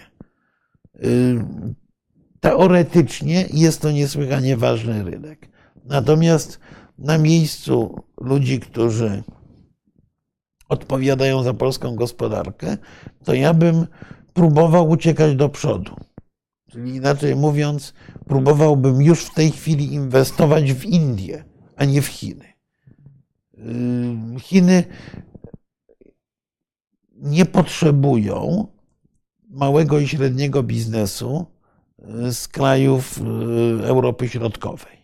[2.39, 5.49] Teoretycznie jest to niesłychanie ważny rynek.
[5.85, 6.59] Natomiast
[6.97, 9.23] na miejscu ludzi, którzy
[10.69, 12.77] odpowiadają za polską gospodarkę,
[13.23, 13.87] to ja bym
[14.33, 15.95] próbował uciekać do przodu.
[16.71, 17.93] Czyli inaczej mówiąc,
[18.25, 21.43] próbowałbym już w tej chwili inwestować w Indię,
[21.79, 22.53] a nie w Chiny.
[23.53, 24.83] Yy, Chiny
[27.15, 28.67] nie potrzebują
[29.49, 31.45] małego i średniego biznesu
[31.99, 34.99] yy, z krajów yy, Europy Środkowej.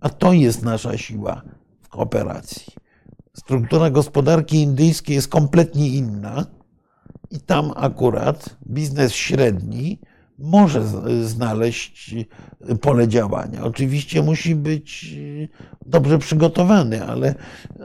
[0.00, 1.42] A to jest nasza siła
[1.80, 2.72] w kooperacji.
[3.32, 6.46] Struktura gospodarki indyjskiej jest kompletnie inna
[7.30, 10.00] i tam akurat biznes średni
[10.38, 10.82] może
[11.24, 12.14] znaleźć
[12.80, 13.64] pole działania.
[13.64, 15.16] Oczywiście musi być
[15.86, 17.34] dobrze przygotowany, ale,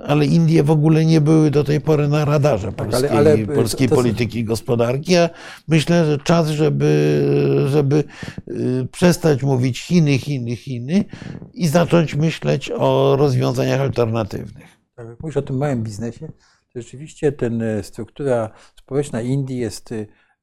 [0.05, 3.89] ale Indie w ogóle nie były do tej pory na radarze polskiej, ale- ale polskiej
[3.89, 5.11] to- to- polityki i gospodarki.
[5.11, 5.29] Ja
[5.67, 7.23] myślę, że czas, żeby,
[7.67, 8.03] żeby
[8.49, 11.05] y, przestać mówić Chiny, Chiny, Chiny
[11.53, 14.67] i zacząć myśleć o rozwiązaniach alternatywnych.
[14.95, 16.27] Tak, jak mówisz o tym małym biznesie,
[16.73, 18.49] to rzeczywiście ten, struktura
[18.79, 19.93] społeczna Indii jest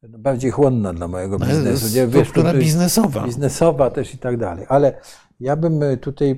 [0.02, 1.96] bardziej chłonna dla małego biznesu.
[1.96, 2.06] Nie?
[2.06, 3.24] Wiesz, Struktura biznesowa.
[3.24, 4.66] biznesowa też i tak dalej.
[4.68, 5.00] Ale
[5.40, 6.36] ja bym e, tutaj, e,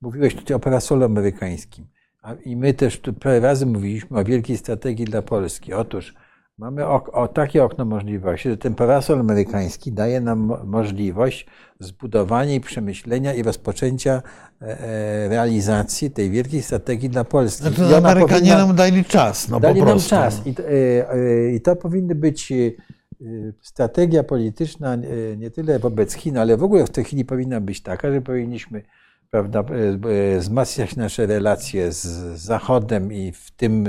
[0.00, 1.86] mówiłeś tutaj o parasolu amerykańskim.
[2.44, 5.72] I my też tu parę razy mówiliśmy o wielkiej strategii dla Polski.
[5.72, 6.14] Otóż
[6.58, 11.46] mamy ok, o, takie okno możliwości, że ten parasol amerykański daje nam mo- możliwość
[11.80, 14.22] zbudowania i przemyślenia i rozpoczęcia
[14.62, 17.62] e, e, realizacji tej wielkiej strategii dla Polski.
[17.62, 20.46] Znaczy, Amerykanie powinna- nam dali czas, no Dali po nam czas.
[20.46, 21.10] I to, e,
[21.54, 22.54] e, to powinny być e,
[23.24, 24.96] y, strategia polityczna
[25.36, 28.82] nie tyle wobec Chin, ale w ogóle w tej chwili powinna być taka, że powinniśmy
[29.30, 29.64] prawda,
[30.38, 32.06] wzmacniać nasze relacje z
[32.40, 33.86] Zachodem i w tym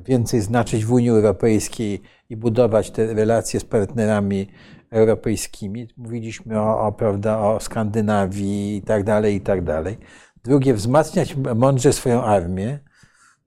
[0.00, 4.48] więcej znaczyć w Unii Europejskiej i budować te relacje z partnerami
[4.90, 5.88] europejskimi.
[5.96, 9.98] Mówiliśmy o, o, prawda, o Skandynawii i tak dalej, i tak dalej.
[10.44, 12.78] Drugie, wzmacniać mądrze swoją armię,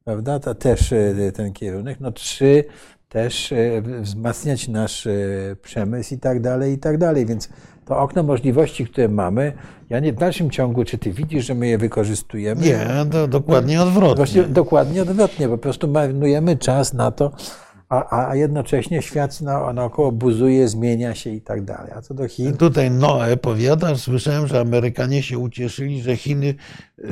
[0.04, 0.94] prawda, to też
[1.34, 2.00] ten kierunek.
[2.00, 2.64] No trzy,
[3.10, 5.08] też e, wzmacniać nasz
[5.62, 7.26] przemysł i tak dalej, i tak dalej.
[7.26, 7.50] Więc
[7.86, 9.54] to okno możliwości, które mamy,
[9.90, 12.62] ja nie w dalszym ciągu, czy ty widzisz, że my je wykorzystujemy?
[12.62, 12.88] Nie,
[13.28, 14.16] dokładnie odwrotnie.
[14.16, 17.32] Właśnie dokładnie odwrotnie, po prostu marnujemy czas na to,
[17.92, 21.92] a, a jednocześnie świat na, naokoło buzuje, zmienia się i tak dalej.
[21.96, 22.58] A co do Chin?
[22.58, 26.56] Tutaj Noe powiada, słyszałem, że Amerykanie się ucieszyli, że Chiny
[27.00, 27.06] y,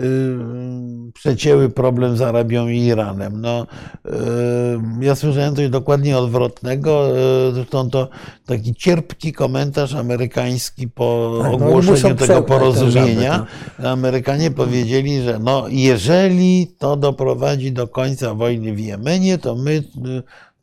[1.14, 3.41] przecięły problem z Arabią i Iranem.
[3.41, 3.68] No,
[4.06, 4.11] y,
[5.01, 7.18] ja słyszałem coś dokładnie odwrotnego.
[7.49, 8.10] Y, zresztą to
[8.45, 13.45] taki cierpki komentarz amerykański po tak, no, ogłoszeniu tego porozumienia.
[13.84, 19.84] Amerykanie powiedzieli, że no, jeżeli to doprowadzi do końca wojny w Jemenie, to my y,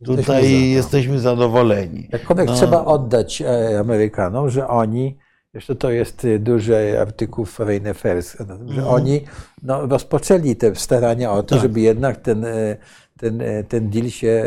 [0.05, 2.09] Tutaj jesteśmy, jesteśmy zadowoleni.
[2.13, 2.55] Jakkolwiek no.
[2.55, 5.19] trzeba oddać e, Amerykanom, że oni,
[5.55, 8.37] jeszcze to jest y, duży artykuł w Foreign Affairs,
[8.67, 8.89] że mm.
[8.89, 9.21] oni
[9.63, 11.63] no, rozpoczęli te starania o to, tak.
[11.63, 12.77] żeby jednak ten e,
[13.17, 14.45] ten, e, ten deal się.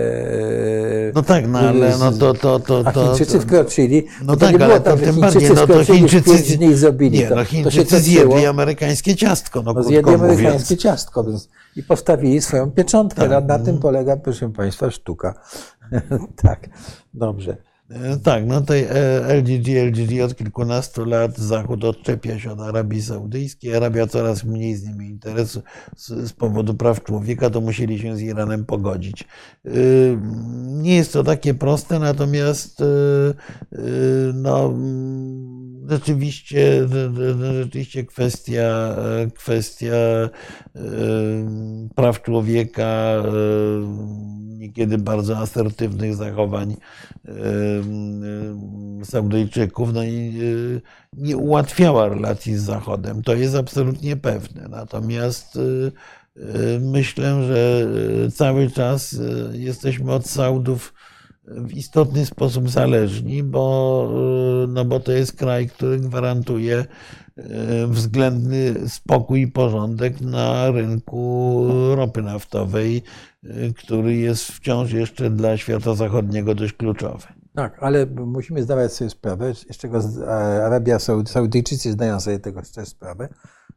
[1.16, 2.34] No tak, no ale no to.
[2.34, 4.06] to, to, a Chińczycy wkroczyli.
[4.24, 6.58] No tak, nie ale tam, tym bardziej, no to Chińczycy.
[6.58, 7.20] niej zrobili.
[7.20, 9.62] Nie, no Chińczycy to zjedli amerykańskie ciastko.
[9.62, 13.22] No, no zjedli amerykańskie ciastko więc, i postawili swoją pieczątkę.
[13.22, 13.30] Tak.
[13.30, 15.34] Na, na tym polega, proszę Państwa, sztuka.
[16.44, 16.70] tak,
[17.14, 17.58] dobrze.
[17.90, 18.88] E, tak, no tej
[19.38, 23.76] LGG, LGG od kilkunastu lat Zachód odczepia się od Arabii Saudyjskiej.
[23.76, 25.62] Arabia coraz mniej z nimi interesu
[25.96, 29.28] z, z powodu praw człowieka, to musieli się z Iranem pogodzić.
[29.66, 29.70] E,
[30.66, 32.86] nie jest to takie proste, natomiast e,
[34.34, 34.74] no,
[35.90, 36.88] rzeczywiście,
[37.60, 38.96] rzeczywiście kwestia,
[39.36, 39.96] kwestia
[41.96, 43.24] praw człowieka,
[44.46, 46.76] niekiedy bardzo asertywnych zachowań
[49.04, 50.40] Saudyjczyków, no i
[51.14, 53.24] nie ułatwiała relacji z Zachodem.
[53.24, 54.68] To jest absolutnie pewne.
[54.70, 55.60] Natomiast
[56.82, 57.88] myślę, że
[58.32, 59.16] cały czas
[59.52, 60.94] jesteśmy od Saudów
[61.50, 64.10] w istotny sposób zależni, bo,
[64.68, 66.86] no bo to jest kraj, który gwarantuje
[67.38, 73.04] e, względny spokój i porządek na rynku ropy naftowej,
[73.44, 77.28] e, który jest wciąż jeszcze dla świata zachodniego dość kluczowy.
[77.56, 80.02] Tak, ale musimy zdawać sobie sprawę, z czego
[80.66, 83.30] Arabia Saudyjczycy zdają sobie tego też sprawę,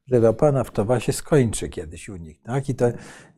[0.06, 2.42] że ropa naftowa się skończy kiedyś u nich.
[2.42, 2.68] Tak?
[2.68, 2.86] I, to,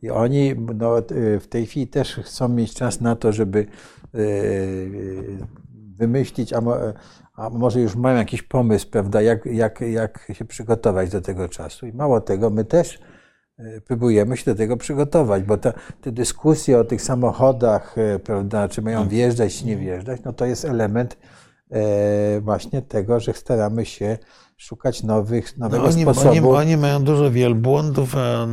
[0.01, 0.95] I oni no,
[1.39, 3.67] w tej chwili też chcą mieć czas na to, żeby
[5.97, 6.61] wymyślić, a,
[7.35, 11.87] a może już mają jakiś pomysł, prawda, jak, jak, jak się przygotować do tego czasu.
[11.87, 12.99] I mało tego, my też
[13.57, 18.69] yy, próbujemy się do tego przygotować, bo ta, te dyskusje o tych samochodach, yy, prawda,
[18.69, 21.17] czy mają wjeżdżać, czy nie wjeżdżać, no to jest element
[22.41, 24.17] właśnie tego, że staramy się
[24.57, 26.29] szukać nowych, nowego no oni, sposobu.
[26.29, 28.45] Oni, oni mają dużo wielbłądów, a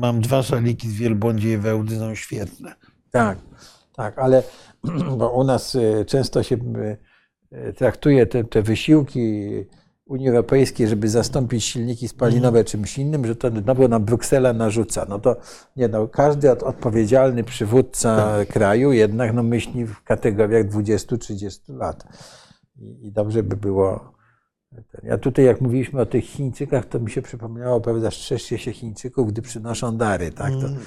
[0.00, 2.74] mam dwa szaliki z wielbłądziej wełdy, są świetne.
[3.10, 3.38] Tak,
[3.96, 4.42] tak, ale
[5.18, 6.56] bo u nas e, często się
[7.50, 9.50] e, traktuje te, te wysiłki
[10.06, 12.64] Unii Europejskiej, żeby zastąpić silniki spalinowe mhm.
[12.64, 15.06] czymś innym, że to znowu nam Bruksela narzuca.
[15.08, 15.36] No to
[15.76, 18.48] nie no, każdy odpowiedzialny przywódca tak.
[18.48, 22.06] kraju jednak no, myśli w kategoriach 20-30 lat.
[22.76, 24.13] I, I dobrze by było
[25.02, 29.32] ja tutaj, jak mówiliśmy o tych Chińczykach, to mi się przypomniało, prawda, strzeżcie się Chińczyków,
[29.32, 30.52] gdy przynoszą dary, tak?
[30.52, 30.78] To, mm,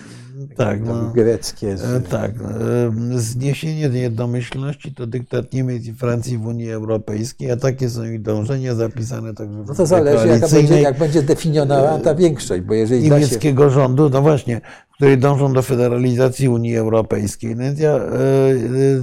[0.57, 1.77] tak, no, greckie.
[1.77, 1.83] Z...
[1.83, 2.31] E, tak.
[2.31, 8.21] E, zniesienie jednomyślności to dyktat Niemiec i Francji w Unii Europejskiej, a takie są ich
[8.21, 12.73] dążenia zapisane także w No to zależy, jak będzie, jak będzie definiowana ta większość, bo
[12.73, 13.69] jeżeli niemieckiego się...
[13.69, 14.61] rządu, no właśnie,
[14.97, 17.55] której dążą do federalizacji Unii Europejskiej.
[17.55, 18.01] No więc ja, e,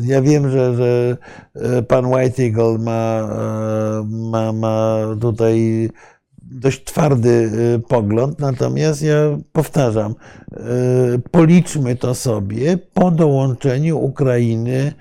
[0.02, 1.16] ja wiem, że, że
[1.54, 5.88] e, pan White Eagle ma, e, ma, ma tutaj
[6.42, 7.50] dość twardy
[7.88, 9.14] pogląd, natomiast ja
[9.52, 10.14] powtarzam,
[11.30, 14.92] policzmy to sobie po dołączeniu Ukrainy,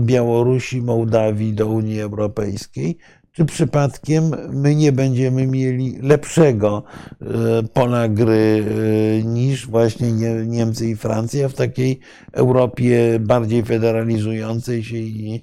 [0.00, 2.98] Białorusi, Mołdawii do Unii Europejskiej
[3.34, 6.82] czy przypadkiem my nie będziemy mieli lepszego
[7.20, 7.26] e,
[7.62, 10.12] pola gry e, niż właśnie
[10.46, 12.00] Niemcy i Francja w takiej
[12.32, 15.42] Europie bardziej federalizującej się i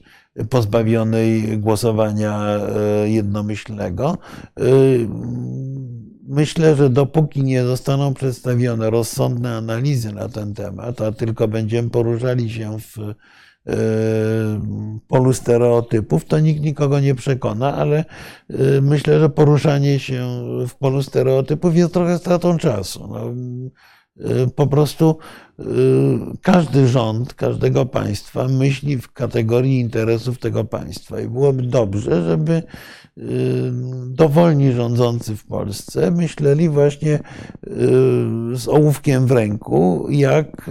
[0.49, 4.17] pozbawionej głosowania e, jednomyślnego.
[6.27, 12.49] Myślę, że dopóki nie zostaną przedstawione rozsądne analizy na ten temat, a tylko będziemy poruszali
[12.49, 12.97] się w
[15.07, 18.05] polu stereotypów, to nikt nikogo nie przekona, ale
[18.81, 20.27] myślę, że poruszanie się
[20.67, 23.07] w polu stereotypów jest trochę stratą czasu.
[23.07, 23.33] No,
[24.55, 25.17] po prostu
[26.41, 31.21] każdy rząd każdego państwa myśli w kategorii interesów tego państwa.
[31.21, 32.63] I byłoby dobrze, żeby
[34.07, 37.19] dowolni rządzący w Polsce myśleli właśnie
[38.53, 40.69] z ołówkiem w ręku, jak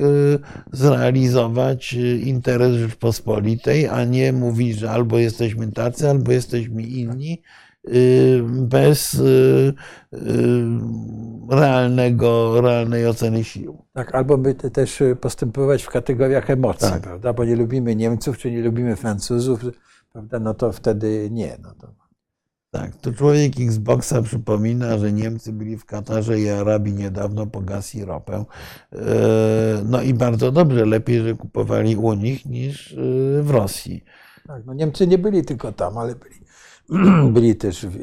[0.72, 1.93] zrealizować
[2.24, 7.43] interes Rzeczpospolitej, a nie mówić, że albo jesteśmy tacy, albo jesteśmy inni
[8.44, 9.23] bez
[11.51, 13.78] realnego, realnej oceny sił.
[13.93, 17.02] Tak, albo by też postępować w kategoriach emocji, Tak.
[17.02, 17.32] prawda?
[17.32, 19.61] Bo nie lubimy Niemców, czy nie lubimy Francuzów,
[20.12, 20.40] prawda?
[20.40, 21.59] No to wtedy nie.
[21.62, 21.94] No to...
[22.73, 27.94] Tak, to człowiek Xboxa przypomina, że Niemcy byli w Katarze i Arabii niedawno po gaz
[27.94, 28.44] i ropę.
[29.85, 32.97] No i bardzo dobrze, lepiej, że kupowali u nich niż
[33.43, 34.05] w Rosji.
[34.47, 36.40] Tak, no Niemcy nie byli tylko tam, ale byli,
[37.35, 37.97] byli też w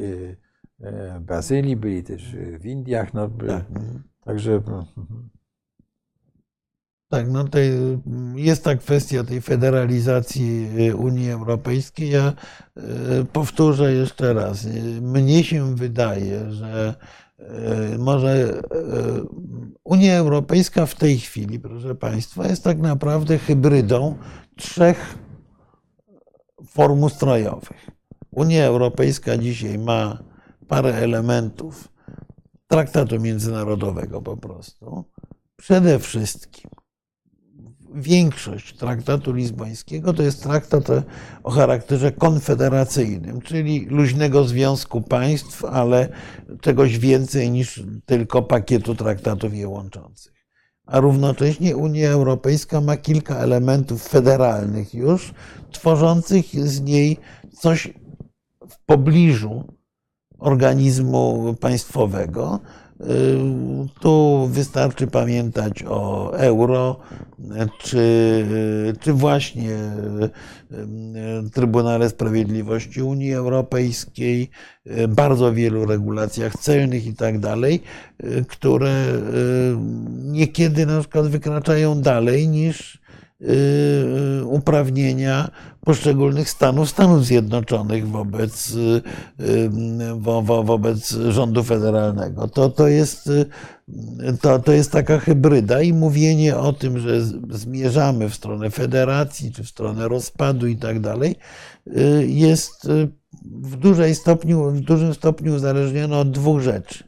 [0.80, 3.14] e, Brazylii, byli też w Indiach.
[3.14, 3.64] No, Tak.
[4.24, 4.60] Także
[7.08, 7.58] Tak, no to
[8.34, 12.10] jest ta kwestia tej federalizacji y, Unii Europejskiej.
[12.10, 12.32] Ja
[13.20, 14.64] y, powtórzę jeszcze raz.
[14.64, 16.94] y, Mnie się wydaje, że
[17.94, 18.62] y, może y,
[19.84, 24.16] Unia Europejska w tej chwili, proszę Państwa, jest tak naprawdę hybrydą
[24.56, 25.18] trzech
[26.66, 27.97] form ustrojowych.
[28.38, 30.18] Unia Europejska dzisiaj ma
[30.68, 31.88] parę elementów
[32.68, 35.04] traktatu międzynarodowego po prostu.
[35.56, 36.70] Przede wszystkim
[37.94, 40.84] większość traktatu lizbońskiego to jest traktat
[41.42, 46.08] o charakterze konfederacyjnym, czyli luźnego związku państw, ale
[46.60, 50.32] czegoś więcej niż tylko pakietu traktatów je łączących.
[50.86, 55.34] A równocześnie Unia Europejska ma kilka elementów federalnych już,
[55.72, 57.16] tworzących z niej
[57.60, 57.92] coś
[58.68, 59.64] w pobliżu
[60.38, 62.60] organizmu państwowego.
[64.00, 67.00] Tu wystarczy pamiętać o euro,
[67.78, 68.44] czy,
[69.00, 69.76] czy właśnie
[71.52, 74.50] Trybunale Sprawiedliwości Unii Europejskiej,
[75.08, 77.82] bardzo wielu regulacjach celnych i tak dalej,
[78.48, 79.04] które
[80.24, 83.00] niekiedy na przykład wykraczają dalej niż
[84.44, 85.50] uprawnienia
[85.80, 88.72] poszczególnych stanów Stanów Zjednoczonych wobec,
[90.16, 92.48] wo, wo, wobec rządu federalnego.
[92.48, 93.30] To, to, jest,
[94.40, 97.20] to, to jest taka hybryda i mówienie o tym, że
[97.50, 101.36] zmierzamy w stronę federacji czy w stronę rozpadu i tak dalej,
[102.26, 102.88] jest
[103.42, 107.07] w, dużej stopniu, w dużym stopniu uzależnione od dwóch rzeczy.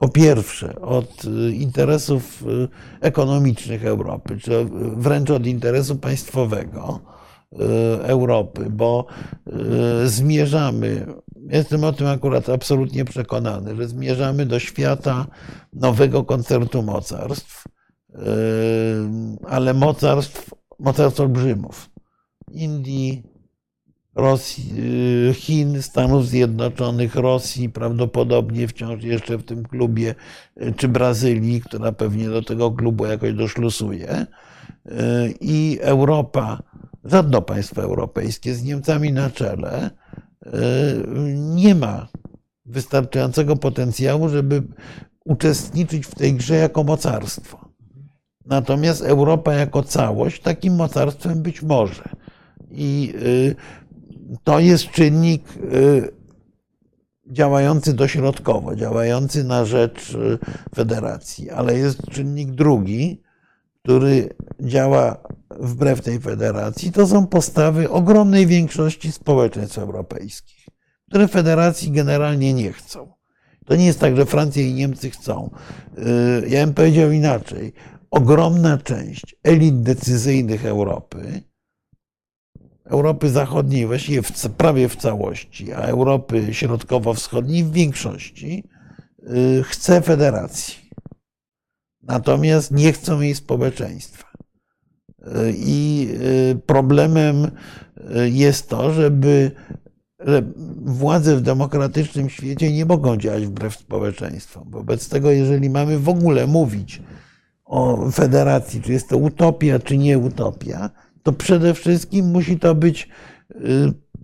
[0.00, 2.44] Po pierwsze, od interesów
[3.00, 4.66] ekonomicznych Europy, czy
[4.96, 7.00] wręcz od interesu państwowego
[8.02, 9.06] Europy, bo
[10.04, 11.06] zmierzamy,
[11.50, 15.26] jestem o tym akurat absolutnie przekonany, że zmierzamy do świata
[15.72, 17.64] nowego koncertu mocarstw,
[19.48, 21.90] ale mocarstw, mocarstw olbrzymów.
[22.52, 23.22] Indii,
[24.14, 24.72] Rosji,
[25.34, 30.14] Chin, Stanów Zjednoczonych, Rosji, prawdopodobnie wciąż jeszcze w tym klubie,
[30.76, 34.26] czy Brazylii, która pewnie do tego klubu jakoś doszlusuje.
[35.40, 36.62] I Europa,
[37.04, 39.90] żadne państwo europejskie z Niemcami na czele
[41.34, 42.08] nie ma
[42.66, 44.62] wystarczającego potencjału, żeby
[45.24, 47.70] uczestniczyć w tej grze jako mocarstwo.
[48.46, 52.04] Natomiast Europa jako całość takim mocarstwem być może.
[52.70, 53.14] I
[54.44, 55.42] to jest czynnik
[57.26, 60.16] działający dośrodkowo, działający na rzecz
[60.74, 63.22] federacji, ale jest czynnik drugi,
[63.82, 64.28] który
[64.60, 65.16] działa
[65.50, 66.92] wbrew tej federacji.
[66.92, 70.66] To są postawy ogromnej większości społeczeństw europejskich,
[71.08, 73.12] które federacji generalnie nie chcą.
[73.66, 75.50] To nie jest tak, że Francja i Niemcy chcą.
[76.48, 77.72] Ja bym powiedział inaczej.
[78.10, 81.42] Ogromna część elit decyzyjnych Europy,
[82.90, 88.64] Europy Zachodniej właściwie w, prawie w całości, a Europy Środkowo-Wschodniej w większości
[89.62, 90.74] chce federacji.
[92.02, 94.30] Natomiast nie chcą jej społeczeństwa.
[95.54, 96.08] I
[96.66, 97.50] problemem
[98.24, 99.50] jest to, żeby
[100.84, 104.70] władze w demokratycznym świecie nie mogą działać wbrew społeczeństwom.
[104.70, 107.02] Wobec tego, jeżeli mamy w ogóle mówić
[107.64, 110.90] o federacji, czy jest to utopia, czy nie utopia,
[111.30, 113.08] to przede wszystkim musi to być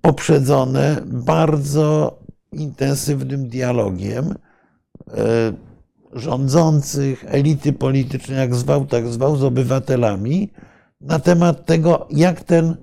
[0.00, 2.18] poprzedzone bardzo
[2.52, 4.34] intensywnym dialogiem
[6.12, 10.52] rządzących, elity politycznej, jak zwał, tak zwał, z obywatelami,
[11.00, 12.76] na temat tego, jak ten,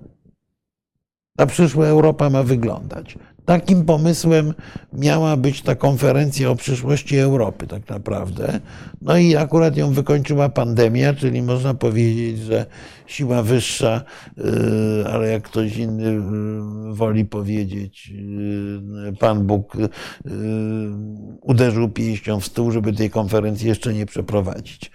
[1.37, 3.17] ta przyszła Europa ma wyglądać.
[3.45, 4.53] Takim pomysłem
[4.93, 8.59] miała być ta konferencja o przyszłości Europy, tak naprawdę.
[9.01, 12.65] No i akurat ją wykończyła pandemia, czyli można powiedzieć, że
[13.07, 14.01] siła wyższa,
[14.37, 18.13] y, ale jak ktoś inny y, woli powiedzieć,
[19.09, 19.77] y, Pan Bóg
[21.41, 24.91] uderzył pięścią w stół, żeby tej konferencji jeszcze nie przeprowadzić.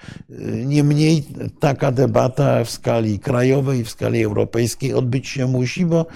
[0.66, 1.24] Niemniej
[1.60, 6.06] taka debata w skali krajowej, w skali europejskiej odbyć się musi, bo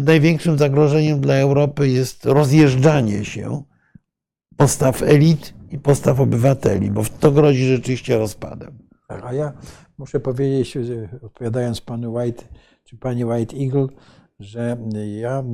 [0.00, 3.62] największym zagrożeniem dla Europy jest rozjeżdżanie się
[4.56, 8.78] postaw elit i postaw obywateli, bo to grozi rzeczywiście rozpadem.
[9.08, 9.52] Tak, a ja
[10.00, 10.78] muszę powiedzieć,
[11.22, 12.44] odpowiadając panu White,
[12.84, 13.86] czy pani White Eagle,
[14.38, 14.76] że
[15.20, 15.44] ja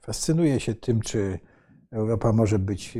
[0.00, 1.38] fascynuję się tym, czy
[1.90, 2.98] Europa może być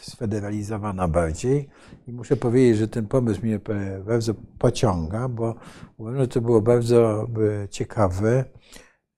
[0.00, 1.68] sfederalizowana bardziej.
[2.06, 3.60] I muszę powiedzieć, że ten pomysł mnie
[4.06, 5.54] bardzo pociąga, bo
[5.96, 7.28] uważam, że to było bardzo
[7.70, 8.44] ciekawe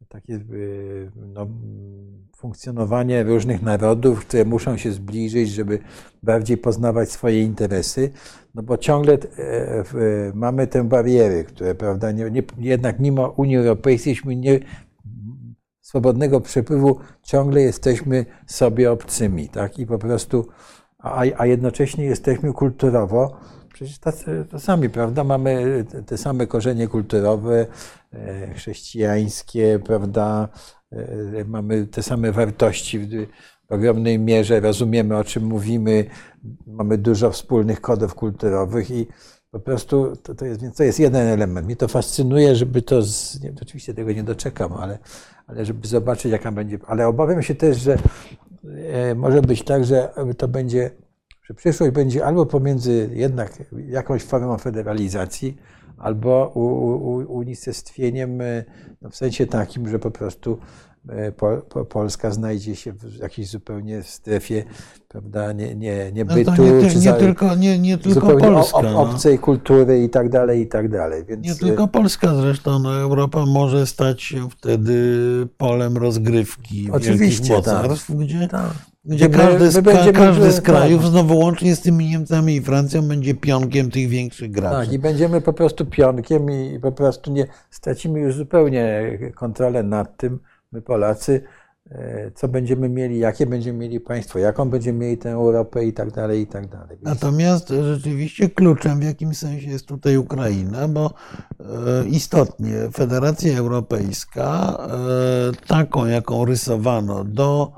[0.09, 0.40] takie
[1.16, 1.47] no,
[2.47, 5.78] funkcjonowanie różnych narodów, które muszą się zbliżyć, żeby
[6.23, 8.10] bardziej poznawać swoje interesy,
[8.55, 9.85] no bo ciągle e,
[10.35, 14.60] mamy te bariery, które, prawda, nie, nie, jednak mimo Unii Europejskiej nie,
[15.81, 20.47] swobodnego przepływu ciągle jesteśmy sobie obcymi, tak, i po prostu,
[20.98, 23.36] a, a jednocześnie jesteśmy kulturowo
[23.73, 25.24] przecież tacy, to sami, prawda?
[25.24, 27.66] Mamy te same korzenie kulturowe,
[28.12, 30.48] e, chrześcijańskie, prawda?
[30.92, 33.26] E, mamy te same wartości w
[33.68, 36.04] ogromnej mierze, rozumiemy o czym mówimy,
[36.66, 39.06] mamy dużo wspólnych kodów kulturowych i
[39.50, 41.66] po prostu to, to, jest, to jest jeden element.
[41.66, 44.98] Mnie to fascynuje, żeby to, z, nie, oczywiście tego nie doczekam, ale,
[45.46, 47.98] ale żeby zobaczyć jaka będzie, ale obawiam się też, że
[48.92, 50.90] e, może być tak, że to będzie
[51.48, 53.52] że przyszłość będzie albo pomiędzy jednak
[53.88, 55.56] jakąś formą federalizacji,
[55.98, 56.48] albo
[57.28, 58.64] unicestwieniem e,
[59.02, 60.59] no w sensie takim, że po prostu
[61.09, 64.64] e, po, po Polska znajdzie się w jakiejś zupełnie strefie
[65.09, 68.82] prawda, nie, nie, nie bytu, no nie, nie, nie, tylko, nie, nie tylko Polska.
[68.82, 69.01] No.
[69.01, 71.24] obcej kultury i tak dalej, i tak dalej.
[71.24, 71.47] Więc...
[71.47, 74.98] Nie tylko Polska zresztą, no Europa może stać się wtedy
[75.56, 78.16] polem rozgrywki Oczywiście, mocarstw, tak.
[78.16, 79.85] gdzie tak gdzie każdy, z,
[80.15, 81.11] każdy z krajów, tak.
[81.11, 84.87] znowu łącznie z tymi Niemcami i Francją, będzie pionkiem tych większych graczy.
[84.87, 90.16] Tak, i będziemy po prostu pionkiem i po prostu nie stracimy już zupełnie kontrolę nad
[90.16, 90.39] tym,
[90.73, 91.43] my Polacy,
[91.91, 96.11] e, co będziemy mieli, jakie będziemy mieli państwo, jaką będziemy mieli tę Europę i tak
[96.11, 96.99] dalej, i tak dalej.
[97.03, 101.15] Natomiast rzeczywiście kluczem w jakimś sensie jest tutaj Ukraina, bo
[101.61, 101.65] e,
[102.09, 107.73] istotnie Federacja Europejska, e, taką jaką rysowano do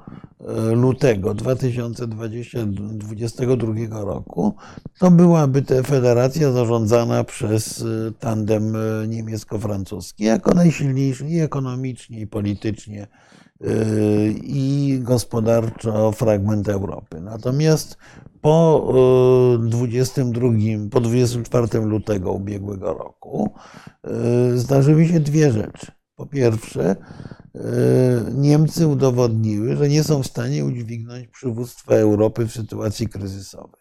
[0.75, 4.55] lutego 2022 roku,
[4.99, 12.27] to byłaby ta federacja zarządzana przez y, tandem y, niemiecko-francuski jako najsilniejszy i ekonomicznie, i
[12.27, 13.07] politycznie,
[13.65, 17.21] y, i gospodarczo fragment Europy.
[17.21, 17.97] Natomiast
[18.41, 18.93] po
[19.61, 20.49] 22,
[20.91, 23.55] po 24 lutego ubiegłego roku
[24.55, 25.87] zdarzyły się dwie rzeczy.
[26.17, 26.97] Po pierwsze,
[28.35, 33.81] Niemcy udowodniły, że nie są w stanie udźwignąć przywództwa Europy w sytuacji kryzysowej.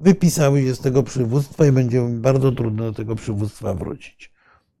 [0.00, 4.32] Wypisały się z tego przywództwa i będzie bardzo trudno do tego przywództwa wrócić.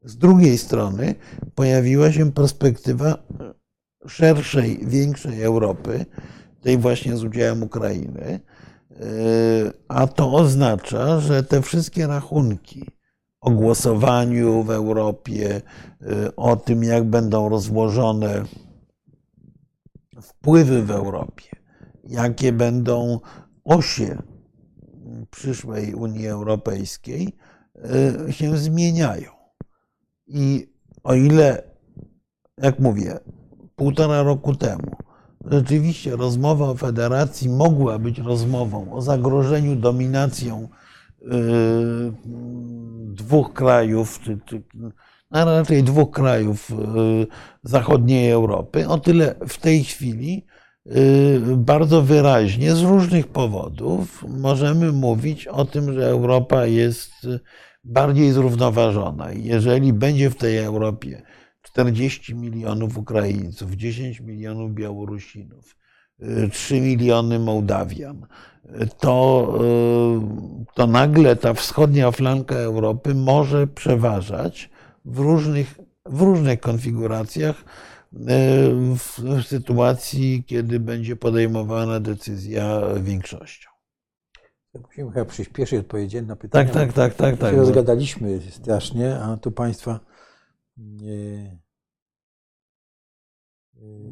[0.04, 1.14] Z drugiej strony
[1.54, 3.18] pojawiła się perspektywa
[4.06, 6.06] szerszej, większej Europy,
[6.60, 8.40] tej właśnie z udziałem Ukrainy,
[8.90, 9.00] e,
[9.88, 12.90] a to oznacza, że te wszystkie rachunki,
[13.44, 15.62] o głosowaniu w Europie,
[16.02, 18.44] y, o tym, jak będą rozłożone
[20.22, 21.48] wpływy w Europie,
[22.04, 23.20] jakie będą
[23.64, 24.22] osie
[25.30, 27.36] przyszłej Unii Europejskiej,
[28.28, 29.30] y, się zmieniają.
[30.26, 30.72] I
[31.02, 31.62] o ile,
[32.58, 33.18] jak mówię,
[33.76, 34.96] półtora roku temu
[35.44, 40.68] rzeczywiście rozmowa o federacji mogła być rozmową o zagrożeniu dominacją
[43.14, 44.62] dwóch krajów, czy, czy
[45.30, 46.74] no raczej dwóch krajów y,
[47.62, 50.46] zachodniej Europy, o tyle w tej chwili
[50.86, 57.12] y, bardzo wyraźnie z różnych powodów możemy mówić o tym, że Europa jest
[57.84, 59.32] bardziej zrównoważona.
[59.32, 61.22] Jeżeli będzie w tej Europie
[61.62, 65.76] 40 milionów Ukraińców, 10 milionów Białorusinów,
[66.52, 68.26] 3 miliony Mołdawian,
[68.98, 69.48] to,
[70.62, 74.70] y, to nagle ta wschodnia flanka Europy może przeważać
[75.04, 75.74] w różnych,
[76.06, 77.64] w różnych konfiguracjach y,
[78.96, 83.70] w, w sytuacji, kiedy będzie podejmowana decyzja większością.
[84.86, 86.64] Musimy chyba przyspieszyć odpowiedzieć na pytania.
[86.64, 87.36] Tak, tak, tak, tak.
[87.36, 90.00] tak się rozgadaliśmy strasznie, a tu Państwa
[90.76, 91.58] nie,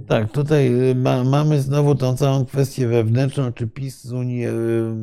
[0.09, 4.51] tak, tutaj y, ma, mamy znowu tą całą kwestię wewnętrzną, czy PiS z Unii, y,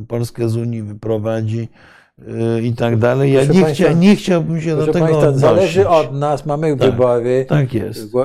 [0.08, 1.68] Polskę z Unii wyprowadzi
[2.20, 3.34] y, i tak dalej.
[3.34, 5.42] Ja nie, Państwa, chcia, nie chciałbym się do tego Państwa, odnosić.
[5.42, 7.46] Zależy od nas, mamy tak, wybory.
[7.50, 8.16] Tak jest.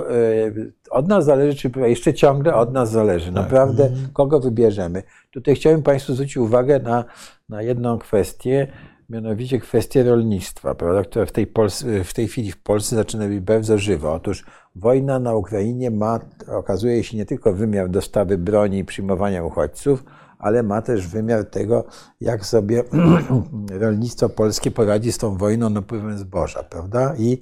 [0.90, 3.26] Od nas zależy, czy jeszcze ciągle od nas zależy.
[3.26, 3.34] Tak.
[3.34, 4.08] Naprawdę, mhm.
[4.12, 5.02] kogo wybierzemy.
[5.30, 7.04] Tutaj chciałbym Państwu zwrócić uwagę na,
[7.48, 8.66] na jedną kwestię
[9.08, 13.40] mianowicie kwestię rolnictwa, prawda, która w tej, Polsce, w tej chwili w Polsce zaczyna być
[13.40, 14.12] bardzo żywa.
[14.12, 14.44] Otóż
[14.74, 20.04] wojna na Ukrainie ma, okazuje się, nie tylko wymiar dostawy broni i przyjmowania uchodźców,
[20.38, 21.84] ale ma też wymiar tego,
[22.20, 22.84] jak sobie
[23.80, 27.14] rolnictwo polskie poradzi z tą wojną napływem zboża, prawda?
[27.18, 27.40] I,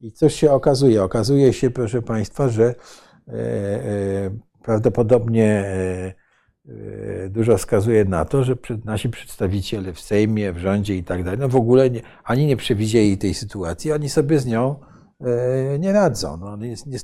[0.00, 1.02] i coś się okazuje.
[1.02, 4.30] Okazuje się, proszę Państwa, że e, e,
[4.62, 6.22] prawdopodobnie e,
[6.68, 11.40] E, dużo wskazuje na to, że nasi przedstawiciele w Sejmie, w rządzie i tak dalej,
[11.40, 14.76] no w ogóle nie, ani nie przewidzieli tej sytuacji, ani sobie z nią
[15.78, 16.36] nie radzą.
[16.36, 16.98] No, nie, nie,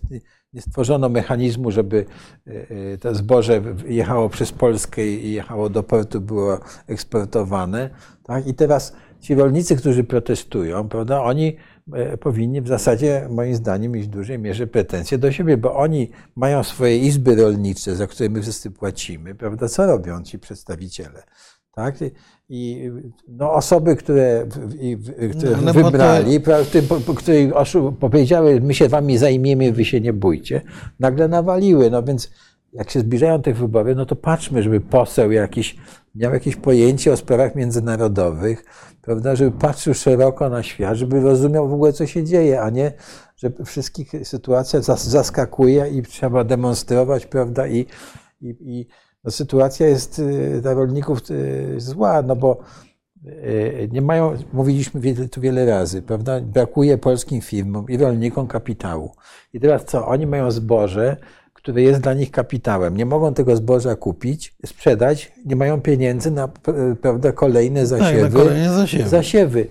[0.53, 2.07] nie stworzono mechanizmu, żeby
[2.47, 7.91] e, to zboże jechało przez Polskę i jechało do portu, było eksportowane.
[8.23, 8.47] Tak?
[8.47, 11.57] I teraz ci rolnicy, którzy protestują, prawda, oni
[11.93, 16.11] E, powinni w zasadzie, moim zdaniem, mieć w dużej mierze pretensje do siebie, bo oni
[16.37, 19.69] mają swoje izby rolnicze, za które my wszyscy płacimy, prawda?
[19.69, 21.23] Co robią ci przedstawiciele?
[21.73, 21.95] Tak?
[22.49, 22.91] I
[23.29, 24.47] no, osoby, które,
[25.37, 27.15] które no, wybrali, to...
[27.15, 27.37] które
[28.01, 30.61] powiedziały, my się wami zajmiemy, wy się nie bójcie,
[31.01, 31.91] nagle nawaliły.
[31.91, 32.31] No więc
[32.73, 35.77] jak się zbliżają te wybory, no to patrzmy, żeby poseł jakiś
[36.15, 38.65] miał jakieś pojęcie o sprawach międzynarodowych,
[39.03, 42.93] prawda, żeby patrzył szeroko na świat, żeby rozumiał w ogóle, co się dzieje, a nie,
[43.37, 47.87] że wszystkich sytuacja zaskakuje i trzeba demonstrować, prawda, i,
[48.41, 48.87] i, i
[49.29, 52.59] no, sytuacja jest y, dla rolników y, zła, no bo
[53.27, 55.01] y, nie mają, mówiliśmy
[55.31, 59.11] tu wiele razy, prawda, brakuje polskim firmom i rolnikom kapitału.
[59.53, 61.17] I teraz co, oni mają zboże,
[61.53, 62.97] które jest dla nich kapitałem.
[62.97, 66.49] Nie mogą tego zboża kupić, sprzedać, nie mają pieniędzy na
[67.03, 68.23] prawda, kolejne zasiewy.
[68.23, 69.09] Tak, kolejne zasiewy.
[69.09, 69.67] zasiewy.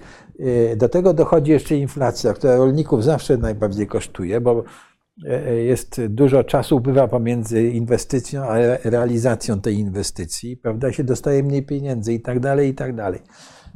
[0.78, 4.64] Do tego dochodzi jeszcze inflacja, która rolników zawsze najbardziej kosztuje, bo
[5.65, 12.14] jest dużo czasu upływa pomiędzy inwestycją a realizacją tej inwestycji, prawda, się dostaje mniej pieniędzy
[12.14, 13.22] i tak dalej, i tak dalej.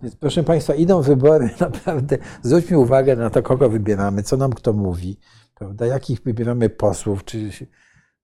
[0.03, 4.73] Więc proszę Państwa, idą wybory, naprawdę zwróćmy uwagę na to, kogo wybieramy, co nam kto
[4.73, 5.19] mówi,
[5.55, 7.49] prawda, jakich wybieramy posłów, czy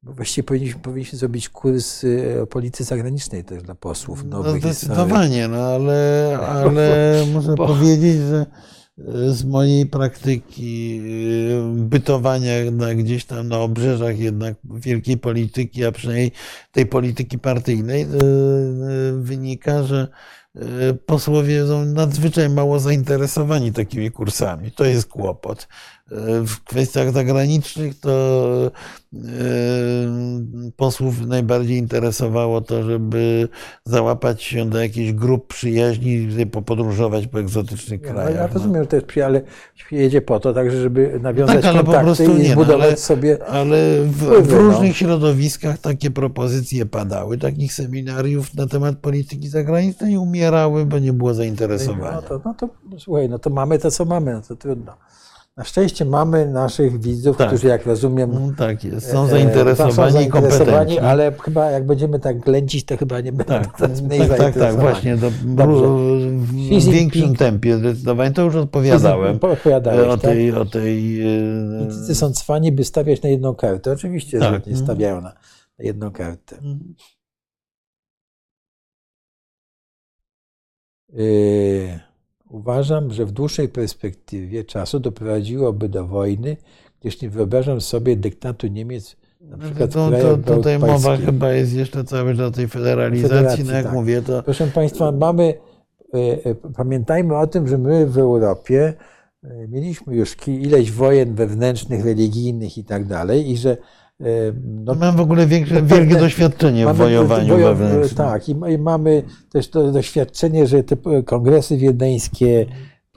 [0.03, 4.63] bo właściwie powinniśmy, powinniśmy zrobić kurs y, o polityce zagranicznej też dla posłów no, nowych.
[4.63, 7.67] No zdecydowanie, no ale, ale muszę bo...
[7.67, 8.45] powiedzieć, że
[9.27, 12.51] z mojej praktyki y, bytowania
[12.95, 16.31] gdzieś tam na obrzeżach jednak wielkiej polityki, a przynajmniej
[16.71, 18.07] tej polityki partyjnej,
[19.13, 20.07] wynika, że
[21.05, 24.71] posłowie są nadzwyczaj mało zainteresowani takimi kursami.
[24.71, 25.67] To jest kłopot
[26.45, 28.71] w kwestiach zagranicznych to
[29.13, 29.19] e,
[30.75, 33.47] posłów najbardziej interesowało to, żeby
[33.85, 38.35] załapać się do jakichś grup przyjaźni i podróżować po egzotycznych no, krajach.
[38.35, 39.41] Ja, ja rozumiem, że to jest ale
[39.91, 42.85] jedzie po to także, żeby nawiązać tak, ale kontakty po prostu i nie, zbudować no,
[42.85, 44.57] ale, sobie Ale w, w no.
[44.57, 44.93] różnych no.
[44.93, 47.37] środowiskach takie propozycje padały.
[47.37, 52.11] Takich seminariów na temat polityki zagranicznej umierały, bo nie było zainteresowania.
[52.15, 52.69] No to, no to
[52.99, 54.93] słuchaj, no to mamy to, co mamy, no to trudno.
[55.57, 57.47] Na szczęście mamy naszych widzów, tak.
[57.47, 59.11] którzy, jak rozumiem, no, tak jest.
[59.11, 63.79] są zainteresowani, są zainteresowani ale chyba jak będziemy tak ględzić, to chyba nie będą tak,
[64.07, 65.17] mniej tak, tak, tak, właśnie.
[65.17, 68.31] Do, w większym tempie zdecydowanie.
[68.31, 70.51] To już odpowiadałem Odpowiadałeś, o tej...
[70.51, 70.61] Tak?
[70.61, 71.21] O tej
[71.79, 73.91] Politycy są cwani, by stawiać na jedną kartę.
[73.91, 74.65] Oczywiście, tak.
[74.65, 75.33] że nie stawiają na,
[75.79, 76.55] jedną kartę.
[76.55, 76.95] Mhm.
[81.13, 82.06] Yy.
[82.49, 86.57] Uważam, że w dłuższej perspektywie czasu doprowadziłoby do wojny,
[87.01, 92.03] gdyż nie wyobrażam sobie dyktatu Niemiec na przykład to, to, Tutaj mowa chyba jest jeszcze
[92.03, 93.93] cały czas o tej federalizacji, Federacji, no jak tak.
[93.93, 94.43] mówię to...
[94.43, 95.53] Proszę Państwa, mamy,
[96.13, 98.93] e, e, pamiętajmy o tym, że my w Europie
[99.43, 103.77] e, mieliśmy już ileś wojen wewnętrznych, religijnych i tak dalej i że
[104.63, 108.17] no, Mam w ogóle większe, wielkie doświadczenie w wojowaniu wewnętrznym.
[108.17, 110.95] Tak, i, i, mamy też to doświadczenie, że te
[111.25, 112.65] kongresy wiedeńskie,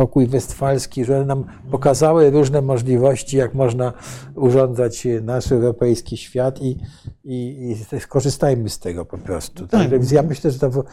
[0.01, 3.93] pokój westfalski, że one nam pokazały różne możliwości, jak można
[4.35, 6.77] urządzać nasz europejski świat i,
[7.25, 9.67] i, i skorzystajmy z tego po prostu.
[9.67, 9.91] Tak.
[9.91, 10.85] Więc ja myślę, że to...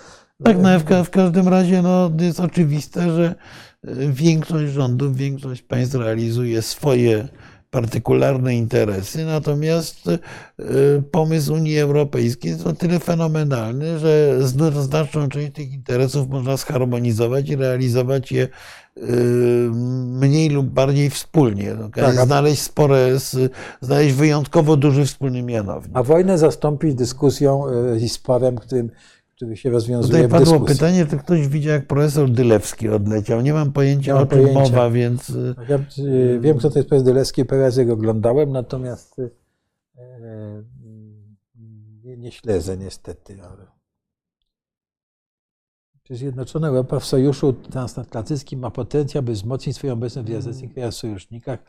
[0.44, 3.36] Tak, no, w, w każdym razie no, jest oczywiste, że
[4.10, 7.28] większość rządów, większość państw realizuje swoje
[7.72, 9.26] partykularne interesy.
[9.26, 14.40] Natomiast y, pomysł Unii Europejskiej jest o tyle fenomenalny, że
[14.82, 18.48] znaczną część tych interesów można zharmonizować i realizować je
[18.98, 19.02] y,
[20.06, 21.76] mniej lub bardziej wspólnie.
[21.80, 23.18] No, tak, znaleźć spore,
[23.82, 25.92] znaleźć wyjątkowo duży wspólny mianownik.
[25.94, 28.92] A wojnę zastąpić dyskusją y, i sporem, którym
[29.38, 33.42] który się rozwiązuje Tutaj padło pytanie, czy ktoś widział, jak profesor Dylewski odleciał.
[33.42, 34.62] Nie mam pojęcia, mam o czym pojęcia.
[34.62, 35.30] mowa, więc...
[35.30, 39.32] Y, ja y, wiem, kto to jest profesor Dylewski, parę razy go oglądałem, natomiast y,
[42.04, 43.38] nie, nie śledzę niestety.
[43.44, 43.66] Ale...
[46.04, 50.94] Czy Zjednoczona Europa w sojuszu transatlantyckim ma potencjał, by wzmocnić swoją obecność w azjatyckich krajach
[50.94, 51.60] sojusznikach,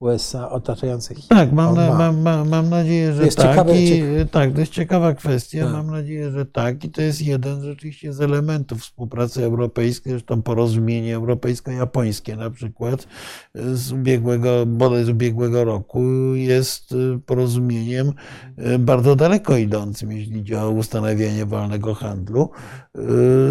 [0.00, 3.50] USA otaczających Tak, mam, na, mam, mam, mam nadzieję, że jest tak.
[3.50, 5.64] Ciekawe, I, tak, to jest ciekawa kwestia.
[5.64, 5.72] Tak.
[5.72, 6.84] Mam nadzieję, że tak.
[6.84, 13.06] I to jest jeden rzeczywiście z elementów współpracy europejskiej, zresztą porozumienie europejsko-japońskie na przykład
[13.54, 16.02] z ubiegłego, bodaj z ubiegłego roku
[16.34, 18.12] jest y, porozumieniem
[18.58, 22.50] y, bardzo daleko idącym, jeśli chodzi o ustanawianie wolnego handlu.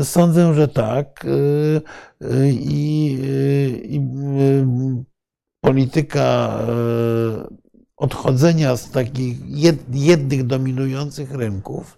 [0.03, 1.26] Sądzę, że tak.
[2.52, 3.18] I,
[3.84, 3.99] i
[5.64, 6.73] polityka e,
[7.98, 9.38] odchodzenia z takich
[9.90, 11.98] jednych dominujących rynków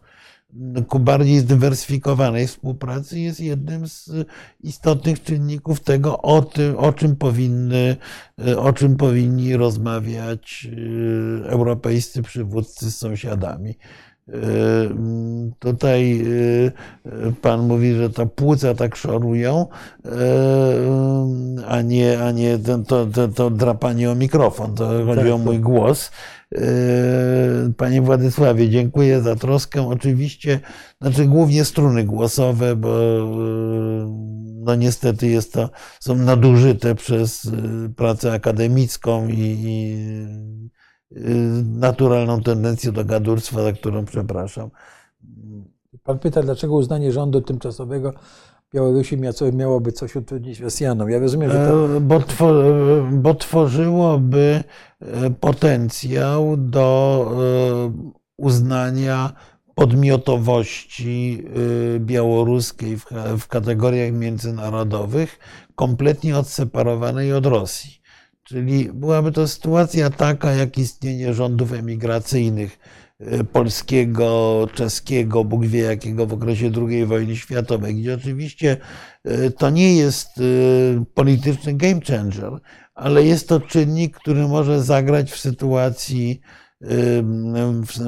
[0.88, 4.12] ku bardziej zdywersyfikowanej współpracy jest jednym z
[4.64, 7.98] istotnych czynników tego, o, tym, o, czym, powinny,
[8.48, 10.68] e, o czym powinni rozmawiać
[11.46, 13.78] e, europejscy przywódcy z sąsiadami.
[14.28, 14.96] Yy,
[15.60, 16.72] tutaj yy,
[17.42, 19.68] pan mówi, że to płuca tak szorują,
[20.06, 20.12] yy,
[21.68, 24.76] a nie, a nie to, to, to drapanie o mikrofon.
[24.76, 26.12] To chodzi tak, o mój głos.
[27.78, 29.88] Panie Władysławie, dziękuję za troskę.
[29.88, 30.60] Oczywiście,
[31.02, 32.98] znaczy głównie struny głosowe, bo
[34.66, 35.70] no niestety jest to,
[36.00, 37.52] są nadużyte przez
[37.96, 39.98] pracę akademicką i, i
[41.64, 44.70] naturalną tendencję do gadurstwa, za którą przepraszam.
[46.04, 48.14] Pan pyta, dlaczego uznanie rządu tymczasowego
[48.76, 49.18] Białorusi
[49.54, 51.10] miałoby coś utrudnić Rosjanom.
[51.10, 51.98] Ja rozumiem, że to...
[51.98, 52.22] E, bo,
[53.12, 54.64] bo tworzyłoby
[55.00, 59.34] e, potencjał do e, uznania
[59.76, 61.46] podmiotowości
[62.00, 62.98] białoruskiej
[63.40, 65.40] w kategoriach międzynarodowych
[65.76, 68.05] kompletnie odseparowanej od Rosji.
[68.46, 72.80] Czyli byłaby to sytuacja taka, jak istnienie rządów emigracyjnych
[73.20, 78.78] e, polskiego, czeskiego, Bóg wie jakiego w okresie II wojny światowej, gdzie oczywiście
[79.24, 80.42] e, to nie jest e,
[81.14, 82.60] polityczny game changer,
[82.94, 86.42] ale jest to czynnik, który może zagrać w sytuacji,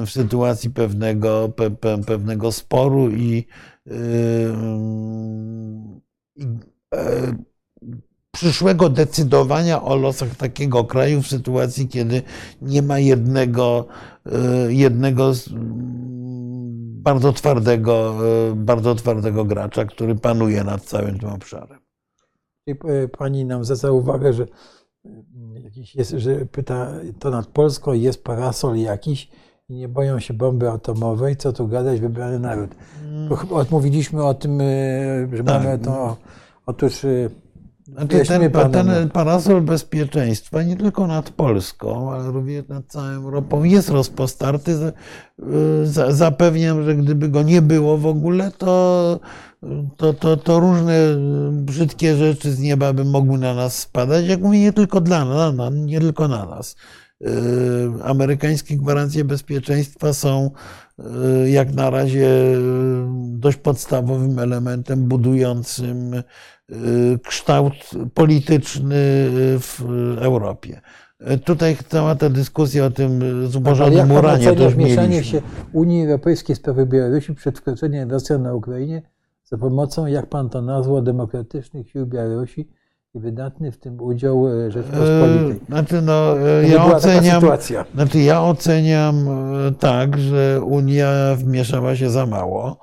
[0.04, 3.46] w sytuacji pewnego, pe, pe, pewnego sporu i,
[6.36, 6.44] i
[8.32, 12.22] przyszłego decydowania o losach takiego kraju w sytuacji, kiedy
[12.62, 13.86] nie ma jednego,
[14.26, 15.32] e, jednego
[17.02, 18.14] bardzo twardego,
[18.50, 21.78] e, bardzo twardego gracza, który panuje nad całym tym obszarem.
[22.66, 24.46] E, pani nam zwraca uwagę, że
[25.64, 29.30] jakiś jest, że pyta to nad Polską jest parasol jakiś
[29.68, 32.70] i nie boją się bomby atomowej, co tu gadać, wybrany naród.
[33.50, 34.58] Odmówiliśmy o tym,
[35.32, 35.64] że tak.
[35.64, 36.16] mamy to.
[36.66, 37.06] Otóż
[37.92, 43.88] znaczy ten, ten parasol bezpieczeństwa nie tylko nad Polską, ale również nad całą Europą jest
[43.88, 44.72] rozpostarty.
[44.72, 44.92] Y,
[46.08, 49.20] zapewniam, że gdyby go nie było w ogóle, to,
[49.96, 50.94] to, to, to różne
[51.50, 54.26] brzydkie rzeczy z nieba by mogły na nas spadać.
[54.26, 56.76] Jak mówię, nie tylko dla nas, nie tylko na nas.
[57.22, 57.26] Y,
[58.04, 60.50] amerykańskie gwarancje bezpieczeństwa są
[61.44, 62.28] y, jak na razie
[63.16, 66.22] dość podstawowym elementem budującym Y,
[67.24, 67.74] kształt
[68.14, 68.94] polityczny
[69.58, 69.84] w
[70.18, 70.80] Europie.
[71.44, 75.42] Tutaj cała ta dyskusja o tym zubożonym uranie też mieszanie się
[75.72, 79.02] Unii Europejskiej w sprawy Białorusi przed wkroczeniem Rosji na Ukrainie
[79.44, 82.68] za pomocą, jak pan to nazwał, demokratycznych sił Białorusi
[83.14, 85.60] i wydatny w tym udział Rzeczpospolitej.
[85.68, 86.36] Znaczy, no,
[86.70, 87.42] ja oceniam,
[87.94, 89.14] znaczy ja oceniam
[89.78, 92.78] tak, że Unia wmieszała się za mało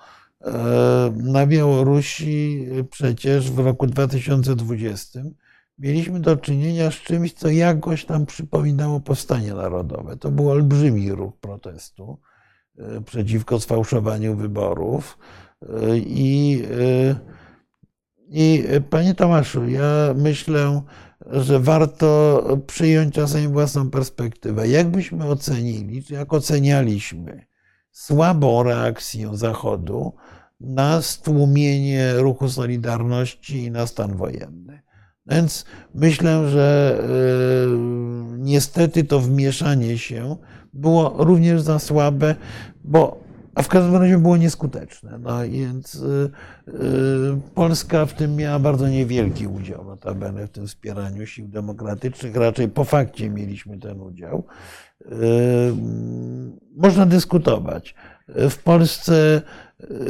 [1.16, 5.20] na Białorusi przecież w roku 2020
[5.80, 10.18] mieliśmy do czynienia z czymś, co jakoś tam przypominało powstanie narodowe.
[10.18, 12.20] To był olbrzymi ruch protestu
[12.78, 15.18] e, przeciwko sfałszowaniu wyborów.
[15.62, 16.64] E, I,
[18.30, 20.82] i panie Tomaszu, ja myślę,
[21.32, 24.68] że warto przyjąć czasem własną perspektywę.
[24.68, 27.46] Jak byśmy ocenili, czy jak ocenialiśmy
[27.96, 30.14] słabą reakcję Zachodu
[30.60, 34.82] na stłumienie ruchu Solidarności i na stan wojenny.
[35.26, 37.00] Więc myślę, że
[38.38, 40.36] niestety to wmieszanie się
[40.74, 42.36] było również za słabe,
[42.84, 43.25] bo
[43.56, 45.20] a w każdym razie było nieskuteczne.
[45.20, 46.30] No więc y,
[46.68, 46.72] y,
[47.56, 52.36] Polska w tym miała bardzo niewielki udział, notabene w tym wspieraniu sił demokratycznych.
[52.36, 54.44] Raczej po fakcie mieliśmy ten udział.
[55.02, 55.08] Y,
[56.76, 57.96] można dyskutować.
[58.28, 59.42] W Polsce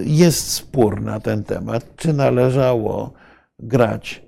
[0.03, 3.13] jest spór na ten temat, czy należało
[3.59, 4.25] grać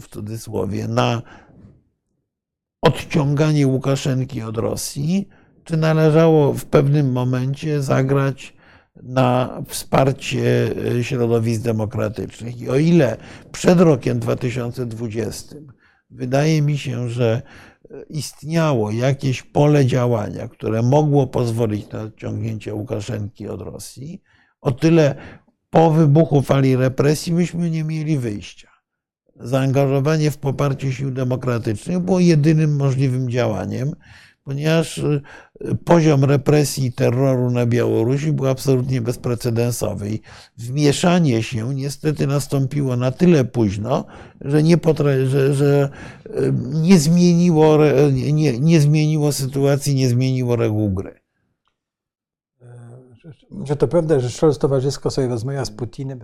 [0.00, 1.22] w cudzysłowie na
[2.82, 5.28] odciąganie Łukaszenki od Rosji,
[5.68, 8.56] czy należało w pewnym momencie zagrać
[9.02, 12.60] na wsparcie e, środowisk demokratycznych.
[12.60, 13.16] I o ile
[13.52, 15.56] przed rokiem 2020
[16.10, 17.42] wydaje mi się, że
[17.90, 24.22] e, istniało jakieś pole działania, które mogło pozwolić na odciągnięcie Łukaszenki od Rosji,
[24.60, 25.14] o tyle
[25.70, 28.68] po wybuchu fali represji myśmy nie mieli wyjścia.
[29.40, 33.92] Zaangażowanie w poparcie sił demokratycznych było jedynym możliwym działaniem,
[34.48, 35.22] ponieważ y,
[35.84, 40.10] poziom represji i terroru na Białorusi był absolutnie bezprecedensowy.
[40.10, 40.20] I
[40.58, 44.04] wmieszanie się niestety nastąpiło na tyle późno,
[44.40, 45.88] że nie, potra- że, że
[46.26, 47.78] y, nie, zmieniło,
[48.12, 51.20] nie, nie zmieniło sytuacji, nie zmieniło reguł gry.
[53.64, 56.20] Że to prawda, że Scholz towarzysko sobie rozmawia z Putinem.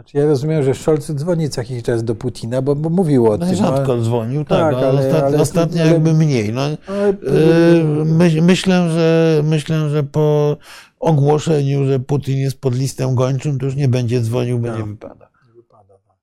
[0.00, 3.36] Znaczy ja rozumiem, że Scholz dzwoni co jakiś czas do Putina, bo, bo mówił o
[3.36, 3.54] no tym.
[3.54, 4.02] Rzadko ale...
[4.02, 6.52] dzwonił, tak, tak ale, ale, ostatnio, ale, ostatnio jakby mniej.
[6.52, 10.56] No, yy, my, myślę, że, myślę, że po
[11.00, 14.78] ogłoszeniu, że Putin jest pod listem gończym, to już nie będzie dzwonił, bo no.
[14.78, 15.26] nie wypada.
[15.26, 16.16] Tak.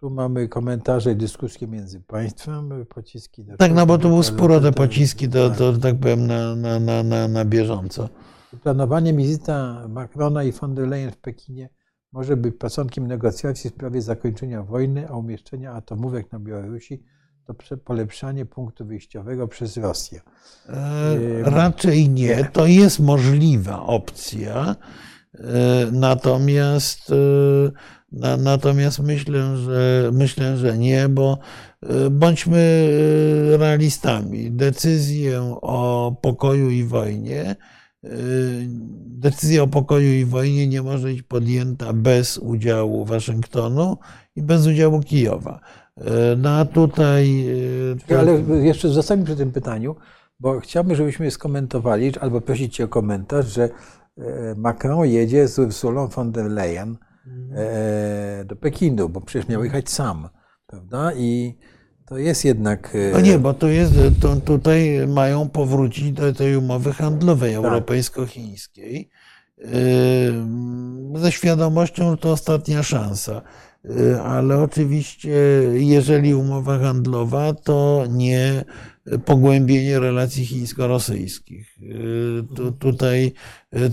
[0.00, 3.44] Tu mamy komentarze i dyskusje między państwem, pociski.
[3.58, 6.56] tak, no bo to był spór o te pociski, to, to, to tak powiem, na,
[6.56, 8.08] na, na, na, na bieżąco.
[8.62, 11.68] Planowanie wizyta Macrona i von der Leyen w Pekinie
[12.16, 17.02] może być początkiem negocjacji w sprawie zakończenia wojny, a umieszczenia atomówek na Białorusi
[17.46, 20.20] to polepszanie punktu wyjściowego przez Rosję.
[20.68, 22.44] E, raczej nie.
[22.44, 24.76] To jest możliwa opcja.
[25.34, 27.14] E, natomiast, e,
[28.12, 31.38] na, natomiast myślę, że myślę, że nie, bo
[31.82, 32.88] e, bądźmy
[33.58, 34.50] realistami.
[34.50, 37.56] Decyzję o pokoju i wojnie
[39.06, 43.98] decyzja o pokoju i wojnie nie może być podjęta bez udziału Waszyngtonu
[44.36, 45.60] i bez udziału Kijowa.
[45.98, 46.02] Y,
[46.36, 47.46] no a tutaj.
[48.10, 49.96] Y, ale jeszcze zostańmy przy tym pytaniu,
[50.40, 53.68] bo chciałbym, żebyśmy skomentowali, albo prosić Cię o komentarz, że
[54.56, 56.96] Macron jedzie z Ursulą von der Leyen
[58.44, 60.28] do Pekinu, bo przecież miał jechać sam,
[60.66, 61.12] prawda?
[61.16, 61.58] I
[62.06, 62.94] to jest jednak.
[62.94, 67.64] E, no nie, bo to jest, to, tutaj mają powrócić do tej umowy handlowej tak.
[67.64, 69.10] europejsko-chińskiej
[69.58, 69.68] e,
[71.14, 73.42] ze świadomością, że to ostatnia szansa.
[73.84, 75.30] E, ale oczywiście,
[75.72, 78.64] jeżeli umowa handlowa, to nie
[79.24, 81.78] pogłębienie relacji chińsko-rosyjskich.
[82.56, 83.32] Tu, tutaj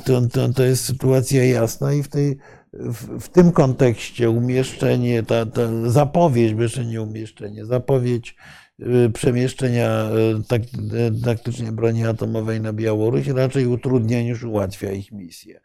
[0.05, 2.37] to, to, to jest sytuacja jasna i w tej
[2.73, 8.35] w, w tym kontekście umieszczenie, ta, ta zapowiedź, bo jeszcze nie umieszczenie, zapowiedź
[8.79, 10.09] y, przemieszczenia
[10.39, 15.59] y, tak, y, taktycznie broni atomowej na Białoruś raczej utrudnia niż ułatwia ich misję.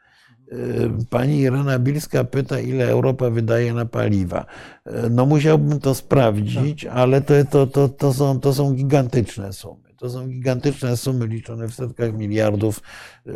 [1.10, 4.46] Pani Irena Bilska pyta, ile Europa wydaje na paliwa.
[5.10, 6.92] No musiałbym to sprawdzić, tak.
[6.92, 9.87] ale to, to, to, to, są, to są gigantyczne sumy.
[9.98, 12.80] To są gigantyczne sumy liczone w setkach miliardów
[13.26, 13.32] y,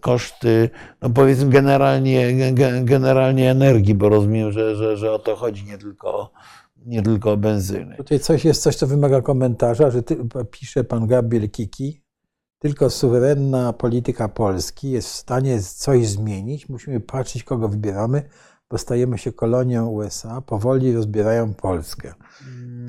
[0.00, 0.70] koszty,
[1.02, 6.32] no powiedzmy generalnie, generalnie energii, bo rozumiem, że, że, że o to chodzi, nie tylko,
[6.86, 7.96] nie tylko o benzyny.
[7.96, 10.16] Tutaj coś jest, coś, co wymaga komentarza, że ty,
[10.50, 12.02] pisze pan Gabriel Kiki,
[12.58, 16.68] tylko suwerenna polityka Polski jest w stanie coś zmienić.
[16.68, 18.22] Musimy patrzeć, kogo wybieramy,
[18.70, 22.14] bo stajemy się kolonią USA, powoli rozbierają Polskę.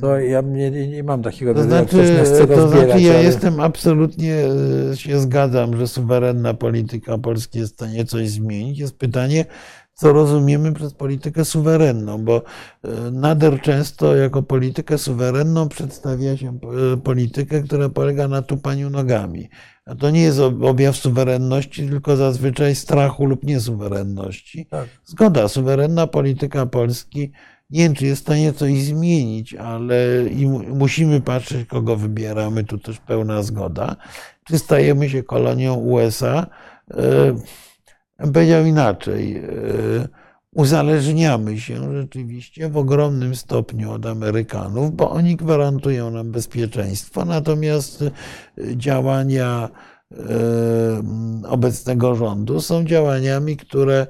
[0.02, 2.26] To ja nie, nie mam takiego to znaczy,
[2.56, 3.23] to znaczy, ja ale...
[3.23, 4.36] jestem absolutnie
[4.91, 8.80] e, się zgadzam, że suwerenna polityka Polski jest w stanie coś zmienić.
[8.80, 9.45] Jest pytanie,
[9.94, 12.44] co rozumiemy przez politykę suwerenną, bo
[12.84, 16.60] e, nader często jako politykę suwerenną przedstawia się
[16.94, 19.49] e, politykę, która polega na tupaniu nogami.
[19.86, 24.65] A to nie jest objaw suwerenności, tylko zazwyczaj strachu lub niesuwerenności.
[24.65, 24.88] Tak.
[25.06, 27.32] Zgoda, suwerenna polityka Polski
[27.72, 32.77] nie wiem, czy jest w stanie coś zmienić, ale i musimy patrzeć, kogo wybieramy, tu
[32.77, 33.95] też pełna zgoda.
[34.43, 36.48] Czy stajemy się kolonią USA?
[36.93, 37.35] E,
[38.34, 39.38] powiedział inaczej.
[39.38, 39.41] E,
[40.56, 48.03] uzależniamy się rzeczywiście w ogromnym stopniu od Amerykanów, bo oni gwarantują nam bezpieczeństwo, natomiast
[48.76, 49.69] działania
[50.11, 50.18] e,
[51.48, 54.07] obecnego rządu są działaniami, które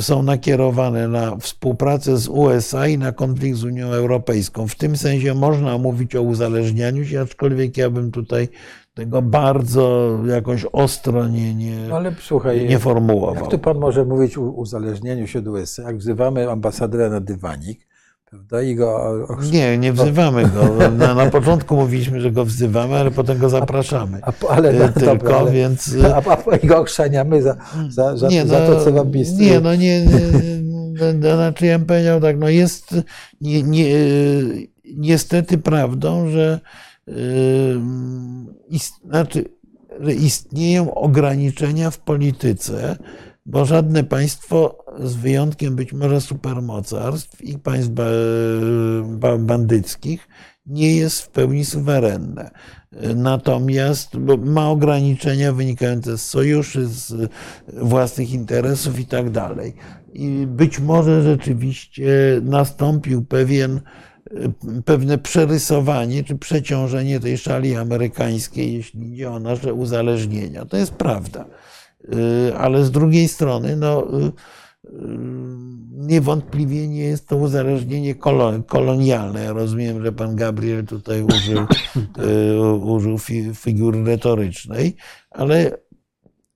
[0.00, 4.68] są nakierowane na współpracę z USA i na konflikt z Unią Europejską.
[4.68, 8.48] W tym sensie można mówić o uzależnianiu się, aczkolwiek ja bym tutaj
[8.94, 13.34] tego bardzo jakoś ostro nie, nie, ale słuchaj, nie formułował.
[13.34, 17.86] Jak tu pan może mówić o uzależnieniu się od USA, jak wzywamy ambasadora na dywanik,
[18.34, 19.38] prawda, i go...
[19.52, 20.90] Nie, nie wzywamy go.
[20.90, 24.18] Na, na początku mówiliśmy, że go wzywamy, ale potem go zapraszamy.
[24.22, 25.96] A, a, ale, no, Tylko, dobra, ale, więc...
[26.14, 27.56] A, a, go ochrzaniamy za,
[27.88, 31.86] za, za, nie, no, za to, co wam Nie, no nie, nie, znaczy ja bym
[31.86, 32.94] powiedział tak, no jest
[33.40, 33.86] nie, nie,
[34.84, 36.60] niestety prawdą, że
[39.04, 39.44] znaczy,
[40.18, 42.96] istnieją ograniczenia w polityce,
[43.46, 47.90] bo żadne państwo, z wyjątkiem być może supermocarstw i państw
[49.38, 50.28] bandyckich,
[50.66, 52.50] nie jest w pełni suwerenne.
[53.14, 54.14] Natomiast
[54.44, 57.30] ma ograniczenia wynikające z sojuszy, z
[57.72, 59.74] własnych interesów i tak dalej.
[60.12, 62.10] I być może rzeczywiście
[62.42, 63.80] nastąpił pewien
[64.84, 70.64] pewne przerysowanie czy przeciążenie tej szali amerykańskiej, jeśli idzie o nasze uzależnienia.
[70.64, 71.44] To jest prawda.
[72.12, 74.30] Y, ale z drugiej strony, no, y, y,
[75.90, 78.14] niewątpliwie nie jest to uzależnienie
[78.66, 79.44] kolonialne.
[79.44, 81.66] Ja rozumiem, że pan Gabriel tutaj użył,
[82.94, 83.18] użył
[83.54, 84.96] figury retorycznej,
[85.30, 85.78] ale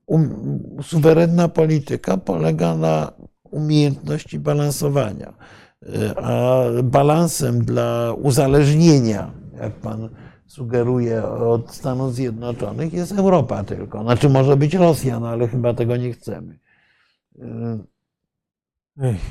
[0.07, 3.13] um, suwerenna polityka polega na
[3.51, 5.35] umiejętności balansowania
[6.17, 9.31] a balansem dla uzależnienia,
[9.61, 10.09] jak pan
[10.49, 14.03] sugeruje, od Stanów Zjednoczonych jest Europa tylko.
[14.03, 16.59] Znaczy może być Rosja, no ale chyba tego nie chcemy.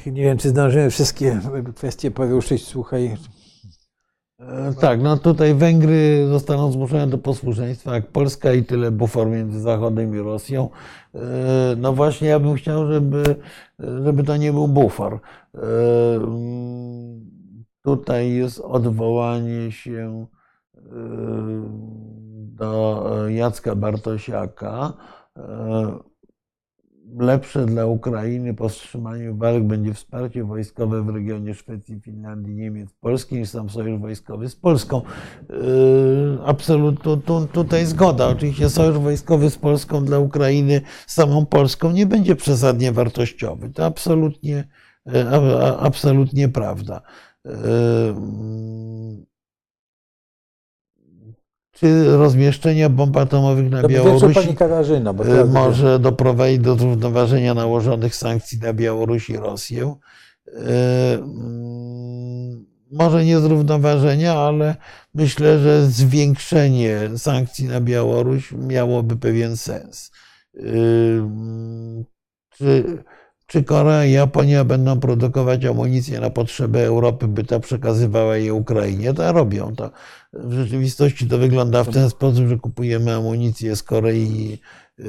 [0.05, 1.39] Nie wiem, czy zdążymy wszystkie
[1.75, 2.65] kwestie poruszyć.
[2.65, 3.17] Słuchaj,
[4.39, 9.61] E, tak, no tutaj Węgry zostaną zmuszone do posłuszeństwa, jak Polska i tyle bufor między
[9.61, 10.69] Zachodem i Rosją.
[11.15, 11.19] E,
[11.77, 13.35] no właśnie, ja bym chciał, żeby,
[13.79, 15.19] żeby to nie był bufor.
[15.55, 15.59] E,
[17.81, 20.25] tutaj jest odwołanie się
[22.55, 24.93] do Jacka Bartosiaka
[27.19, 33.35] lepsze dla Ukrainy po wstrzymaniu walk będzie wsparcie wojskowe w regionie Szwecji, Finlandii, Niemiec, Polski
[33.35, 35.01] niż sam sojusz wojskowy z Polską.
[35.49, 38.27] Yy, absolutnie tu, tutaj zgoda.
[38.27, 43.69] Oczywiście sojusz wojskowy z Polską dla Ukrainy, z samą Polską nie będzie przesadnie wartościowy.
[43.69, 44.67] To absolutnie,
[45.79, 47.01] absolutnie prawda.
[51.79, 58.73] Czy rozmieszczenie bomb atomowych na Białorusi Katarzyna, e, może doprowadzić do zrównoważenia nałożonych sankcji na
[58.73, 59.95] Białoruś i Rosję.
[60.47, 64.75] E, mm, może nie zrównoważenia, ale
[65.13, 70.11] myślę, że zwiększenie sankcji na Białoruś miałoby pewien sens.
[70.55, 72.05] E, mm,
[72.49, 72.97] czy
[73.47, 79.13] czy Korea i Japonia będą produkować amunicję na potrzeby Europy, by ta przekazywała je Ukrainie?
[79.13, 79.91] To robią to.
[80.33, 84.59] W rzeczywistości to wygląda w ten sposób, że kupujemy amunicję z Korei,
[84.99, 85.03] y,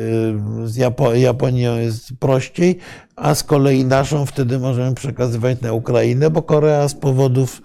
[0.65, 0.77] z
[1.15, 2.79] Japonią jest prościej,
[3.17, 7.63] a z kolei naszą wtedy możemy przekazywać na Ukrainę, bo Korea z powodów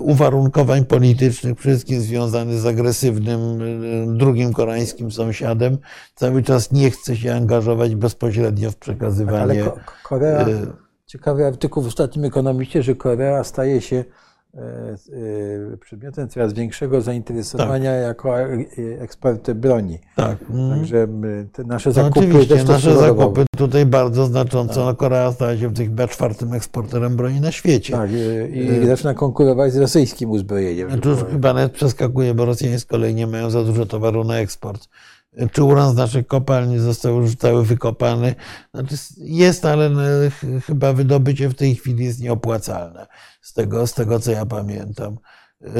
[0.00, 5.78] uwarunkowań politycznych, przede wszystkim związanych z agresywnym y, drugim koreańskim sąsiadem,
[6.14, 9.62] cały czas nie chce się angażować bezpośrednio w przekazywanie.
[9.62, 9.72] Ale
[10.02, 10.66] Korea, y,
[11.06, 14.04] ciekawy artykuł w ostatnim ekonomiście, że Korea staje się
[15.80, 18.02] przedmiotem coraz większego zainteresowania tak.
[18.02, 18.56] jako e,
[19.00, 19.98] ekspert broni.
[20.16, 20.38] Tak.
[20.70, 21.08] Także
[21.52, 24.86] te nasze no zakupy no oczywiście, nasze zakupy tutaj bardzo znacząco.
[24.86, 24.96] Tak.
[24.96, 27.92] Korea staje się w tych czwartym eksporterem broni na świecie.
[27.92, 30.90] Tak, i, i zaczyna konkurować z rosyjskim uzbrojeniem.
[30.90, 34.38] Znaczy już chyba nawet przeskakuje, bo Rosjanie z kolei nie mają za dużo towaru na
[34.38, 34.88] eksport.
[35.52, 38.34] Czy uran z naszych kopalni został już cały wykopany?
[38.74, 40.00] Znaczy jest, ale no,
[40.66, 43.06] chyba wydobycie w tej chwili jest nieopłacalne,
[43.42, 45.18] z tego, z tego co ja pamiętam.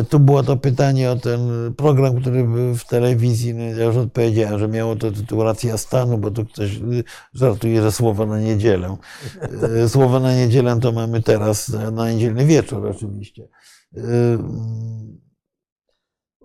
[0.08, 1.40] Tu było to pytanie o ten
[1.76, 3.54] program, który był w telewizji.
[3.54, 6.80] No ja już odpowiedziałem, że miało to tytuł Racja Stanu, bo tu ktoś
[7.34, 8.96] żartuje, że słowo na niedzielę.
[9.88, 13.48] Słowo na niedzielę to mamy teraz, na niedzielny wieczór oczywiście.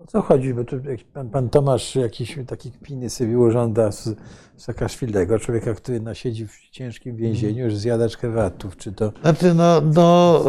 [0.07, 0.53] Co chodzi?
[0.53, 0.75] Bo tu
[1.13, 4.15] pan, pan Tomasz jakiś taki kpiny sobie użąda z
[4.57, 8.77] Saakaszwilego, człowieka, który nasiedzi w ciężkim więzieniu, już zjadaczkę watów.
[8.77, 9.11] Czy to...
[9.21, 10.45] Znaczy, no, do,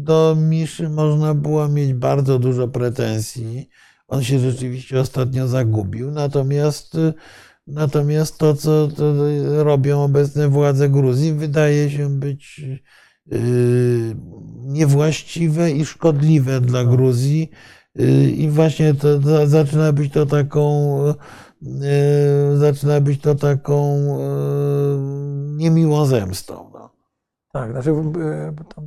[0.00, 3.68] y, do Miszy można było mieć bardzo dużo pretensji.
[4.08, 6.96] On się rzeczywiście ostatnio zagubił, natomiast
[7.66, 9.14] Natomiast to, co to
[9.64, 12.60] robią obecne władze Gruzji, wydaje się być
[13.32, 14.16] y,
[14.56, 17.50] niewłaściwe i szkodliwe dla Gruzji.
[18.00, 20.98] Y, I właśnie to, to zaczyna być to taką,
[21.62, 26.70] y, zaczyna być to taką y, niemiłą zemstą.
[26.72, 26.90] No.
[27.52, 27.94] Tak, znaczy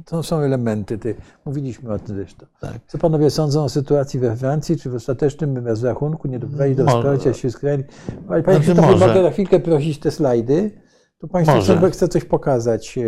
[0.05, 1.15] tam, są elementy, ty,
[1.45, 2.45] mówiliśmy o tym zresztą.
[2.59, 2.79] Tak.
[2.87, 4.77] Co panowie sądzą o sytuacji we Francji?
[4.77, 7.85] Czy w ostatecznym rozrachunku nie doprowadzi do wsparcia sił skrajnych?
[8.27, 9.07] Panie Znaczy może.
[9.07, 10.71] mogę na chwilkę prosić te slajdy?
[11.17, 12.99] Tu państwo chce coś pokazać,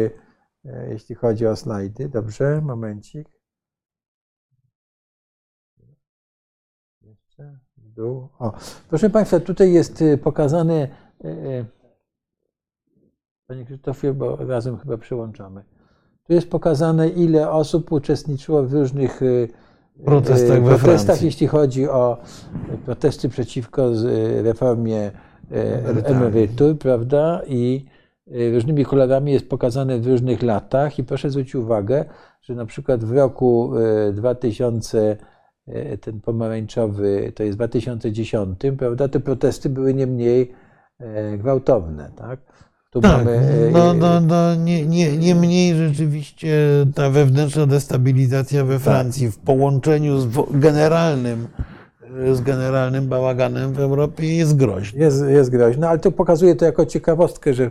[0.90, 2.10] jeśli chodzi o slajdy.
[2.10, 3.36] Dobrze, momencik.
[7.98, 8.28] Dół.
[8.40, 8.53] O,
[8.90, 10.88] proszę państwa, tutaj jest e, pokazane.
[11.26, 11.65] e, e,
[13.48, 15.64] Panie Krzysztofie, bo razem chyba przyłączamy.
[16.24, 19.22] Tu jest pokazane, ile osób uczestniczyło w różnych
[20.06, 22.18] Protestach protestach jeśli chodzi o
[22.86, 23.91] protesty przeciwko
[24.44, 25.11] reformie
[26.03, 27.41] emerytur, prawda?
[27.48, 27.86] I
[28.53, 30.99] różnymi kolorami jest pokazane w różnych latach.
[30.99, 32.06] I proszę zwrócić uwagę,
[32.41, 33.74] że na przykład w roku
[34.10, 35.18] e, 2000 e,
[36.02, 39.07] ten pomarańczowy, to jest 2010, prawda?
[39.07, 40.52] Te protesty były nie mniej
[40.99, 42.39] e, gwałtowne, tak?
[42.91, 46.57] Tu Tak, mamy, e, no, no, no, nie, nie, nie mniej rzeczywiście
[46.95, 51.48] ta wewnętrzna destabilizacja we Francji w połączeniu z generalnym,
[52.34, 54.99] z generalnym bałaganem w Europie jest groźna.
[54.99, 57.69] Jest, jest groźne, ale to pokazuje to jako ciekawostkę, że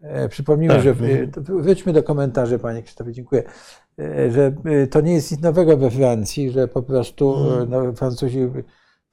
[0.00, 0.84] e, przypomnijmy, Tak.
[0.84, 3.50] że e, to wróćmy do komentarzy, panie Krzysztofie, dziękuję, e,
[4.30, 8.38] że e, to nie jest nic nowego we Francji, że po prostu e, no, Francuzi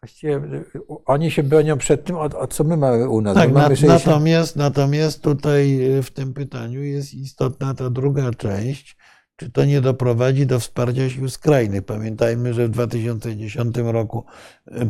[0.02, 0.64] właściwie e,
[1.06, 3.36] oni się bronią przed tym, o, co my mamy u nas.
[3.36, 8.98] Tak, mamy 60 natomiast, natomiast tutaj w tym pytaniu jest istotna ta druga część,
[9.36, 11.84] czy to nie doprowadzi do wsparcia sił skrajnych.
[11.84, 14.26] Pamiętajmy, że w 2010 roku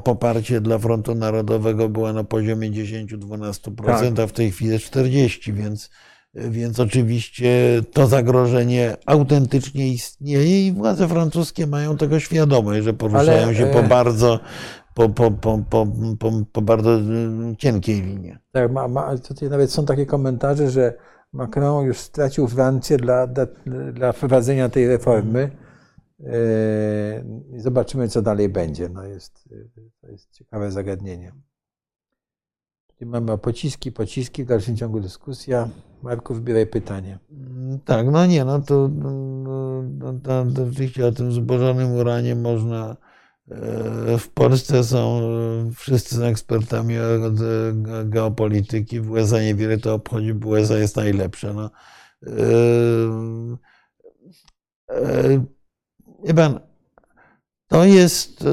[0.03, 4.20] poparcie dla Frontu Narodowego było na poziomie 10-12%, Tak.
[4.20, 5.90] a w tej chwili jest 40%, więc,
[6.34, 13.56] więc oczywiście to zagrożenie autentycznie istnieje i władze francuskie mają tego świadomość, że poruszają Ale,
[13.56, 14.39] się po e, bardzo
[14.93, 15.88] po, po, po, po,
[16.19, 18.35] po, po bardzo y, cienkiej linii.
[18.51, 20.93] Tak, ma, ma, tutaj nawet są takie komentarze, że
[21.34, 23.45] Macron już stracił Francję dla, dla,
[23.93, 25.51] dla wprowadzenia tej reformy.
[26.19, 26.34] E,
[27.57, 28.89] Zobaczymy, co dalej będzie.
[28.89, 29.49] No jest,
[30.01, 31.34] to jest ciekawe zagadnienie.
[33.01, 35.69] Mamy pociski, pociski, w dalszym ciągu dyskusja.
[36.03, 37.19] Marku, wybieraj pytanie.
[37.31, 40.13] Mm, Tak, no nie, no to, no, no,
[40.55, 42.97] to oczywiście o tym zubożonym uranie można.
[43.51, 47.34] e, W Polsce są e, wszyscy ekspertami od
[48.05, 48.99] geopolityki.
[49.01, 51.53] W USA niewiele to obchodzi, bo USA jest najlepsze.
[51.53, 51.69] No.
[52.27, 52.31] E,
[56.26, 56.59] Wie pan,
[57.67, 58.45] to jest,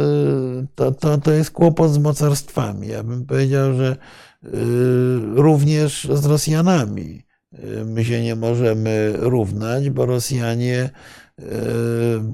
[0.74, 2.88] to, to, to jest kłopot z mocarstwami.
[2.88, 3.96] Ja bym powiedział, że
[5.34, 7.22] również z Rosjanami
[7.52, 10.90] e, my się nie możemy równać, bo Rosjanie,
[11.38, 11.42] e,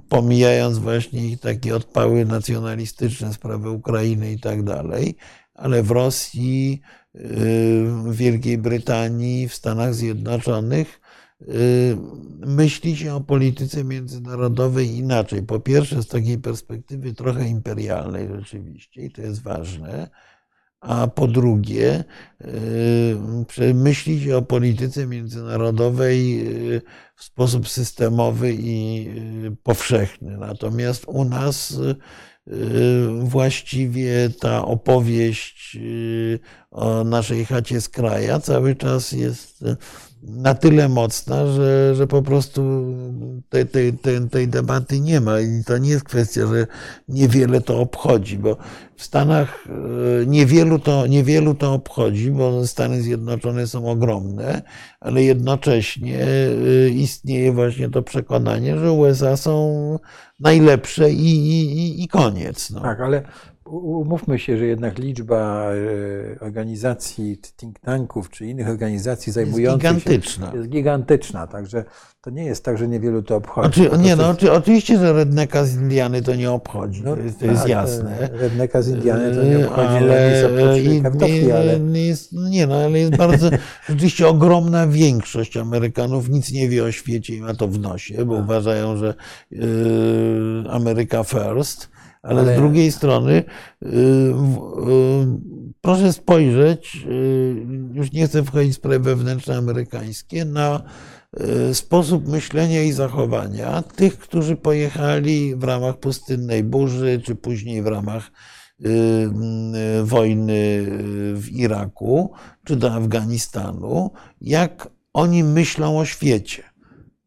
[0.09, 5.17] pomijając właśnie ich takie odpały nacjonalistyczne, sprawy Ukrainy i tak dalej,
[5.55, 6.81] ale w Rosji,
[7.15, 11.01] w Wielkiej Brytanii, w Stanach Zjednoczonych
[12.47, 15.43] myśli się o polityce międzynarodowej inaczej.
[15.43, 20.11] Po pierwsze, z takiej perspektywy trochę imperialnej rzeczywiście, i to jest ważne.
[20.83, 22.05] A po drugie,
[23.59, 26.47] y, myśli się o polityce międzynarodowej
[26.77, 26.83] y,
[27.17, 29.09] w sposób systemowy i
[29.47, 30.37] y, powszechny.
[30.39, 31.79] Natomiast u nas
[33.21, 35.79] właściwie ta opowieść
[36.71, 39.65] o naszej chacie z kraja cały czas jest
[40.23, 42.63] na tyle mocna, że, że po prostu
[43.49, 45.41] tej, tej, tej, tej debaty nie ma.
[45.41, 46.67] I to nie jest kwestia, że
[47.09, 48.57] niewiele to obchodzi, bo
[48.97, 54.63] w Stanach e, niewielu to, niewielu to obchodzi, bo Stany Zjednoczone są ogromne,
[55.01, 59.99] ale jednocześnie e, istnieje właśnie to przekonanie, że USA są
[60.41, 62.71] najlepsze i, i, i koniec.
[62.71, 62.81] No.
[62.81, 63.23] Tak, ale
[63.77, 69.95] umówmy się, że jednak liczba e, organizacji, think tanków czy innych organizacji Jest zajmujących się
[69.99, 70.53] gigantyczna.
[70.55, 71.85] jest gigantyczna, także
[72.21, 73.85] to nie jest tak, że niewielu to obchodzi.
[73.85, 77.43] Po nie, no, oczy, oczywiście, że Rednecka z Indiany to nie obchodzi, No to jest,
[77.43, 78.29] jest tak, jasne.
[78.33, 82.99] Rednecka z Indiany to nie Yy, obchodzi, ale, i- kartofli, ale jest, nie, no, ale
[82.99, 83.51] jest bardzo,
[83.89, 88.35] rzeczywiście ogromna większość Amerykanów nic nie wie o świecie i ma to w nosie, bo
[88.37, 88.45] Tak.
[88.45, 89.15] uważają, że
[89.51, 89.63] yy,
[90.71, 91.89] Ameryka first,
[92.23, 93.45] ale, Ale- z drugiej strony
[93.83, 100.83] w- yy, proszę spojrzeć, yy, już nie chcę wchodzić w sprawy wewnętrzne amerykańskie, na
[101.73, 108.31] sposób myślenia i zachowania tych, którzy pojechali w ramach pustynnej burzy, czy później w ramach
[108.81, 110.87] y, y, wojny y,
[111.35, 112.33] w Iraku
[112.65, 116.63] czy do Afganistanu, jak oni myślą o świecie.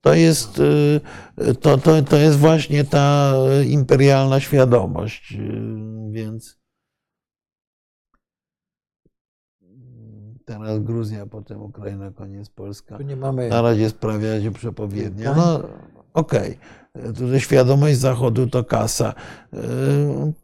[0.05, 1.01] To jest, y,
[1.61, 3.33] to, to, to jest właśnie ta
[3.67, 5.31] imperialna świadomość.
[5.33, 6.57] y, Więc
[10.45, 12.97] teraz Gruzja, potem Ukraina, koniec Polska.
[12.97, 13.49] Tu nie mamy.
[13.49, 15.33] Na razie sprawia się przepowiednia.
[15.33, 15.59] No
[16.13, 16.57] okej.
[17.29, 19.13] Że świadomość Zachodu to kasa.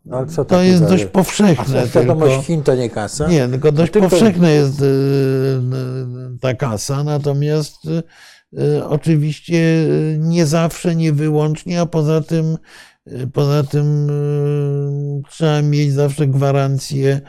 [0.06, 1.88] No, ale co To to jest dość powszechne.
[1.88, 3.28] świadomość Tylko, Chin to nie kasa?
[3.28, 4.84] nie, tylko dość powszechna jest
[6.42, 7.78] ta kasa, natomiast
[8.90, 12.57] oczywiście yy, nie zawsze, nie wyłącznie, a poza tym,
[13.06, 14.11] yy, poza tym
[15.30, 17.22] trzeba mieć zawsze gwarancję,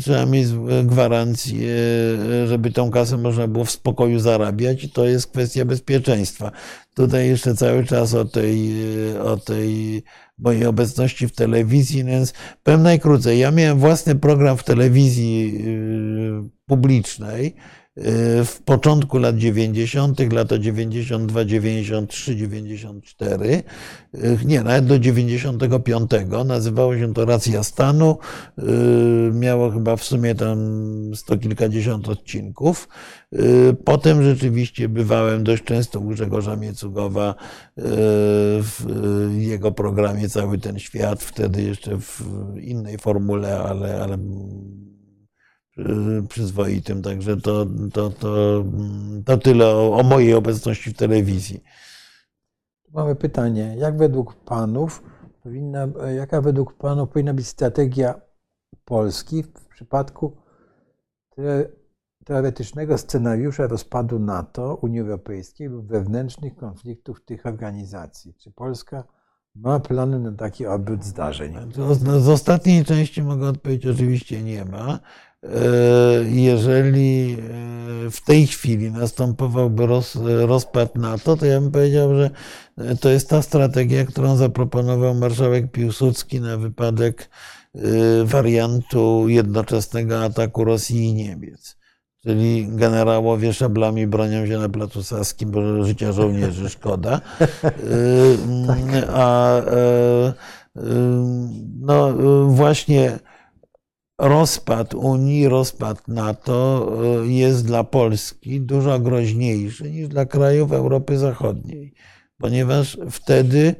[0.00, 0.48] trzeba mieć
[0.84, 1.76] gwarancję,
[2.46, 6.52] żeby tą kasę można było w spokoju zarabiać i to jest kwestia bezpieczeństwa.
[6.94, 8.72] Tutaj jeszcze cały czas o tej,
[9.18, 10.02] o tej
[10.38, 12.32] mojej obecności w telewizji, więc
[12.62, 13.38] powiem najkrócej.
[13.38, 15.64] Ja miałem własny program w telewizji
[16.66, 17.56] publicznej
[18.44, 23.62] w początku lat 90., lata 92, 93, 94,
[24.14, 26.10] yy, nie, nawet do 95.
[26.46, 28.18] Nazywało się to Racja Stanu.
[28.58, 28.66] Yy,
[29.34, 30.58] Miało chyba w sumie tam
[31.14, 32.88] sto kilkadziesiąt odcinków.
[33.32, 37.34] Yy, Potem rzeczywiście bywałem dość często u Grzegorza Miecugowa
[38.62, 38.84] w
[39.38, 42.22] jego programie Cały ten świat, wtedy jeszcze w
[42.60, 44.18] innej formule, ale, ale
[46.28, 47.02] przyzwoitym.
[47.02, 48.64] Także to, to, to,
[49.24, 51.62] to tyle o, o mojej obecności w telewizji.
[52.92, 53.74] Mamy pytanie.
[53.78, 55.02] Jak według panów
[55.42, 58.20] powinna, jaka według panów powinna być strategia
[58.84, 60.36] Polski w przypadku
[61.36, 61.68] te-
[62.24, 68.34] teoretycznego scenariusza rozpadu NATO, Unii Europejskiej lub wewnętrznych konfliktów tych organizacji?
[68.34, 69.04] Czy Polska
[69.54, 71.54] ma plany na taki obrót zdarzeń?
[72.20, 74.98] Z ostatniej części mogę odpowiedzieć, oczywiście nie ma.
[75.44, 75.48] E,
[76.30, 77.36] Jeżeli
[78.06, 82.30] e, w tej chwili następowałby roz, rozpad NATO, to ja bym powiedział, że
[82.78, 87.30] e, to jest ta strategia, którą zaproponował marszałek Piłsudski na wypadek
[88.24, 91.76] wariantu jednoczesnego ataku Rosji i Niemiec.
[92.22, 97.20] Czyli generałowie szablami bronią się na Placu Saskim, bo życia żołnierzy szkoda.
[97.62, 97.70] E,
[99.14, 99.60] A
[101.80, 102.12] no
[102.48, 103.18] właśnie
[104.18, 106.88] rozpad Unii, rozpad NATO
[107.22, 111.94] e, jest dla Polski dużo groźniejszy niż dla krajów Europy Zachodniej,
[112.38, 113.74] ponieważ wtedy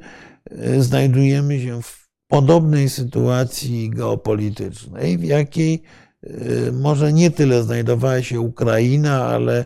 [0.51, 5.83] e, znajdujemy się w podobnej sytuacji geopolitycznej, w jakiej
[6.23, 9.65] e, może nie tyle znajdowała się Ukraina, ale,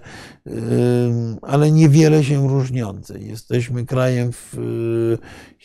[1.41, 3.27] ale niewiele się różniącej.
[3.27, 4.57] Jesteśmy krajem w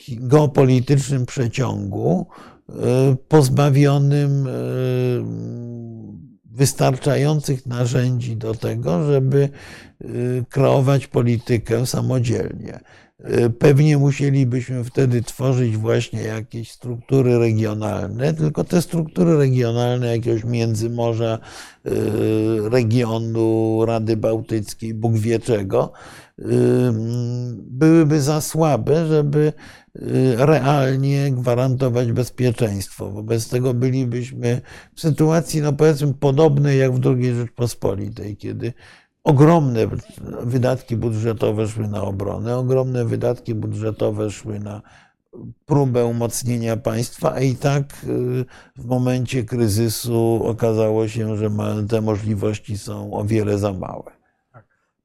[0.08, 2.26] geopolitycznym przeciągu,
[3.28, 4.50] pozbawionym e,
[6.44, 9.48] wystarczających narzędzi do tego, żeby
[10.00, 10.08] e,
[10.48, 12.80] kreować politykę samodzielnie.
[13.18, 21.38] E, Pewnie musielibyśmy wtedy tworzyć właśnie jakieś struktury regionalne, tylko te struktury regionalne jakiegoś międzymorza,
[21.84, 21.90] e,
[22.68, 25.92] regionu Rady Bałtyckiej, Bóg wie czego,
[26.38, 26.44] e,
[27.56, 29.85] byłyby za słabe, żeby e,
[30.36, 33.10] realnie gwarantować bezpieczeństwo.
[33.10, 34.60] Wobec tego bylibyśmy
[34.94, 38.72] w sytuacji, no powiedzmy, podobnej jak w II Rzeczpospolitej, kiedy
[39.24, 39.86] ogromne
[40.42, 44.82] wydatki budżetowe szły na obronę, ogromne wydatki budżetowe szły na
[45.66, 48.44] próbę umocnienia państwa, a i tak y,
[48.76, 51.50] w momencie kryzysu okazało się, że
[51.88, 54.12] te możliwości są o wiele za małe.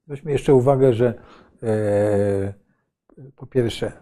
[0.06, 1.14] Weźmy jeszcze uwagę, że
[1.62, 2.54] e,
[3.36, 3.92] po pierwsze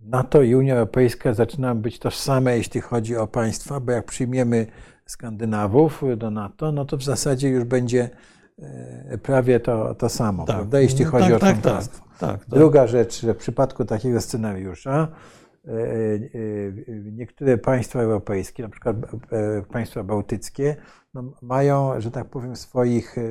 [0.00, 4.66] NATO i Unia Europejska zaczynają być tożsame, jeśli chodzi o państwa, bo jak przyjmiemy
[5.06, 8.10] Skandynawów do NATO, no to w zasadzie już będzie
[8.58, 12.04] e, prawie to, to samo, prawda, jeśli chodzi tak, o tak, tak, członkostwo.
[12.18, 12.48] tak, tak.
[12.48, 15.08] Druga rzecz, że w przypadku takiego scenariusza
[15.64, 15.78] e, e,
[17.12, 20.76] niektóre państwa europejskie, na przykład e, państwa bałtyckie,
[21.14, 23.22] no, mają, że tak powiem, swoich, e,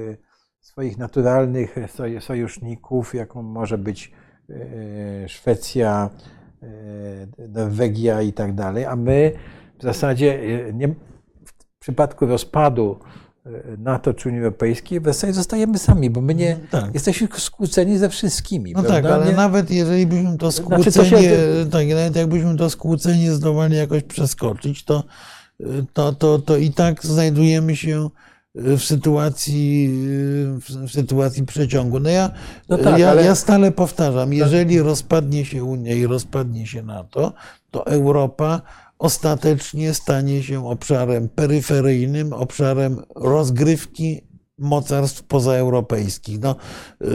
[0.60, 4.23] swoich naturalnych soj- sojuszników, jaką może być e,
[5.28, 6.10] Szwecja,
[6.64, 6.68] e,
[7.48, 9.32] Norwegia i tak dalej, a my
[9.80, 10.40] w zasadzie
[10.70, 10.88] e, nie,
[11.46, 13.00] w przypadku rozpadu
[13.46, 16.94] e, NATO czy Unii Europejskiej w zasadzie zostajemy sami, bo my nie Tak.
[16.94, 18.74] jesteśmy skłóceni ze wszystkimi.
[18.74, 19.02] No prawda?
[19.02, 22.70] tak, ale Nie- nawet jeżeli byśmy to Znaczy, to skłócenie, się- tak, nawet jakbyśmy to
[22.70, 25.04] skłócenie zdołali jakoś przeskoczyć, to,
[25.94, 28.10] to, to, to i tak znajdujemy się
[28.56, 29.90] w sytuacji,
[30.60, 32.00] w sytuacji przeciągu.
[32.00, 32.32] No ja,
[32.70, 37.34] No tak, ja, ale- ja stale powtarzam, jeżeli rozpadnie się Unia i rozpadnie się NATO,
[37.72, 38.62] to Europa
[39.00, 44.22] ostatecznie stanie się obszarem peryferyjnym, obszarem rozgrywki
[44.58, 46.40] mocarstw pozaeuropejskich.
[46.40, 46.56] No,
[47.02, 47.10] yy,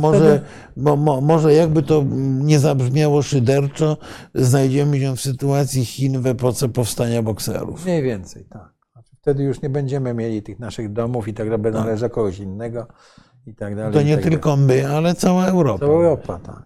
[0.00, 0.40] może,
[0.76, 2.04] mo, mo, może jakby to
[2.40, 3.96] nie zabrzmiało szyderczo,
[4.34, 7.84] znajdziemy się w sytuacji Chin w epoce powstania bokserów.
[7.84, 8.75] Mniej więcej, tak.
[9.26, 12.86] Wtedy już nie będziemy mieli tych naszych domów i tak dalej, będą należały kogoś innego
[13.46, 13.92] i tak dalej.
[13.92, 15.78] To nie tak tylko my, ale cała Europa.
[15.78, 16.64] Cała Europa, tak.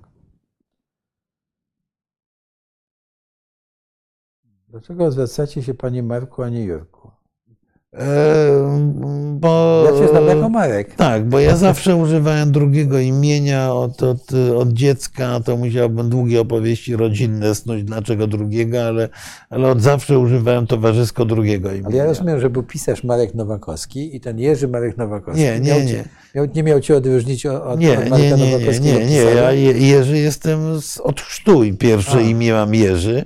[4.68, 6.99] Dlaczego zwracacie się Panie Marku, a nie Jurku?
[9.40, 10.94] Bo, Ja się znam jako Marek.
[10.94, 16.96] Tak, bo ja zawsze używałem drugiego imienia od, od, od dziecka, to musiałbym długie opowieści
[16.96, 19.08] rodzinne snuć, dlaczego drugiego, ale,
[19.50, 21.86] ale od zawsze używałem towarzysko drugiego imienia.
[21.86, 25.70] Ale ja rozumiem, że był pisarz Marek Nowakowski i ten Jerzy Marek Nowakowski Nie, nie,
[25.70, 26.04] miał, nie.
[26.34, 29.20] Miał, nie miał cię odróżnić od, od Nie, Marka nie, nie, nie, Nowakowskiego nie, nie.
[29.22, 29.40] pisarza?
[29.40, 32.20] Ja Je- Jerzy jestem z, od chrztu i pierwsze A.
[32.20, 33.24] imię mam Jerzy,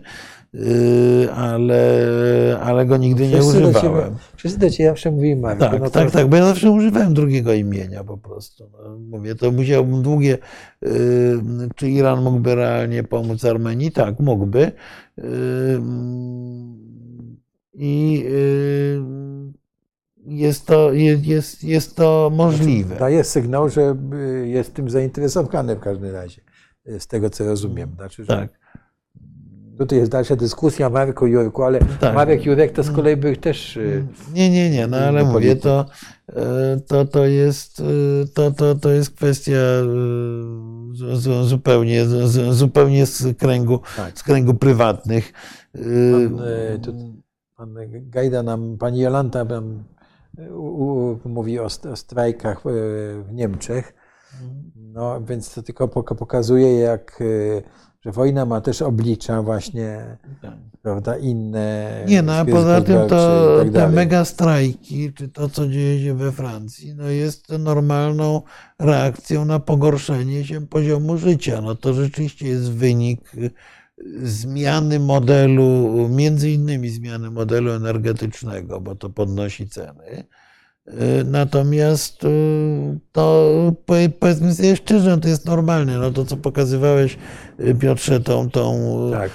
[1.34, 4.14] ale, ale go nigdy nie Wszyscy do ciebie- używałem.
[4.36, 5.58] Wszyscy do ciebie zawsze mówili Marek.
[5.58, 8.70] Tak, no to- tak, tak, bo ja zawsze używałem drugiego imienia po prostu.
[8.72, 10.38] No, mówię, to musiałbym długie,
[10.82, 10.90] yy,
[11.76, 13.92] czy Iran mógłby realnie pomóc Armenii?
[13.92, 14.72] Tak, mógłby.
[15.18, 15.24] Yy,
[17.74, 19.02] I yy,
[20.26, 22.96] jest to, jest, jest, to możliwe.
[22.96, 23.96] Daje sygnał, że
[24.42, 26.42] y, jest tym zainteresowany w każdym razie,
[26.88, 27.90] y, z tego co rozumiem.
[27.96, 28.48] Znaczy, że Tak,
[29.78, 32.14] Tutaj jest dalsza dyskusja Marku, Jurku, ale Tak.
[32.14, 33.76] Marek Jurek to z kolei był też...
[33.76, 35.86] y, Nie, nie, nie, no ale Nie mówię, to,
[36.28, 37.82] e, to, to, jest,
[38.34, 39.52] to, to, to jest kwestia
[40.92, 44.18] zu- zu- zupełnie, zu- zu- zupełnie z kręgu, Tak.
[44.18, 45.32] z kręgu prywatnych.
[46.12, 46.38] Pan,
[47.56, 47.74] Pan
[48.10, 49.84] Gajda nam, pani Jolanta nam
[50.38, 50.48] y,
[51.28, 52.70] mówi o, o strajkach y,
[53.22, 53.94] w Niemczech.
[54.76, 57.62] No, więc to tylko poka- pokazuje, jak, y,
[58.04, 60.16] że wojna ma też oblicza właśnie,
[60.82, 61.90] prawda, inne.
[62.08, 63.96] Nie, no a poza tym to tak te dalej.
[63.96, 68.42] mega strajki, czy to, co dzieje się we Francji, no jest normalną
[68.78, 71.60] reakcją na pogorszenie się poziomu życia.
[71.60, 73.32] No to rzeczywiście jest wynik
[74.22, 80.24] zmiany modelu, między innymi zmiany modelu energetycznego, bo to podnosi ceny.
[80.88, 82.28] Y, Natomiast y,
[83.12, 83.52] to
[83.86, 85.98] powie- powiedzmy sobie szczerze, to jest normalne.
[85.98, 87.18] No to, co pokazywałeś,
[87.60, 88.80] y, Piotrze, tą, tą,
[89.12, 89.30] Tak.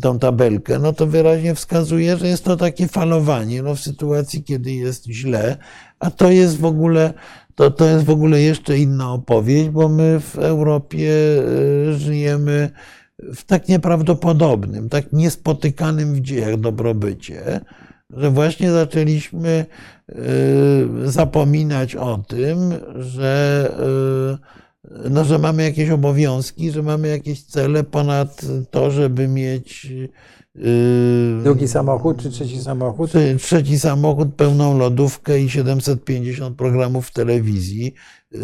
[0.00, 4.72] tą tabelkę, no to wyraźnie wskazuje, że jest to takie falowanie no w sytuacji, kiedy
[4.72, 5.56] jest źle,
[5.98, 7.12] a to jest w ogóle,
[7.54, 11.10] to, to jest w ogóle jeszcze inna opowieść, bo my w Europie
[11.96, 12.70] żyjemy
[13.34, 17.60] w tak nieprawdopodobnym, tak niespotykanym w dziejach dobrobycie,
[18.16, 19.66] że właśnie zaczęliśmy
[20.08, 20.14] y,
[21.04, 22.58] zapominać o tym,
[22.94, 23.70] że,
[25.06, 29.92] y, no, że mamy jakieś obowiązki, że mamy jakieś cele ponad to, żeby mieć
[31.44, 33.10] Drugi samochód czy trzeci samochód?
[33.10, 37.94] Trze- Trzeci samochód, pełną lodówkę i 750 programów w telewizji,
[38.32, 38.40] yy,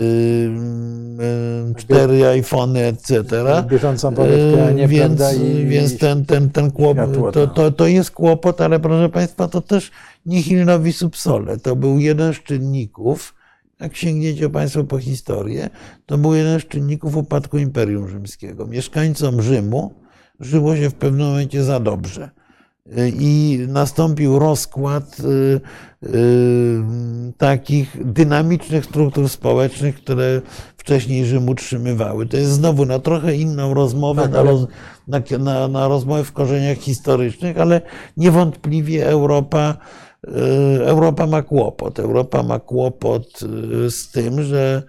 [1.68, 3.22] yy, cztery iPhony, etc.
[3.70, 4.08] Bieżącą
[4.68, 8.60] a nie, Yy, więc, i- więc ten, ten, ten kłopot, to, to, to jest kłopot,
[8.60, 9.90] ale proszę Państwa, to też
[10.26, 11.58] nihil novi subsole.
[11.58, 13.34] To był jeden z czynników,
[13.80, 15.70] jak sięgniecie Państwo po historię,
[16.06, 18.66] to był jeden z czynników upadku Imperium Rzymskiego.
[18.66, 19.92] Mieszkańcom Rzymu
[20.40, 22.30] żyło się w pewnym momencie za dobrze.
[23.20, 25.60] I nastąpił rozkład y,
[26.08, 26.82] y,
[27.38, 30.40] takich dynamicznych struktur społecznych, które
[30.76, 32.26] wcześniej Rzym utrzymywały.
[32.26, 34.66] To jest znowu na trochę inną rozmowę, Tak, na, ale-
[35.08, 37.80] na, na, na rozmowę w korzeniach historycznych, ale
[38.16, 39.76] niewątpliwie Europa,
[40.28, 40.30] y,
[40.86, 41.98] Europa ma kłopot.
[41.98, 43.40] Europa ma kłopot
[43.90, 44.82] z tym, że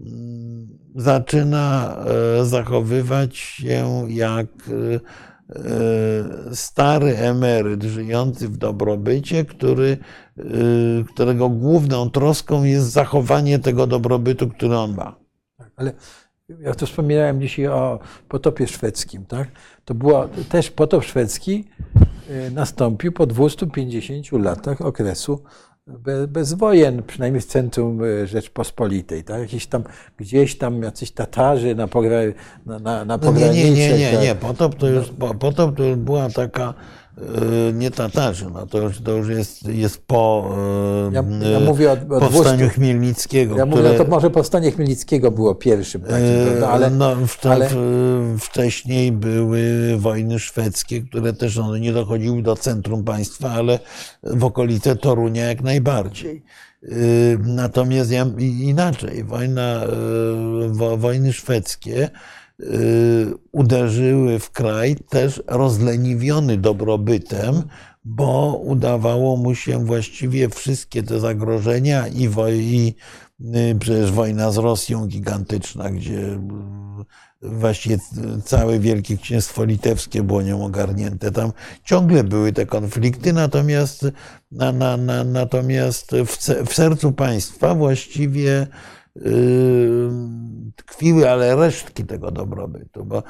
[0.00, 1.96] mm, zaczyna
[2.40, 5.00] e, zachowywać się jak e,
[5.50, 9.96] e, stary emeryt żyjący w dobrobycie, który,
[11.12, 15.16] którego główną troską jest zachowanie tego dobrobytu, który on ma.
[15.76, 15.92] Ale
[16.60, 17.98] ja tu wspominałem dzisiaj o
[18.28, 19.48] potopie szwedzkim, tak?
[19.84, 21.64] To było też potop szwedzki
[22.52, 25.42] nastąpił po 250 latach okresu
[26.28, 29.40] bez wojen, przynajmniej w centrum y, Rzeczpospolitej, tak?
[29.40, 29.84] Jakieś tam,
[30.16, 32.18] gdzieś tam jacyś Tatarzy na, pogra,
[32.66, 34.22] na, na, na No nie, nie, nie, nie, tak?
[34.22, 34.34] nie.
[34.34, 36.74] Potop to już, potop to już była taka e,
[37.74, 40.54] nie Tatarzy, no to już, to już jest, jest po
[41.12, 42.68] Ja, ja mówię o, o powstaniu 200.
[42.74, 43.56] Chmielnickiego.
[43.56, 46.68] Ja mówię, które- no to może powstanie Chmielnickiego było pierwszym takim, prawda?
[46.68, 52.56] ale no, wcze- ale- w- wcześniej były wojny szwedzkie, które też one nie dochodziły do
[52.56, 53.78] centrum państwa, ale
[54.22, 56.42] w okolice Torunia jak najbardziej.
[56.82, 56.90] Yy,
[57.42, 59.84] Natomiast ja, inaczej, wojna,
[60.60, 62.08] yy, wo, wojny szwedzkie yy,
[63.52, 67.62] uderzyły w kraj też rozleniwiony dobrobytem,
[68.04, 72.94] bo udawało mu się właściwie wszystkie te zagrożenia i, woj, i
[73.40, 76.38] y, przecież wojna z Rosją gigantyczna, gdzie y,
[77.42, 77.98] właściwie
[78.44, 81.32] całe Wielkie Księstwo Litewskie było nią ogarnięte.
[81.32, 81.52] Tam
[81.84, 84.06] ciągle były te konflikty, natomiast,
[84.52, 86.36] na, na, na, natomiast w,
[86.66, 88.66] w sercu państwa właściwie
[90.76, 93.22] tkwiły, ale resztki tego dobrobytu, bo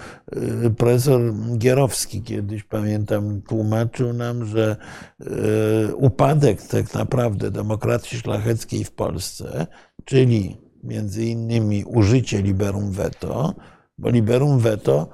[0.66, 1.20] y, profesor
[1.59, 4.77] Gierowski kiedyś, pamiętam, tłumaczył nam, że
[5.20, 9.66] y, upadek tak naprawdę demokracji szlacheckiej w Polsce,
[10.05, 13.55] czyli między innymi użycie liberum veto,
[13.98, 15.09] bo liberum veto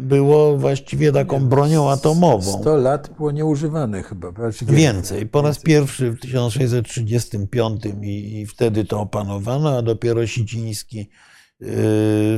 [0.00, 2.60] było właściwie taką bronią atomową.
[2.60, 4.32] 100 lat było nieużywane chyba.
[4.62, 5.26] Więcej.
[5.26, 11.08] Po raz pierwszy w 1635 i, i wtedy to opanowano, a dopiero Siciński yy,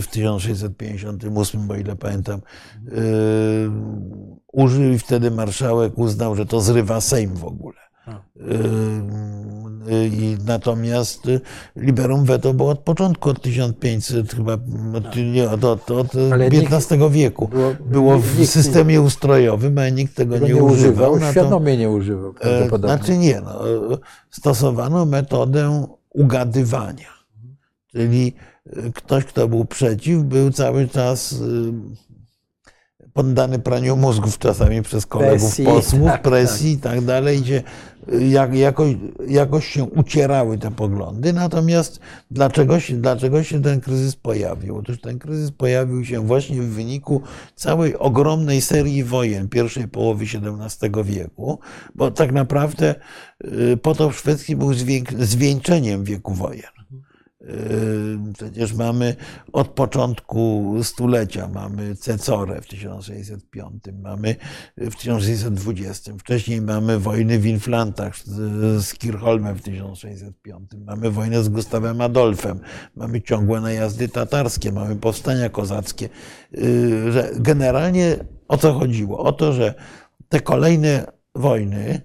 [0.01, 2.41] w 1658, bo ile pamiętam,
[2.85, 3.01] yy,
[4.53, 7.85] użył i wtedy marszałek uznał, że to zrywa Sejm w ogóle.
[9.90, 11.23] I natomiast
[11.77, 14.52] liberum veto było od początku, od 1500 chyba,
[14.94, 17.48] od, nie, od, od, od XV wieku.
[17.48, 21.12] Było, było w systemie ustrojowym, a nikt tego, tego nie, nie używał.
[21.12, 22.35] używał świadomie nie używał.
[22.40, 23.61] E, znaczy nie, no,
[24.31, 27.15] stosowano metodę ugadywania.
[27.93, 28.35] Czyli
[28.94, 31.35] ktoś, kto był przeciw, był cały czas
[33.12, 36.93] poddany praniu mózgów czasami przez kolegów presji, posłów, tak, presji tak.
[36.93, 37.62] i tak dalej, gdzie
[38.21, 38.97] jak, jakoś,
[39.29, 41.33] jakoś się ucierały te poglądy.
[41.33, 42.01] Natomiast
[42.31, 44.77] dlaczego się, dlaczego się ten kryzys pojawił?
[44.77, 47.23] Otóż ten kryzys pojawił się właśnie w wyniku
[47.55, 51.59] całej ogromnej serii wojen pierwszej połowy XVII wieku,
[51.95, 52.95] bo tak naprawdę
[53.73, 54.71] y, potop szwedzki był
[55.19, 56.84] zwieńczeniem wieku wojen.
[58.35, 59.16] Przecież mamy
[59.53, 64.37] od początku stulecia, mamy Cecorę w 1605, mamy
[64.77, 68.19] w 1620, wcześniej mamy wojny w Inflantach
[68.79, 72.61] z Kirchholmem w 1605, mamy wojnę z Gustawem Adolfem,
[72.97, 76.09] mamy ciągłe najazdy tatarskie, mamy powstania kozackie.
[76.53, 78.16] Yy, że generalnie
[78.49, 79.19] o co chodziło?
[79.19, 79.75] O to, że
[80.29, 82.01] te kolejne wojny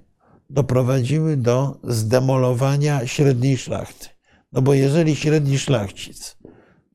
[0.49, 4.18] doprowadziły do zdemolowania średniej szlachty
[4.51, 6.37] no bo jeżeli średni szlachcic,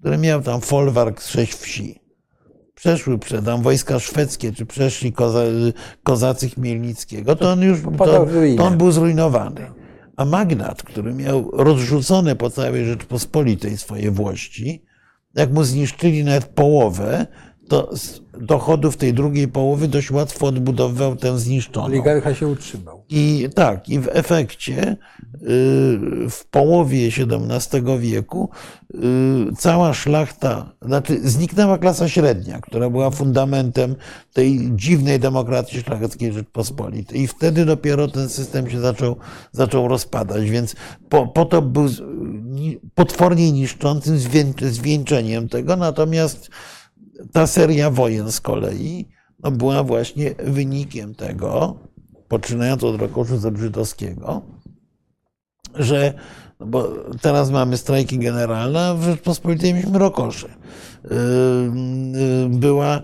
[0.00, 2.00] który miał tam folwark z sześć wsi,
[2.74, 5.42] przeszły przed tam wojska szwedzkie, czy przeszli koza,
[6.02, 8.26] kozacy Chmielnickiego, to on już to,
[8.56, 9.70] to on był zrujnowany.
[10.16, 14.84] A magnat, który miał rozrzucone po całej Rzeczpospolitej swoje włości,
[15.34, 17.26] jak mu zniszczyli nawet połowę,
[17.68, 21.86] to z dochodów tej drugiej połowy dość łatwo odbudowywał tę zniszczoną.
[21.86, 23.04] Oligarcha się utrzymał.
[23.08, 24.96] I tak, i w efekcie y,
[26.30, 28.50] w połowie XVII wieku
[28.94, 28.98] y,
[29.58, 33.94] cała szlachta, znaczy zniknęła klasa średnia, która była fundamentem
[34.32, 37.20] tej dziwnej demokracji szlacheckiej Rzeczpospolitej.
[37.20, 39.16] I wtedy dopiero ten system się zaczął,
[39.52, 40.76] zaczął rozpadać, więc
[41.08, 41.88] po, po to był
[42.94, 44.18] potwornie niszczącym
[44.60, 46.50] zwieńczeniem tego, natomiast
[47.32, 49.08] ta seria wojen z kolei
[49.42, 51.78] no, była właśnie wynikiem tego,
[52.28, 54.42] poczynając od Rokoszu Zebrzydowskiego,
[55.74, 56.14] że
[56.66, 56.88] bo
[57.20, 60.48] teraz mamy strajki generalne, a w Rzeczpospolitej mieliśmy rokosze.
[61.04, 61.10] Yy,
[62.42, 63.00] yy, była,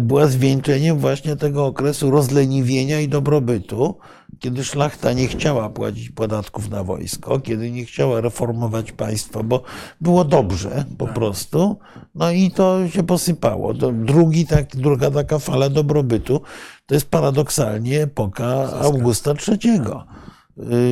[0.00, 3.96] była zwieńczeniem właśnie tego okresu rozleniwienia i dobrobytu,
[4.38, 9.62] kiedy szlachta nie chciała płacić podatków na wojsko, kiedy nie chciała reformować państwa, bo
[10.00, 11.14] było dobrze po tak.
[11.14, 11.78] prostu,
[12.14, 13.74] no i to się posypało.
[13.74, 16.40] To drugi, tak, druga taka fala dobrobytu
[16.86, 19.80] to jest paradoksalnie epoka Augusta III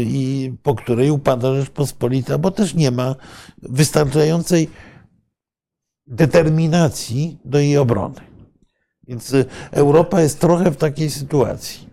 [0.01, 3.15] i po której upada Rzeczpospolita, bo też nie ma
[3.63, 4.69] wystarczającej
[6.07, 8.21] determinacji do jej obrony.
[9.09, 9.35] Więc
[9.71, 11.89] Europa jest trochę w takiej sytuacji.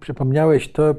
[0.00, 0.94] Przypomniałeś to,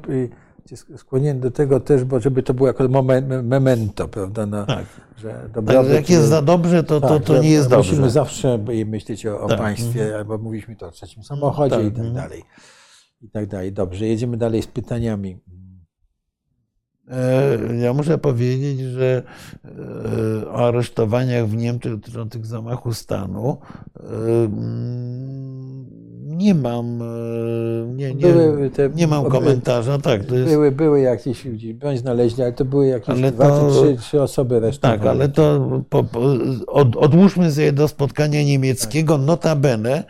[0.97, 3.03] skłoniłem do tego też, bo żeby to było jako
[3.43, 4.45] memento, prawda?
[4.45, 4.85] Na, tak.
[5.17, 7.91] Że tak, jak jest za dobrze, to, tak, to, to nie jest musimy dobrze.
[7.91, 9.59] Musimy zawsze myśleć o, o tak.
[9.59, 10.15] państwie, mhm.
[10.19, 11.85] albo mówiliśmy to o trzecim samochodzie tak.
[11.85, 12.43] i tak dalej
[13.23, 13.73] i tak dalej.
[13.73, 15.37] Dobrze, jedziemy dalej z pytaniami.
[17.11, 19.23] E, ja muszę powiedzieć, że
[19.65, 23.57] e, o aresztowaniach w Niemczech dotyczących zamachu stanu
[23.99, 24.03] e,
[26.23, 26.99] nie mam,
[27.95, 28.33] nie, nie,
[28.95, 29.97] nie mam komentarza.
[29.97, 33.49] Tak, to jest, były, były jakieś ludzi, bądź znaleźli, ale to były jakieś ale dwa
[33.49, 34.99] to, trzy, trzy osoby resztowane.
[34.99, 36.19] Tak, ale to po, po,
[36.67, 39.25] od, odłóżmy sobie do spotkania niemieckiego, tak.
[39.27, 40.03] notabene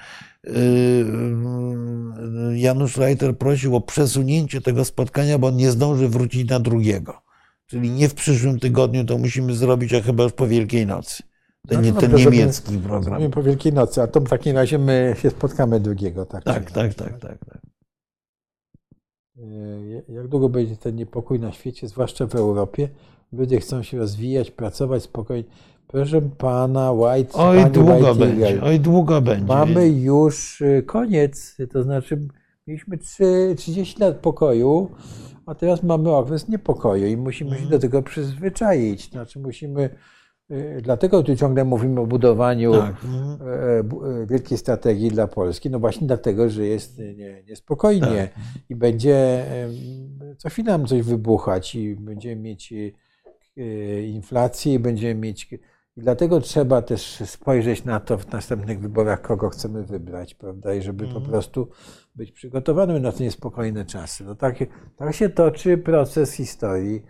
[2.55, 7.21] Janusz Reiter prosił o przesunięcie tego spotkania, bo on nie zdąży wrócić na drugiego.
[7.65, 11.23] Czyli nie w przyszłym tygodniu, to musimy zrobić, a chyba już po Wielkiej Nocy.
[11.67, 13.31] ten, No nie, ten dobrze, niemiecki program.
[13.31, 16.43] Po Wielkiej Nocy, a to w takim razie my się spotkamy drugiego, tak?
[16.43, 17.45] Tak, tak, tak, tak.
[17.45, 17.61] tak.
[19.37, 22.89] E, Jak długo będzie ten niepokój na świecie, zwłaszcza w Europie?
[23.31, 25.43] Ludzie chcą się rozwijać, pracować spokojnie.
[25.93, 29.45] Proszę pana White, Oj, pani długo White będzie, oj, długo będzie.
[29.45, 32.27] Mamy już y, koniec, to znaczy
[32.67, 34.89] mieliśmy trzy- 30 lat pokoju,
[35.45, 37.65] a teraz mamy okres niepokoju i musimy Mhm.
[37.65, 39.09] się do tego przyzwyczaić.
[39.11, 39.89] Znaczy musimy,
[40.51, 42.95] y, dlatego tu ciągle mówimy o budowaniu Tak.
[43.05, 43.87] mhm.
[43.87, 48.43] bu- e, wielkiej strategii dla Polski, no właśnie dlatego, że jest nie- niespokojnie Tak.
[48.69, 49.45] i będzie
[50.37, 52.73] co chwilę nam coś wybuchać i będziemy mieć
[54.13, 55.49] inflację i będziemy mieć
[55.95, 60.73] i dlatego trzeba też spojrzeć na to w następnych wyborach, kogo chcemy wybrać, prawda?
[60.73, 61.25] I żeby po Mhm.
[61.31, 61.67] prostu
[62.15, 64.23] być przygotowanym na te niespokojne czasy.
[64.23, 64.55] No tak,
[64.95, 67.03] tak się toczy proces historii,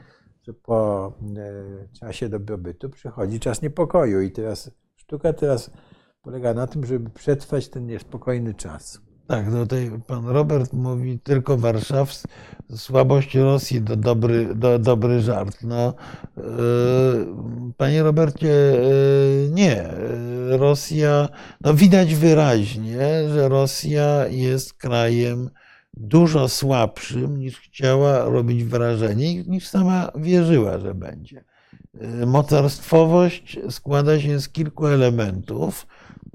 [0.44, 1.08] że po
[1.38, 5.72] e, czasie dobrobytu przychodzi czas niepokoju i teraz sztuka teraz
[6.22, 9.02] polega na tym, żeby przetrwać ten niespokojny czas.
[9.34, 12.28] Tak, tutaj pan Robert mówi tylko warszawski,
[12.76, 15.58] słabość Rosji to dobry, do, dobry żart.
[15.64, 15.94] No,
[16.38, 16.44] yy,
[17.78, 19.90] panie Robercie, yy, nie.
[20.50, 21.30] Yy, Rosja,
[21.62, 25.50] no widać wyraźnie, że Rosja jest krajem
[25.94, 31.44] dużo słabszym niż chciała robić wrażenie, niż sama wierzyła, że będzie.
[32.26, 35.88] Mocarstwowość składa się z kilku elementów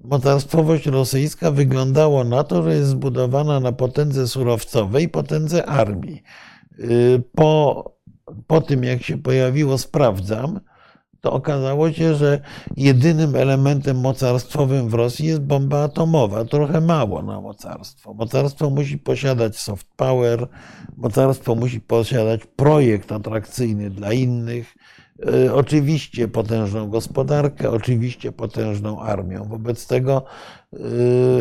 [0.04, 6.22] mocarstwowość rosyjska wyglądało na to, że jest zbudowana na potędze surowcowej i potędze armii.
[6.78, 7.84] Y, Po,
[8.46, 10.60] po tym, jak się pojawiło Sprawdzam,
[11.20, 12.40] to okazało się, że
[12.76, 16.44] jedynym elementem mocarstwowym w Rosji jest bomba atomowa.
[16.44, 18.14] Trochę mało na mocarstwo.
[18.14, 20.48] Mocarstwo musi posiadać soft power,
[20.96, 24.74] mocarstwo musi posiadać projekt atrakcyjny dla innych.
[25.26, 29.44] Y, Oczywiście potężną gospodarkę, oczywiście potężną armią.
[29.44, 30.24] Wobec tego
[30.72, 30.78] y,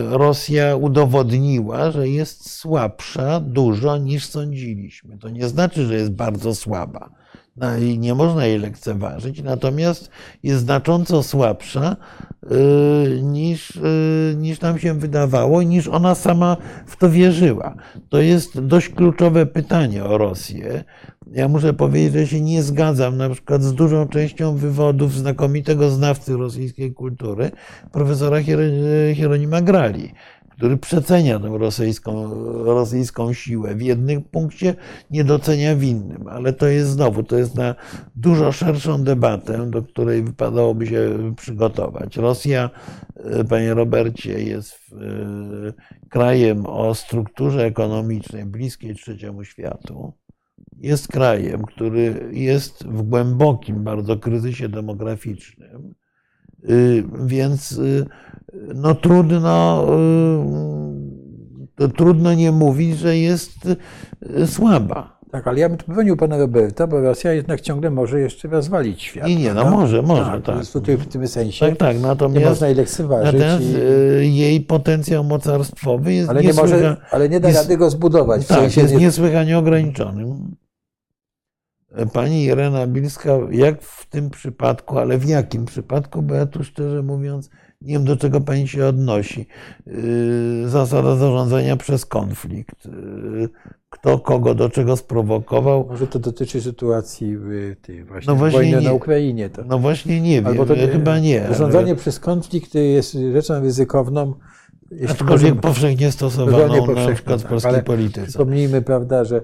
[0.09, 5.17] Rosja udowodniła, że jest słabsza dużo niż sądziliśmy.
[5.17, 7.09] To nie znaczy, że jest bardzo słaba
[7.81, 10.09] i nie można jej lekceważyć, natomiast
[10.43, 11.95] jest znacząco słabsza
[12.43, 16.57] y, niż, y, niż nam się wydawało, niż ona sama
[16.87, 17.75] w to wierzyła.
[18.09, 20.83] To jest dość kluczowe pytanie o Rosję.
[21.31, 26.37] Ja muszę powiedzieć, że się nie zgadzam na przykład z dużą częścią wywodów znakomitego znawcy
[26.37, 27.51] rosyjskiej kultury,
[27.91, 30.13] profesora Hier- Hieronima Grali,
[30.57, 34.75] który przecenia tę rosyjską, rosyjską siłę w jednym punkcie,
[35.11, 36.27] nie docenia w innym.
[36.27, 37.75] Ale to jest znowu, to jest na
[38.15, 42.17] dużo szerszą debatę, do której wypadałoby się przygotować.
[42.17, 42.69] Rosja,
[43.15, 45.73] e, panie Robercie, jest e,
[46.09, 50.13] krajem o strukturze ekonomicznej bliskiej trzeciemu światu
[50.77, 55.93] jest krajem, który jest w głębokim bardzo kryzysie demograficznym,
[57.25, 58.05] więc y,
[58.75, 59.85] no trudno,
[61.81, 63.51] y, trudno nie mówić, że jest
[64.39, 65.17] y, słaba.
[65.31, 69.27] Tak, ale ja bym bronił pana Roberta, bo Rosja jednak ciągle może jeszcze rozwalić świat.
[69.27, 69.77] Nie, nie, no prawda?
[69.79, 70.43] może, może, tak.
[70.43, 70.65] tak.
[70.67, 73.33] Tutaj w tym sensie Tak, tak, nie natomiast, można jej lekceważyć.
[73.33, 73.75] natomiast i,
[74.21, 78.45] y, jej potencjał mocarstwowy jest ale, nie może, ale nie da jest- rady go zbudować.
[78.45, 80.25] W Tak, sensie jest nie, niesłychanie ograniczony.
[82.13, 87.03] Pani Irena Bilska, jak w tym przypadku, ale w jakim przypadku, bo ja tu szczerze
[87.03, 87.49] mówiąc
[87.81, 89.47] nie wiem, do czego pani się odnosi.
[89.87, 92.85] Yy, Zasada zarządzania przez konflikt.
[92.85, 93.49] Yy,
[93.89, 95.87] Kto kogo do czego sprowokował?
[95.89, 98.87] może to dotyczy sytuacji w tej właśnie, No właśnie wojny nie.
[98.87, 99.49] na Ukrainie.
[99.49, 99.63] To.
[99.63, 101.45] No właśnie nie wiem, Albo to chyba nie.
[101.47, 104.33] Zarządzanie przez konflikt jest rzeczą ryzykowną.
[105.09, 108.27] Aczkolwiek powszechnie stosowaną Zupełnie na powszechnie, przykład w tak, polskiej polityce.
[108.27, 109.41] Przypomnijmy, prawda, że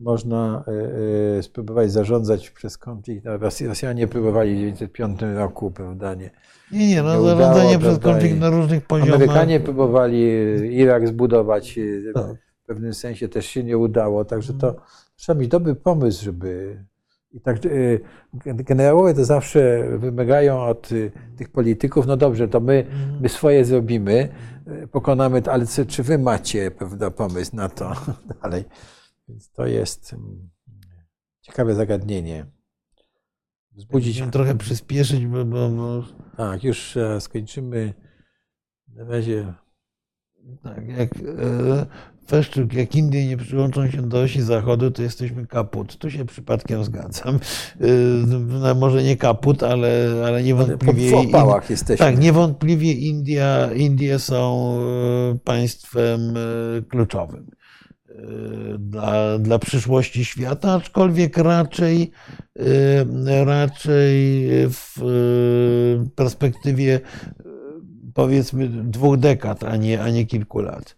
[0.00, 3.24] można e, e, spróbować zarządzać przez konflikt.
[3.24, 6.30] No, Rosj- Rosjanie próbowali w 1905 roku, prawda, nie.
[6.72, 9.14] Nie, nie, no nie udało, zarządzanie przez konflikt na różnych poziomach.
[9.14, 10.20] Amerykanie próbowali
[10.76, 12.36] Irak zbudować, e, Tak.
[12.62, 14.76] w pewnym sensie też się nie udało, także to
[15.16, 16.84] trzeba mieć dobry pomysł, żeby.
[17.32, 22.86] I tak e, generałowie to zawsze wymagają od e, tych polityków, no dobrze, to my,
[23.20, 24.28] my swoje zrobimy,
[24.66, 27.92] e, pokonamy, to, ale czy wy macie prawda, pomysł na to
[28.42, 28.64] dalej?
[29.30, 30.50] Więc to jest mm,
[31.40, 32.46] ciekawe zagadnienie.
[33.72, 34.14] Wzbudzić.
[34.16, 36.04] Musimy trochę przyspieszyć, bo, bo,
[36.36, 37.94] Tak, już e, skończymy.
[38.88, 39.54] Na razie.
[40.62, 41.86] tak, jak e,
[42.72, 45.96] jak Indie nie przyłączą się do osi Zachodu, to jesteśmy kaput.
[45.96, 47.34] Tu się przypadkiem zgadzam.
[47.80, 47.86] E,
[48.26, 51.10] no, może nie kaput, ale, ale Po, niewątpliwie.
[51.10, 52.06] w opałach jesteśmy.
[52.06, 54.74] Tak, niewątpliwie India, Indie są
[55.34, 56.20] e, państwem
[56.88, 57.50] kluczowym
[58.78, 62.10] dla, dla przyszłości świata, aczkolwiek raczej
[63.26, 64.96] e, raczej w
[66.14, 67.00] perspektywie
[68.14, 70.96] powiedzmy dwóch dekad, a nie, a nie kilku lat.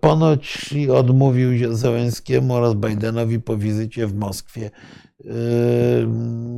[0.00, 4.70] Ponoć odmówił Zełenskiemu oraz Bidenowi po wizycie w Moskwie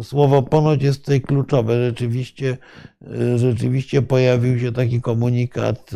[0.02, 1.86] Słowo ponoć jest tutaj kluczowe.
[1.86, 2.58] Rzeczywiście,
[3.36, 5.90] rzeczywiście pojawił się taki komunikat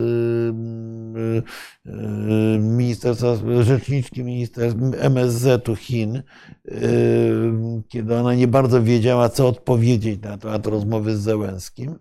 [2.60, 6.22] ministerstwa, rzeczniczki minister MSZ-u Chin,
[7.88, 11.94] kiedy ona nie bardzo wiedziała, co odpowiedzieć na temat rozmowy z Zełenskim.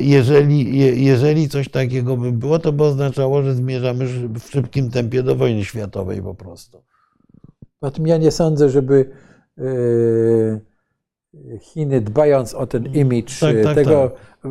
[0.00, 4.06] Jeżeli, jeżeli coś takiego by było, to by oznaczało, że zmierzamy
[4.40, 6.82] w szybkim tempie do wojny światowej po prostu.
[7.82, 9.10] Poza tym ja nie sądzę, żeby
[9.58, 9.62] e,
[11.60, 14.10] Chiny, dbając o ten imidż tak, tak, tego,
[14.42, 14.50] tak.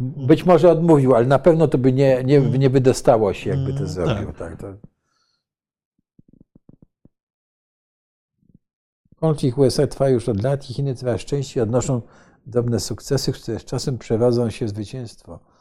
[0.00, 3.78] być może odmówił, ale na pewno to by nie, nie, nie wydostało się, jakby to
[3.78, 4.26] mm, zrobił.
[4.26, 4.36] Tak.
[4.36, 4.74] tak to...
[9.20, 12.02] Konflikt USA trwa już od lat i Chiny coraz częściej odnoszą
[12.46, 15.51] drobne sukcesy, które z czasem przewodzą się zwycięstwo.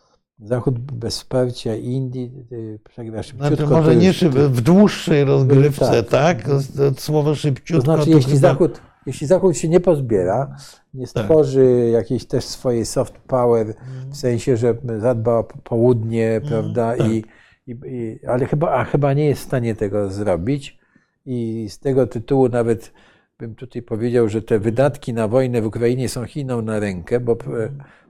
[0.41, 3.55] Zachód bez wsparcia Indii y, przegrywa szybciutko.
[3.55, 6.43] Znaczy, może nie szyb, w dłuższej rozgrywce, tak?
[6.43, 6.99] tak?
[6.99, 7.85] Słowo szybciutko.
[7.85, 8.47] To znaczy, to jeśli, chyba...
[8.47, 10.55] Zachód, jeśli Zachód się nie pozbiera,
[10.93, 11.23] nie tak.
[11.23, 11.93] stworzy tak.
[11.93, 13.73] jakiejś też swojej soft power,
[14.09, 17.07] w sensie, że zadba o południe, mm, prawda, tak.
[17.07, 17.23] i,
[17.67, 20.79] i, i, ale chyba, a chyba nie jest w stanie tego zrobić
[21.25, 22.93] i z tego tytułu nawet
[23.41, 27.37] bym tutaj powiedział, że te wydatki na wojnę w Ukrainie są Chinom na rękę, bo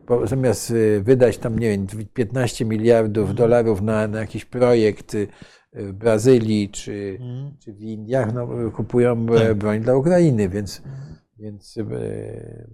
[0.07, 3.37] bo zamiast y, wydać tam, nie wiem, 15 miliardów mhm.
[3.37, 5.27] dolarów na, na jakiś projekt y,
[5.73, 7.51] w Brazylii czy, mhm.
[7.59, 9.57] czy w Indiach, no, kupują e, tak.
[9.57, 11.15] broń dla Ukrainy, więc, mhm.
[11.39, 12.67] więc e,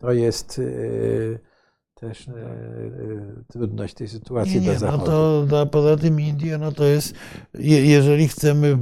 [0.00, 0.60] to jest
[2.00, 2.34] też e, e,
[3.48, 5.10] trudność tej sytuacji nie, nie, do no Zachodu.
[5.10, 7.14] No to, poza tym Indie, no to jest,
[7.54, 8.78] jeżeli chcemy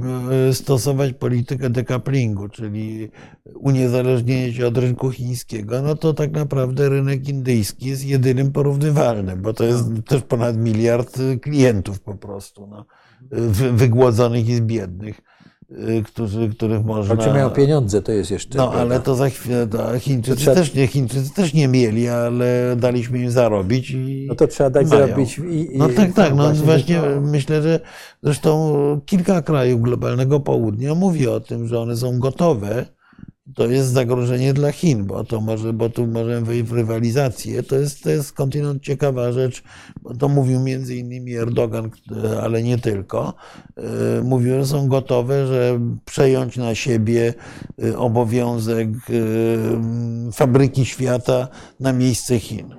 [0.49, 3.09] e, stosować politykę decouplingu, czyli
[3.55, 9.53] uniezależnienie się od rynku chińskiego, no to tak naprawdę rynek indyjski jest jedynym porównywalnym, bo
[9.53, 12.85] to jest też ponad miliard klientów po prostu, no,
[13.71, 15.21] wygłodzonych i z biednych.
[15.71, 17.17] Y, którzy, których można.
[17.17, 18.57] Czy mają pieniądze, to jest jeszcze.
[18.57, 19.67] No, ale to za chwilę.
[19.67, 20.55] To Chińczycy, trzeba...
[20.55, 23.91] też nie, Chińczycy też nie mieli, ale daliśmy im zarobić.
[23.91, 25.07] I no to trzeba dać mają.
[25.07, 25.37] zarobić.
[25.37, 26.35] I, i, no tak, tak.
[26.35, 27.79] No właśnie, właśnie myślę, że
[28.23, 32.85] zresztą kilka krajów globalnego południa mówi o tym, że one są gotowe
[33.55, 37.63] to jest zagrożenie dla Chin, bo to może, bo tu możemy wejść w rywalizację.
[37.63, 38.35] To jest, to jest
[38.81, 39.63] ciekawa rzecz,
[40.19, 41.89] to mówił między innymi Erdogan,
[42.41, 43.33] ale nie tylko.
[43.77, 47.33] E, mówił, że są gotowe, że przejąć na siebie
[47.83, 51.47] e, obowiązek e, fabryki świata
[51.79, 52.75] na miejsce Chin.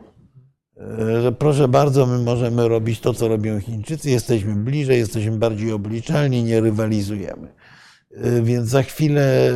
[1.22, 6.42] Że proszę bardzo, my możemy robić to, co robią Chińczycy, jesteśmy bliżej, jesteśmy bardziej obliczalni,
[6.42, 7.59] nie rywalizujemy.
[8.16, 9.52] Y, więc za chwilę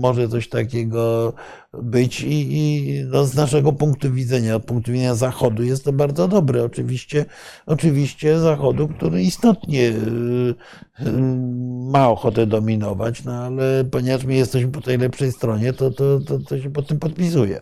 [0.00, 1.32] może coś takiego
[1.72, 6.28] być i, i no z naszego punktu widzenia, od punktu widzenia Zachodu jest to bardzo
[6.28, 6.64] dobre.
[6.64, 7.24] Oczywiście,
[7.66, 10.54] oczywiście Zachodu, który istotnie y,
[11.00, 11.12] y,
[11.92, 16.38] ma ochotę dominować, no ale ponieważ my jesteśmy po tej lepszej stronie, to, to, to,
[16.38, 17.60] to się pod tym podpisuje.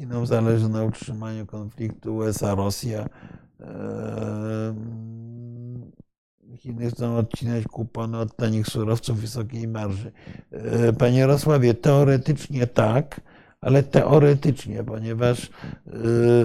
[0.00, 3.08] Chinom zależy na utrzymaniu konfliktu USA-Rosja.
[6.56, 10.12] Chiny chcą odcinać kupony od tanich surowców wysokiej marży.
[10.98, 13.20] Panie Jarosławie, teoretycznie tak,
[13.60, 15.50] ale teoretycznie, ponieważ y,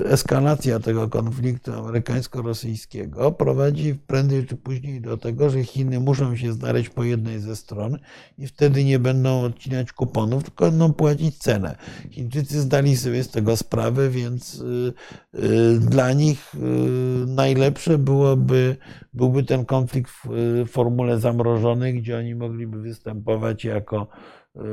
[0.05, 6.89] eskalacja tego konfliktu amerykańsko-rosyjskiego prowadzi prędzej czy później do tego, że Chiny muszą się znaleźć
[6.89, 7.97] po jednej ze stron
[8.37, 11.75] i wtedy nie będą odcinać kuponów, tylko będą płacić cenę.
[12.11, 14.93] Chińczycy zdali sobie z tego sprawę, więc y,
[15.35, 16.55] y, dla nich
[17.27, 18.75] najlepsze byłoby,
[19.13, 24.07] byłby ten konflikt w formule zamrożonej, gdzie oni mogliby występować jako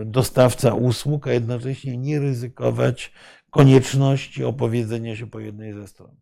[0.05, 3.13] dostawca usług, a jednocześnie nie ryzykować
[3.51, 6.17] konieczności opowiedzenia się po jednej ze stron.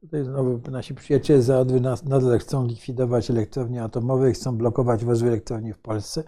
[0.00, 5.78] Tutaj znowu nasi przyjaciele z nadal chcą likwidować elektrownie atomowe, chcą blokować rozwój elektrowni w
[5.78, 6.24] Polsce.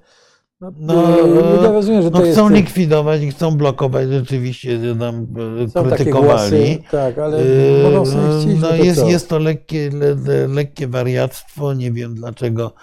[0.60, 2.50] No, no, ja rozumiem, że no chcą jest...
[2.50, 5.26] likwidować i chcą blokować, rzeczywiście nam
[5.64, 6.50] e, Są krytykowali.
[6.50, 10.88] Głosy, tak, ale e, mogą sobie chcieć, no, jest, to jest to lekkie, le, lekkie
[10.88, 11.74] wariactwo.
[11.74, 12.74] Nie wiem dlaczego,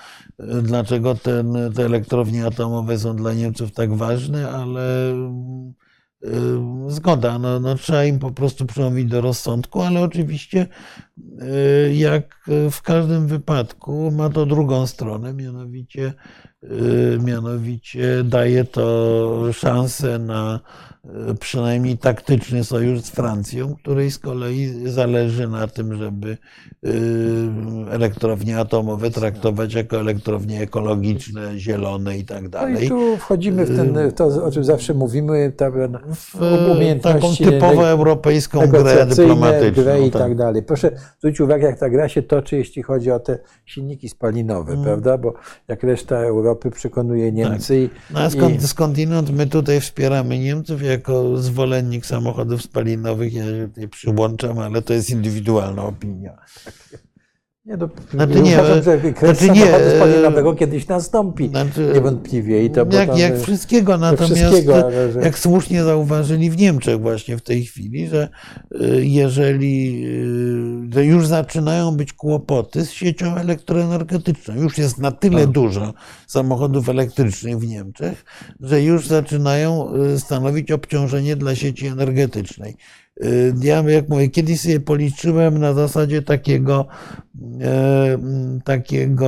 [0.62, 5.74] dlaczego ten, te elektrownie atomowe są dla Niemców tak ważne, ale e,
[6.88, 10.68] zgoda, no, no, trzeba im po prostu przemówić do rozsądku, ale oczywiście
[11.94, 16.14] jak w każdym wypadku ma to drugą stronę, mianowicie
[17.20, 20.60] Mianowicie daje to szansę na
[21.40, 26.38] przynajmniej taktyczny sojusz z Francją, której z kolei zależy na tym, żeby
[27.92, 32.74] elektrownie atomowe traktować jako elektrownie ekologiczne, zielone i tak dalej.
[32.74, 35.54] No i tu wchodzimy w ten, to o czym zawsze mówimy,
[36.14, 39.84] w taką typowo europejską grę dyplomatyczną.
[39.84, 40.22] Grę i tak.
[40.22, 40.64] tak dalej.
[40.64, 44.86] Proszę zwrócić uwagę, jak ta gra się toczy, jeśli chodzi o te silniki spalinowe, hmm.
[44.86, 45.18] prawda?
[45.18, 45.34] Bo
[45.68, 47.90] jak reszta Europy przekonuje Niemcy.
[47.94, 48.14] Tak.
[48.14, 48.68] No a skąd, i...
[48.68, 53.34] skądinąd my tutaj wspieramy Niemców jako zwolennik samochodów spalinowych.
[53.34, 56.38] Ja się tutaj przyłączam, ale to jest indywidualna opinia.
[57.66, 62.66] Nie, no, znaczy nie, uważam, że kryzys znaczy nie, spalinowego kiedyś nastąpi, znaczy, niewątpliwie.
[62.66, 65.20] I to jak, tam, jak wszystkiego, natomiast wszystkiego, że...
[65.22, 68.30] jak słusznie zauważyli w Niemczech właśnie w tej chwili, że
[69.00, 70.06] jeżeli
[70.94, 75.52] że już zaczynają być kłopoty z siecią elektroenergetyczną, już jest na tyle no.
[75.52, 75.94] dużo
[76.28, 78.26] samochodów elektrycznych w Niemczech,
[78.60, 82.76] że już zaczynają stanowić obciążenie dla sieci energetycznej.
[83.22, 86.86] Y, ja jak mówię, kiedyś sobie policzyłem na zasadzie takiego,
[87.62, 88.18] e,
[88.64, 89.28] takiego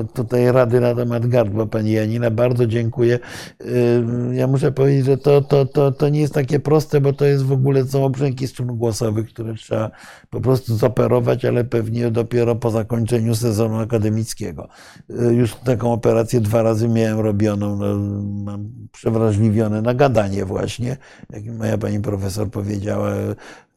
[0.00, 2.30] e, tutaj rady na temat gardła pani Janina.
[2.30, 3.18] Bardzo dziękuję.
[3.60, 7.24] Y, ja muszę powiedzieć, że to, to, to, to nie jest takie proste, bo to
[7.24, 9.90] jest w ogóle są obrzęki strun głosowych, które trzeba
[10.30, 14.68] po prostu zoperować, ale pewnie dopiero po zakończeniu sezonu akademickiego.
[15.10, 17.76] Y, już taką operację dwa razy miałem robioną.
[17.76, 17.96] No,
[18.44, 20.96] mam przewrażliwione na gadanie właśnie,
[21.30, 22.79] jak moja pani profesor powiedziała,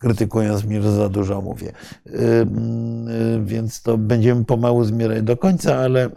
[0.04, 1.72] krytykując mnie, że za dużo mówię.
[2.08, 2.46] Y, y,
[3.44, 6.10] więc to będziemy pomału zmierzać do końca, ale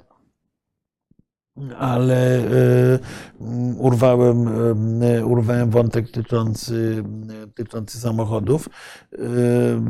[1.79, 2.99] ale y,
[3.79, 4.51] urwałem,
[5.25, 7.05] urwałem wątek dotyczący,
[7.47, 8.69] dotyczący samochodów.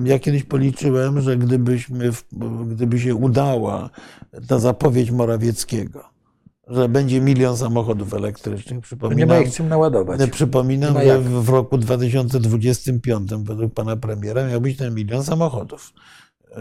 [0.04, 2.10] Ja kiedyś policzyłem, że gdybyśmy,
[2.66, 3.90] gdyby się udała
[4.48, 6.15] ta zapowiedź Morawieckiego,
[6.66, 8.80] że będzie milion samochodów elektrycznych.
[8.80, 10.30] Przypominam, nie ma ich czym naładować.
[10.30, 15.92] Przypominam, że w roku 2025 według pana premiera miał być ten milion samochodów.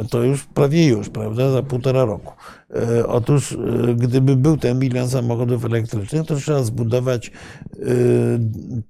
[0.09, 2.33] To już prawie już, prawda, za półtora roku.
[2.75, 7.31] E, otóż, e, gdyby był ten milion samochodów elektrycznych, to trzeba zbudować e,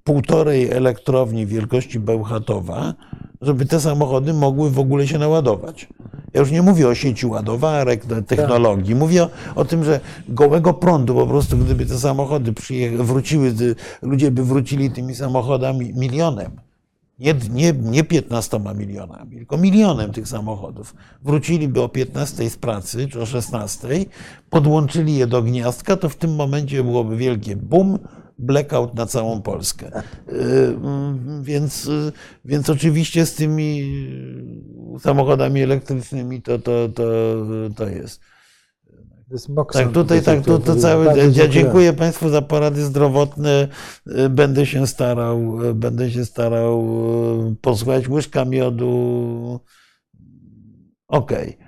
[0.04, 2.94] półtorej elektrowni wielkości Bełchatowa,
[3.40, 5.88] żeby te samochody mogły w ogóle się naładować.
[6.34, 8.92] Ja już nie mówię o sieci ładowarek, technologii.
[8.92, 9.00] Tak.
[9.00, 12.52] Mówię o, o, tym, że gołego prądu po prostu, gdyby te samochody
[12.98, 13.54] wróciły,
[14.02, 16.50] ludzie by wrócili tymi samochodami milionem.
[17.18, 20.94] Nie, nie, nie 15 milionami, tylko milionem tych samochodów.
[21.22, 23.88] Wróciliby o 15 z pracy, czy o 16,
[24.50, 27.98] podłączyli je do gniazdka, to w tym momencie byłoby wielkie boom,
[28.38, 30.02] blackout na całą Polskę.
[30.32, 30.32] Y,
[30.82, 32.12] mm, więc, y,
[32.44, 33.82] więc oczywiście z tymi
[35.00, 37.04] samochodami elektrycznymi to, to, to,
[37.76, 38.20] to jest.
[39.72, 41.06] Tak, tutaj tak, to, to cały.
[41.32, 43.68] Ja dziękuję Państwu za porady zdrowotne.
[44.06, 46.88] Y, będę się starał, będę się starał
[47.60, 49.60] posłuchać łyżka miodu.
[51.08, 51.54] Okej.
[51.54, 51.65] Okay.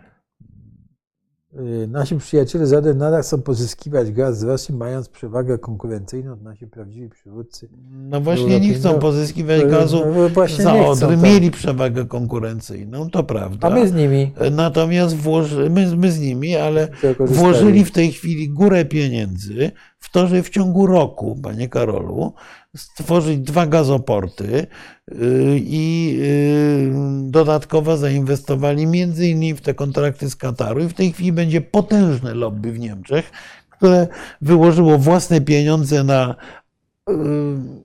[1.59, 7.09] Y, nasi przyjaciele z nadal chcą pozyskiwać gaz z Rosji, mając przewagę konkurencyjną, nasi prawdziwi
[7.09, 7.69] przywódcy.
[7.91, 10.05] No właśnie nie chcą pozyskiwać gazu
[10.37, 11.09] no za Odry.
[11.09, 11.21] Tak.
[11.21, 13.69] Mieli przewagę konkurencyjną, to prawda.
[13.69, 14.33] A my z nimi.
[14.51, 16.89] Natomiast włoży, my, my z nimi, ale
[17.21, 22.33] włożyli w tej chwili górę pieniędzy w to, że w ciągu roku, panie Karolu,
[22.77, 24.67] stworzyć dwa gazoporty
[25.13, 25.17] y,
[25.59, 26.91] i y,
[27.31, 30.81] dodatkowo zainwestowali między innymi w te kontrakty z Kataru.
[30.81, 33.31] I w tej chwili będzie potężne lobby w Niemczech,
[33.71, 34.09] które
[34.41, 36.35] wyłożyło własne pieniądze na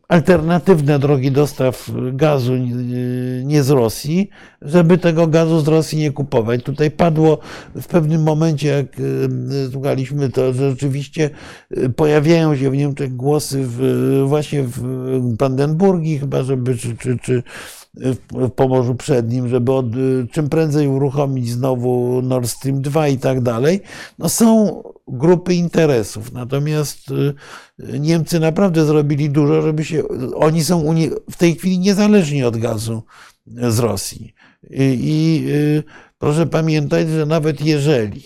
[0.08, 2.54] alternatywne drogi dostaw gazu
[3.44, 4.30] nie z Rosji,
[4.62, 6.64] żeby tego gazu z Rosji nie kupować.
[6.64, 7.38] Tutaj padło
[7.76, 11.30] w pewnym momencie, jak y, słuchaliśmy to, że rzeczywiście
[11.78, 14.82] y, pojawiają się w Niemczech głosy w, właśnie w
[15.36, 17.44] Brandenburgii chyba, żeby czy, czy, czy
[18.32, 19.86] w Pomorzu Przednim, żeby od,
[20.32, 23.82] czym prędzej uruchomić znowu Nord Stream 2 i tak dalej.
[24.20, 26.32] No są grupy interesów.
[26.32, 30.04] Natomiast y, Niemcy naprawdę zrobili dużo, żeby się.
[30.36, 30.96] Oni są
[31.32, 33.04] w tej chwili niezależni od gazu
[33.48, 34.34] z Rosji.
[34.70, 35.84] I, i y,
[36.18, 38.24] proszę pamiętać, że nawet jeżeli,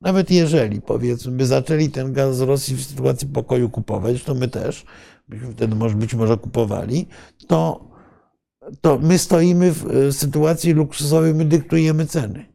[0.00, 4.48] nawet jeżeli powiedzmy, by zaczęli ten gaz z Rosji w sytuacji pokoju kupować, to my
[4.48, 4.84] też
[5.28, 7.06] byśmy wtedy może, być może kupowali,
[7.46, 7.91] to,
[8.80, 12.52] to my stoimy w y, sytuacji luksusowej, my dyktujemy ceny.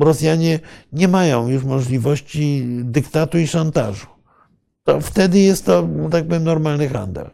[0.00, 0.60] Rosjanie
[0.92, 4.06] nie mają już możliwości dyktatu i szantażu.
[4.84, 7.30] To wtedy jest to, tak powiem, normalny handel.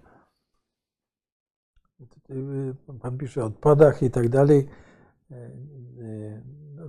[3.00, 4.68] Pan pisze o odpadach i tak dalej.
[5.30, 6.42] E, e,
[6.74, 6.82] no,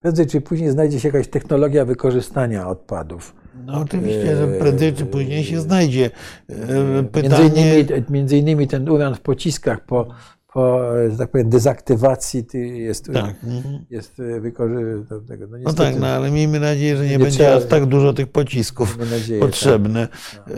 [0.00, 3.34] prędzej czy później znajdzie się jakaś technologia wykorzystania odpadów.
[3.64, 6.10] No oczywiście, że prędzej czy później się znajdzie.
[6.48, 6.54] E,
[6.84, 10.08] Między Pytanie, innymi, między innymi ten uran w pociskach po,
[10.52, 13.44] po że tak powiem, dezaktywacji ty- jest, tak.
[13.44, 13.84] mhm.
[13.90, 15.22] jest wykorzystany.
[15.50, 18.12] No, No tak, no ale miejmy nadzieję, że nie, Nie będzie trzeba- aż tak dużo
[18.12, 20.08] tych pocisków nadzieję, potrzebne.
[20.08, 20.48] tak.
[20.48, 20.52] E,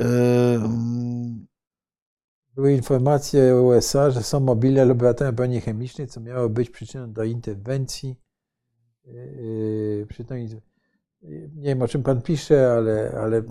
[0.54, 1.46] mm,
[2.54, 8.16] Były informacje USA, że są mobile laboratorium broni chemicznej, co miało być przyczyną do interwencji.
[10.08, 10.48] Przy tej,
[11.22, 13.42] nie wiem, o czym pan pisze, ale, ale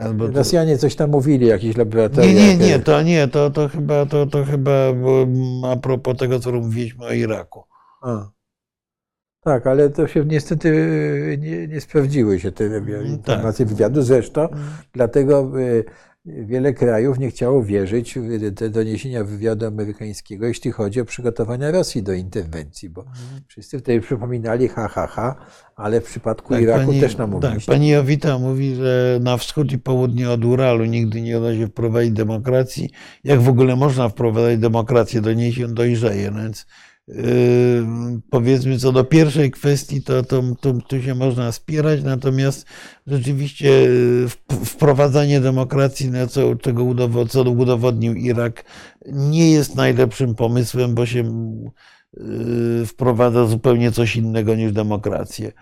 [0.00, 2.32] Albo to- Rosjanie coś tam mówili, jakieś Nie, laboratoria.
[2.32, 4.72] nie, nie, to nie, to, to chyba, to, to chyba
[5.72, 7.62] a propos tego, co mówiliśmy o Iraku.
[8.02, 8.30] A.
[9.44, 13.06] Tak, ale to się niestety yy, nie, nie sprawdziły się te wywi- tak.
[13.06, 14.02] informacje wywiadu.
[14.02, 14.48] Zresztą
[14.92, 15.84] dlatego yy,
[16.24, 22.02] wiele krajów nie chciało wierzyć w te doniesienia wywiadu amerykańskiego, jeśli chodzi o przygotowania Rosji
[22.02, 23.04] do interwencji, bo
[23.46, 25.36] wszyscy wtedy przypominali ha, ha, ha,
[25.76, 27.72] ale w przypadku Tak, Iraku pani, też nam tak, mówiliście.
[27.72, 32.12] pani Jowita mówi, że na wschód i południe od Uralu nigdy nie uda się wprowadzić
[32.12, 32.90] demokracji.
[33.24, 36.30] Jak w ogóle można wprowadzać demokrację, do niej się dojrzeje.
[36.30, 36.66] No więc
[38.30, 42.66] powiedzmy, co do pierwszej kwestii, to, to, to tu się można spierać, natomiast
[43.06, 43.70] rzeczywiście
[44.28, 46.84] w- wprowadzanie demokracji, na co, czego
[47.50, 48.64] udowodnił Irak,
[49.06, 51.24] nie jest najlepszym pomysłem, bo się
[52.16, 55.52] yy, wprowadza zupełnie coś innego niż demokrację.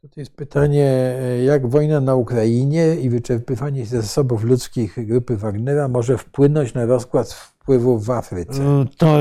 [0.00, 1.14] To jest pytanie,
[1.44, 8.04] jak wojna na Ukrainie i wyczerpywanie zasobów ludzkich grupy Wagnera może wpłynąć na rozkład wpływów
[8.06, 8.86] w Afryce?
[8.98, 9.18] To,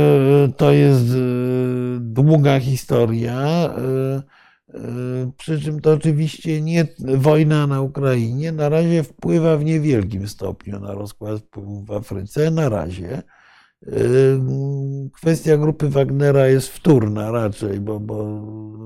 [0.58, 1.16] to jest e,
[2.00, 3.34] długa historia.
[3.34, 4.22] e,
[4.74, 4.82] e,
[5.38, 10.94] Przy czym to oczywiście nie wojna na Ukrainie na razie wpływa w niewielkim stopniu na
[10.94, 12.52] rozkład wpływów w Afryce.
[12.52, 13.24] Na razie.
[13.88, 13.92] E,
[15.14, 18.42] Kwestia grupy Wagnera jest wtórna raczej, bo, bo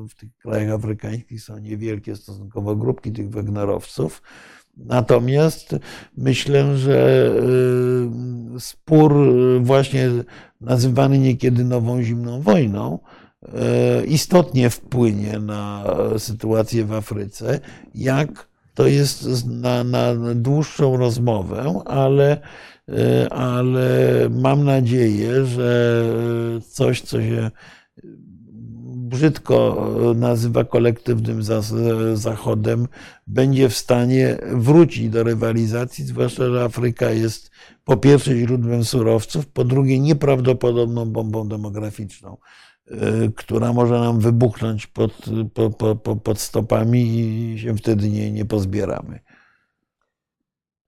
[0.08, 4.22] w tych krajach afrykańskich są niewielkie stosunkowo grupki tych Wagnerowców.
[4.78, 5.76] Natomiast
[6.18, 7.32] myślę, że
[8.60, 9.14] spór
[9.62, 10.10] właśnie
[10.62, 13.00] nazywany niekiedy nową zimną wojną
[13.44, 15.84] y, istotnie wpłynie na
[16.18, 17.60] sytuację w Afryce,
[17.96, 22.42] jak to jest na, na dłuższą rozmowę, ale,
[23.30, 23.90] ale
[24.30, 26.04] mam nadzieję, że
[26.70, 27.52] coś, co się
[29.14, 31.44] brzydko nazywa kolektywnym
[32.14, 32.88] Zachodem,
[33.28, 37.52] będzie w stanie wrócić do rywalizacji, zwłaszcza, że Afryka jest
[37.84, 42.38] po pierwsze źródłem surowców, po drugie nieprawdopodobną bombą demograficzną,
[43.36, 48.46] która może nam wybuchnąć pod, po, po, po, pod stopami i się wtedy nie, nie
[48.46, 49.20] pozbieramy.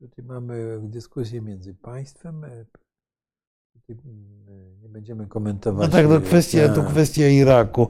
[0.10, 2.44] Tutaj mamy dyskusję między państwem.
[2.44, 2.66] e,
[3.74, 5.88] Tutaj mm, nie będziemy komentować.
[5.88, 7.88] No tak, to e, kwestia, to kwestia Iraku.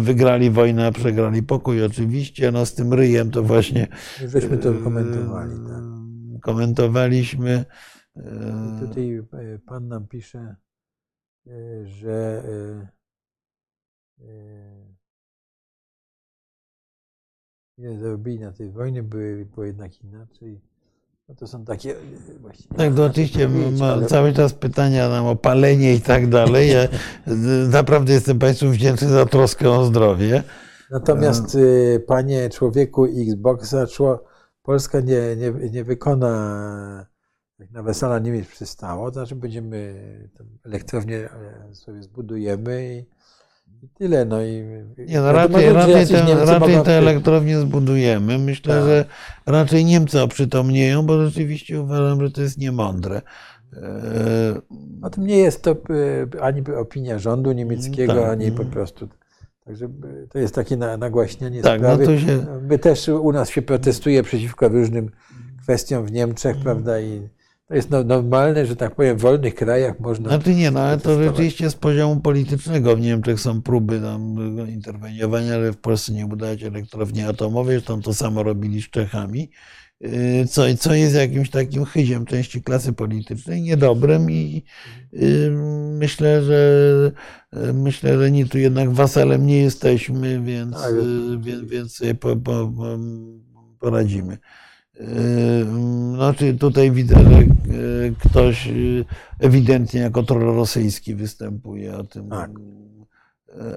[0.00, 2.52] Wygrali wojnę, a przegrali pokój oczywiście.
[2.52, 3.88] No z tym ryjem to właśnie
[4.22, 5.52] Już żeśmy to komentowali.
[5.52, 5.84] Tak.
[6.42, 7.64] Komentowaliśmy.
[8.16, 9.24] I Tutaj e,
[9.66, 10.56] pan nam pisze,
[11.46, 12.42] e, że
[14.18, 14.94] e, e,
[17.78, 20.73] ile zarobili na tej wojnie, było jednak inaczej.
[21.28, 22.76] No to są takie e, właściwie.
[22.76, 26.70] Tak, to oczywiście powiedzieć, ma ale- cały czas pytania nam o palenie i tak dalej.
[26.70, 30.42] Ja y, naprawdę jestem Państwu wdzięczny za troskę o zdrowie.
[30.90, 33.86] Natomiast y, panie człowieku Xboxa,
[34.62, 37.06] Polska nie, nie, nie wykona,
[37.58, 39.94] jak na wesela Niemiec przystało, to znaczy będziemy
[40.64, 41.16] elektrownię
[41.70, 43.13] e, sobie zbudujemy i,
[43.82, 44.24] i tyle.
[44.24, 44.62] No i
[44.98, 48.38] Nie, no raczej, raczej, te, raczej te elektrownie zbudujemy.
[48.38, 48.84] Myślę, Tak.
[48.84, 49.04] że
[49.46, 53.22] raczej Niemcy oprzytomnieją, bo rzeczywiście uważam, że to jest niemądre.
[55.02, 58.30] O tym nie jest to e, ani opinia rządu niemieckiego, Tak.
[58.30, 59.08] ani po prostu.
[59.64, 59.88] Także
[60.30, 62.04] to jest takie na- nagłaśnianie Tak, no sprawy.
[62.06, 62.46] to się.
[62.62, 65.10] My też u nas się protestuje przeciwko różnym
[65.62, 67.00] kwestiom w Niemczech, prawda?
[67.00, 67.28] I
[67.74, 70.28] to jest no- normalne, że tak powiem, w wolnych krajach można.
[70.28, 74.36] Znaczy nie, no ale to rzeczywiście z poziomu politycznego w Niemczech są próby tam
[74.68, 79.50] interweniowania, ale w Polsce nie budować elektrowni atomowej, zresztą to samo robili z Czechami,
[80.00, 84.64] Yy, co, co jest jakimś takim chyziem części klasy politycznej, niedobrym i
[85.12, 85.50] yy,
[85.98, 87.12] myślę, że
[87.52, 90.76] yy, myślę, że nie tu jednak wasalem nie jesteśmy, więc,
[91.40, 92.70] więc, więc sobie po, po,
[93.78, 94.38] poradzimy.
[96.14, 99.04] Znaczy tutaj widzę, że yy, ktoś yy,
[99.40, 102.28] ewidentnie jako troll rosyjski występuje o tym.
[102.28, 102.50] Tak.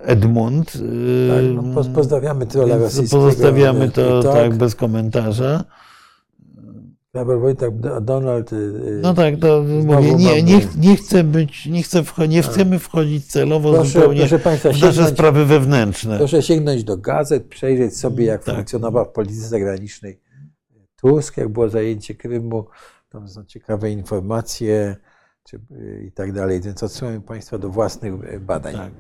[0.02, 0.72] Edmund.
[0.72, 3.24] Tak, no, poz- pozdrawiamy trolla rosyjskiego.
[3.24, 5.64] Pozostawiamy to i tak bez komentarza.
[7.12, 8.54] Paweł Wojtek, Do- Donald.
[8.54, 12.80] y, y, No tak, to mówię, nie, nie, nie chcę być, nie, chcę nie chcemy
[12.80, 16.18] wchodzić celowo Proszę- zupełnie proszę państwa, w nasze sprawy wewnętrzne.
[16.18, 18.56] Proszę sięgnąć do gazet, przejrzeć sobie, jak Tak.
[18.56, 20.20] funkcjonował w polityce zagranicznej
[21.02, 22.66] Tusk, jak było zajęcie Krymu.
[23.10, 24.96] Tam są ciekawe informacje
[25.44, 26.62] czy, y, i tak dalej.
[26.62, 28.92] Więc odsyłam Państwa do własnych y, badań Tak.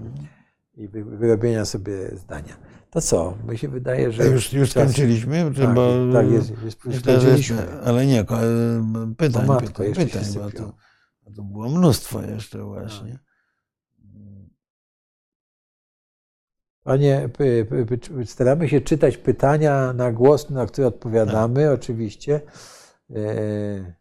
[0.77, 2.57] i wy, wyrobienia sobie zdania.
[2.91, 3.37] To co?
[3.49, 4.27] Mi się wydaje, że.
[4.27, 5.51] Już, już czas- skończyliśmy?
[5.55, 7.81] Czy Tak, bo, tak jest, jest, że skończyliśmy.
[7.85, 8.37] ale nie, ko-
[9.17, 10.73] pytań, O matko, pytań, jeszcze pytań bo to,
[11.35, 13.19] to było mnóstwo jeszcze właśnie.
[16.87, 17.29] Panie,
[18.25, 21.73] staramy się czytać pytania na głos, na które odpowiadamy, Tak.
[21.73, 22.41] oczywiście.
[23.15, 23.97] E,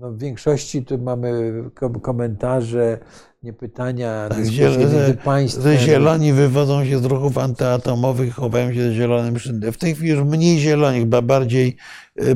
[0.00, 2.98] No, w większości tu mamy kom- komentarze,
[3.42, 5.62] nie pytania, Tak, między państwem.
[5.72, 9.72] Że zieloni wywodzą się z ruchów antyatomowych, chowają się za zielonym szyndem.
[9.72, 11.76] W tej chwili już mniej zieloni, chyba bardziej,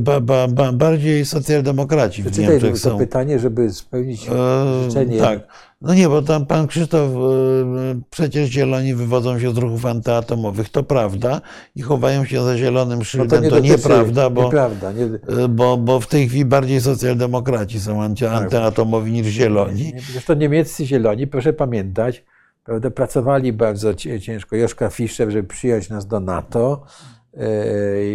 [0.01, 2.99] ba, ba, ba, bardziej socjaldemokraci w Niemczech to są.
[2.99, 5.19] pytanie, żeby spełnić E, życzenie.
[5.19, 5.41] Tak.
[5.81, 10.69] No nie, bo tam pan Krzysztof, e, przecież zieloni wywodzą się z ruchów antyatomowych.
[10.69, 11.41] To prawda
[11.77, 13.43] i chowają się za zielonym No szyldem.
[13.43, 14.93] to dotyczy- nieprawda, bo, Nieprawda.
[14.93, 15.05] Nie,
[15.45, 18.35] e, bo, bo w tej chwili bardziej socjaldemokraci są anty, Tak.
[18.43, 19.85] antyatomowi niż zieloni.
[19.95, 22.25] Nie, Zresztą niemieccy zieloni, proszę pamiętać,
[22.65, 24.57] prawda, pracowali bardzo ciężko.
[24.57, 26.83] Joszka Fischer, żeby przyjąć nas do NATO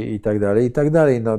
[0.06, 1.22] i tak dalej, i tak dalej.
[1.22, 1.34] No,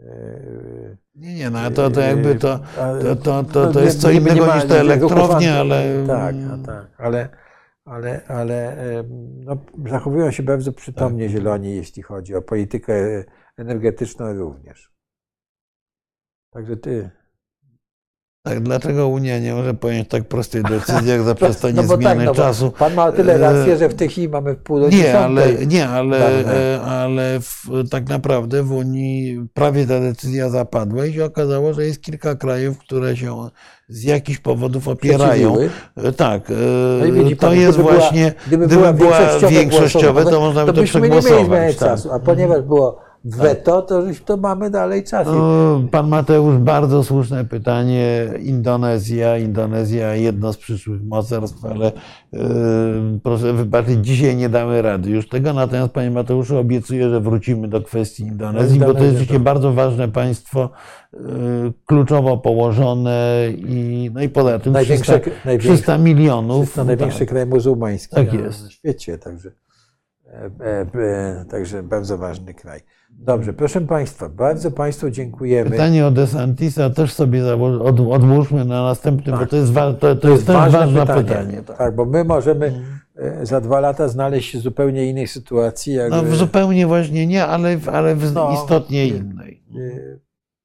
[0.00, 4.00] e, Nie, nie, no to, to jakby to, a- to, to, to, no, to jest
[4.00, 6.04] co innego ma- niż te nie- elektrownie, ale...
[6.06, 7.28] Tak, a tak, ale,
[7.84, 8.76] ale, ale
[9.44, 9.56] no,
[9.86, 11.32] zachowują się bardzo przytomnie Tak.
[11.32, 13.24] zieloni, jeśli chodzi o politykę
[13.56, 14.92] energetyczną również.
[16.50, 17.10] Także ty.
[18.46, 22.24] Tak, dlaczego Unia nie może podjąć tak prostej decyzji, jak zaprzestanie No bo tak, zmiany
[22.24, 22.70] no bo czasu?
[22.78, 25.66] Pan ma tyle E, racji, że w tej chwili mamy w pół do Nie, ale,
[25.66, 31.24] nie, ale, e, ale w, tak naprawdę w Unii prawie ta decyzja zapadła i się
[31.24, 33.48] okazało, że jest kilka krajów, które się
[33.88, 35.56] z jakichś powodów opierają.
[35.96, 36.42] E, Tak,
[37.14, 40.66] No pan, to jest gdyby była- właśnie, Gdyby, gdyby była była większościowe, głosowanie, to można
[40.66, 41.76] by to byśmy nie mieli przegłosować.
[41.76, 41.88] tak.
[41.88, 45.26] czasu, a ponieważ było weto, to, to mamy dalej czas.
[45.26, 48.28] No, Pan Mateusz, bardzo słuszne pytanie.
[48.42, 52.40] Indonezja, Indonezja jedno z przyszłych mocarstw, ale e,
[53.22, 55.52] proszę wybaczyć, dzisiaj nie damy rady już tego.
[55.52, 59.44] Natomiast Panie Mateuszu, obiecuję, że wrócimy do kwestii Indonezji, bo to jest Indonezja rzeczywiście to-
[59.44, 60.70] bardzo ważne państwo,
[61.14, 61.18] e,
[61.86, 66.74] kluczowo położone i, no i poza tym Największe- 300, największe- 300 milionów.
[66.74, 67.28] To największy tak.
[67.28, 68.64] kraj muzułmański Tak na, jest.
[68.64, 69.50] na świecie, także,
[70.26, 72.80] e, e, e, także bardzo ważny kraj.
[73.18, 75.70] Dobrze, proszę Państwa, bardzo Państwu dziękujemy.
[75.70, 79.50] Pytanie o DeSantisa też sobie od- odłóżmy na następny, bo Tak.
[79.50, 81.62] to jest, wa- to, to jest też ważne pytanie.
[81.66, 81.78] tak.
[81.78, 81.94] tak.
[81.96, 82.82] bo my możemy
[83.16, 85.94] e, za dwa lata znaleźć się w zupełnie innej sytuacji.
[85.94, 89.16] Jak, No, w zupełnie właśnie nie, ale, w- ale w No, istotnie nie.
[89.16, 89.62] innej.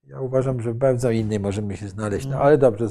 [0.10, 2.26] Ja uważam, że w bardzo innej możemy się znaleźć.
[2.26, 2.38] Mm.
[2.38, 2.88] No ale dobrze,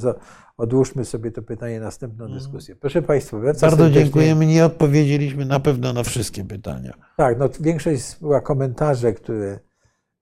[0.57, 2.75] odłóżmy sobie to pytanie na następną dyskusję.
[2.75, 4.45] Proszę Państwa, bardzo, dziękujemy.
[4.45, 6.93] Nie odpowiedzieliśmy na pewno na wszystkie pytania.
[7.17, 9.59] Tak, no większość była komentarze, które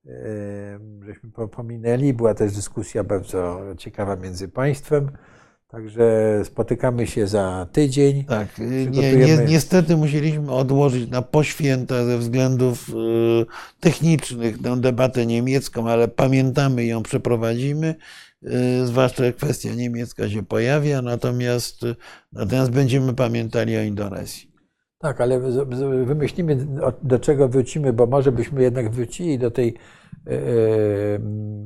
[0.05, 2.13] e, żeśmy po- pominęli.
[2.13, 5.11] Była też dyskusja bardzo ciekawa między państwem.
[5.67, 8.23] Także spotykamy się za tydzień.
[8.23, 8.47] Tak,
[8.91, 12.93] nie, nie, niestety musieliśmy odłożyć na poświęta ze względów y,
[13.79, 17.95] technicznych tę debatę niemiecką, ale pamiętamy ją, przeprowadzimy.
[18.43, 21.95] Y, zwłaszcza kwestia niemiecka się pojawia, natomiast, y,
[22.33, 24.51] natomiast będziemy pamiętali o Indonezji.
[24.99, 25.39] Tak, ale
[26.05, 26.67] wymyślimy,
[27.03, 29.67] do czego wrócimy, bo może byśmy jednak wrócili do tej
[30.27, 30.39] e, e,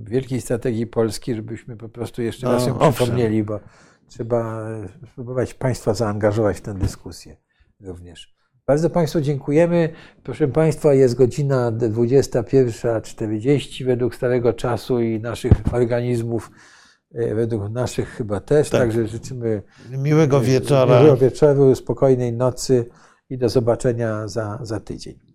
[0.03, 2.93] wielkiej strategii Polski, żebyśmy po prostu jeszcze No, raz ją owszem.
[2.93, 3.59] przypomnieli, bo
[4.11, 4.67] trzeba
[5.11, 7.37] spróbować Państwa zaangażować w tę dyskusję
[7.79, 8.35] również.
[8.67, 9.89] Bardzo Państwu dziękujemy.
[10.23, 16.51] Proszę Państwa, jest godzina 21.40 według starego czasu i naszych organizmów,
[17.13, 18.69] e, według naszych chyba też.
[18.69, 18.81] Tak.
[18.81, 19.61] Także życzymy
[19.97, 20.99] Miłego wieczora.
[20.99, 22.85] miłego wieczoru, spokojnej nocy
[23.29, 25.30] i do zobaczenia za, za tydzień.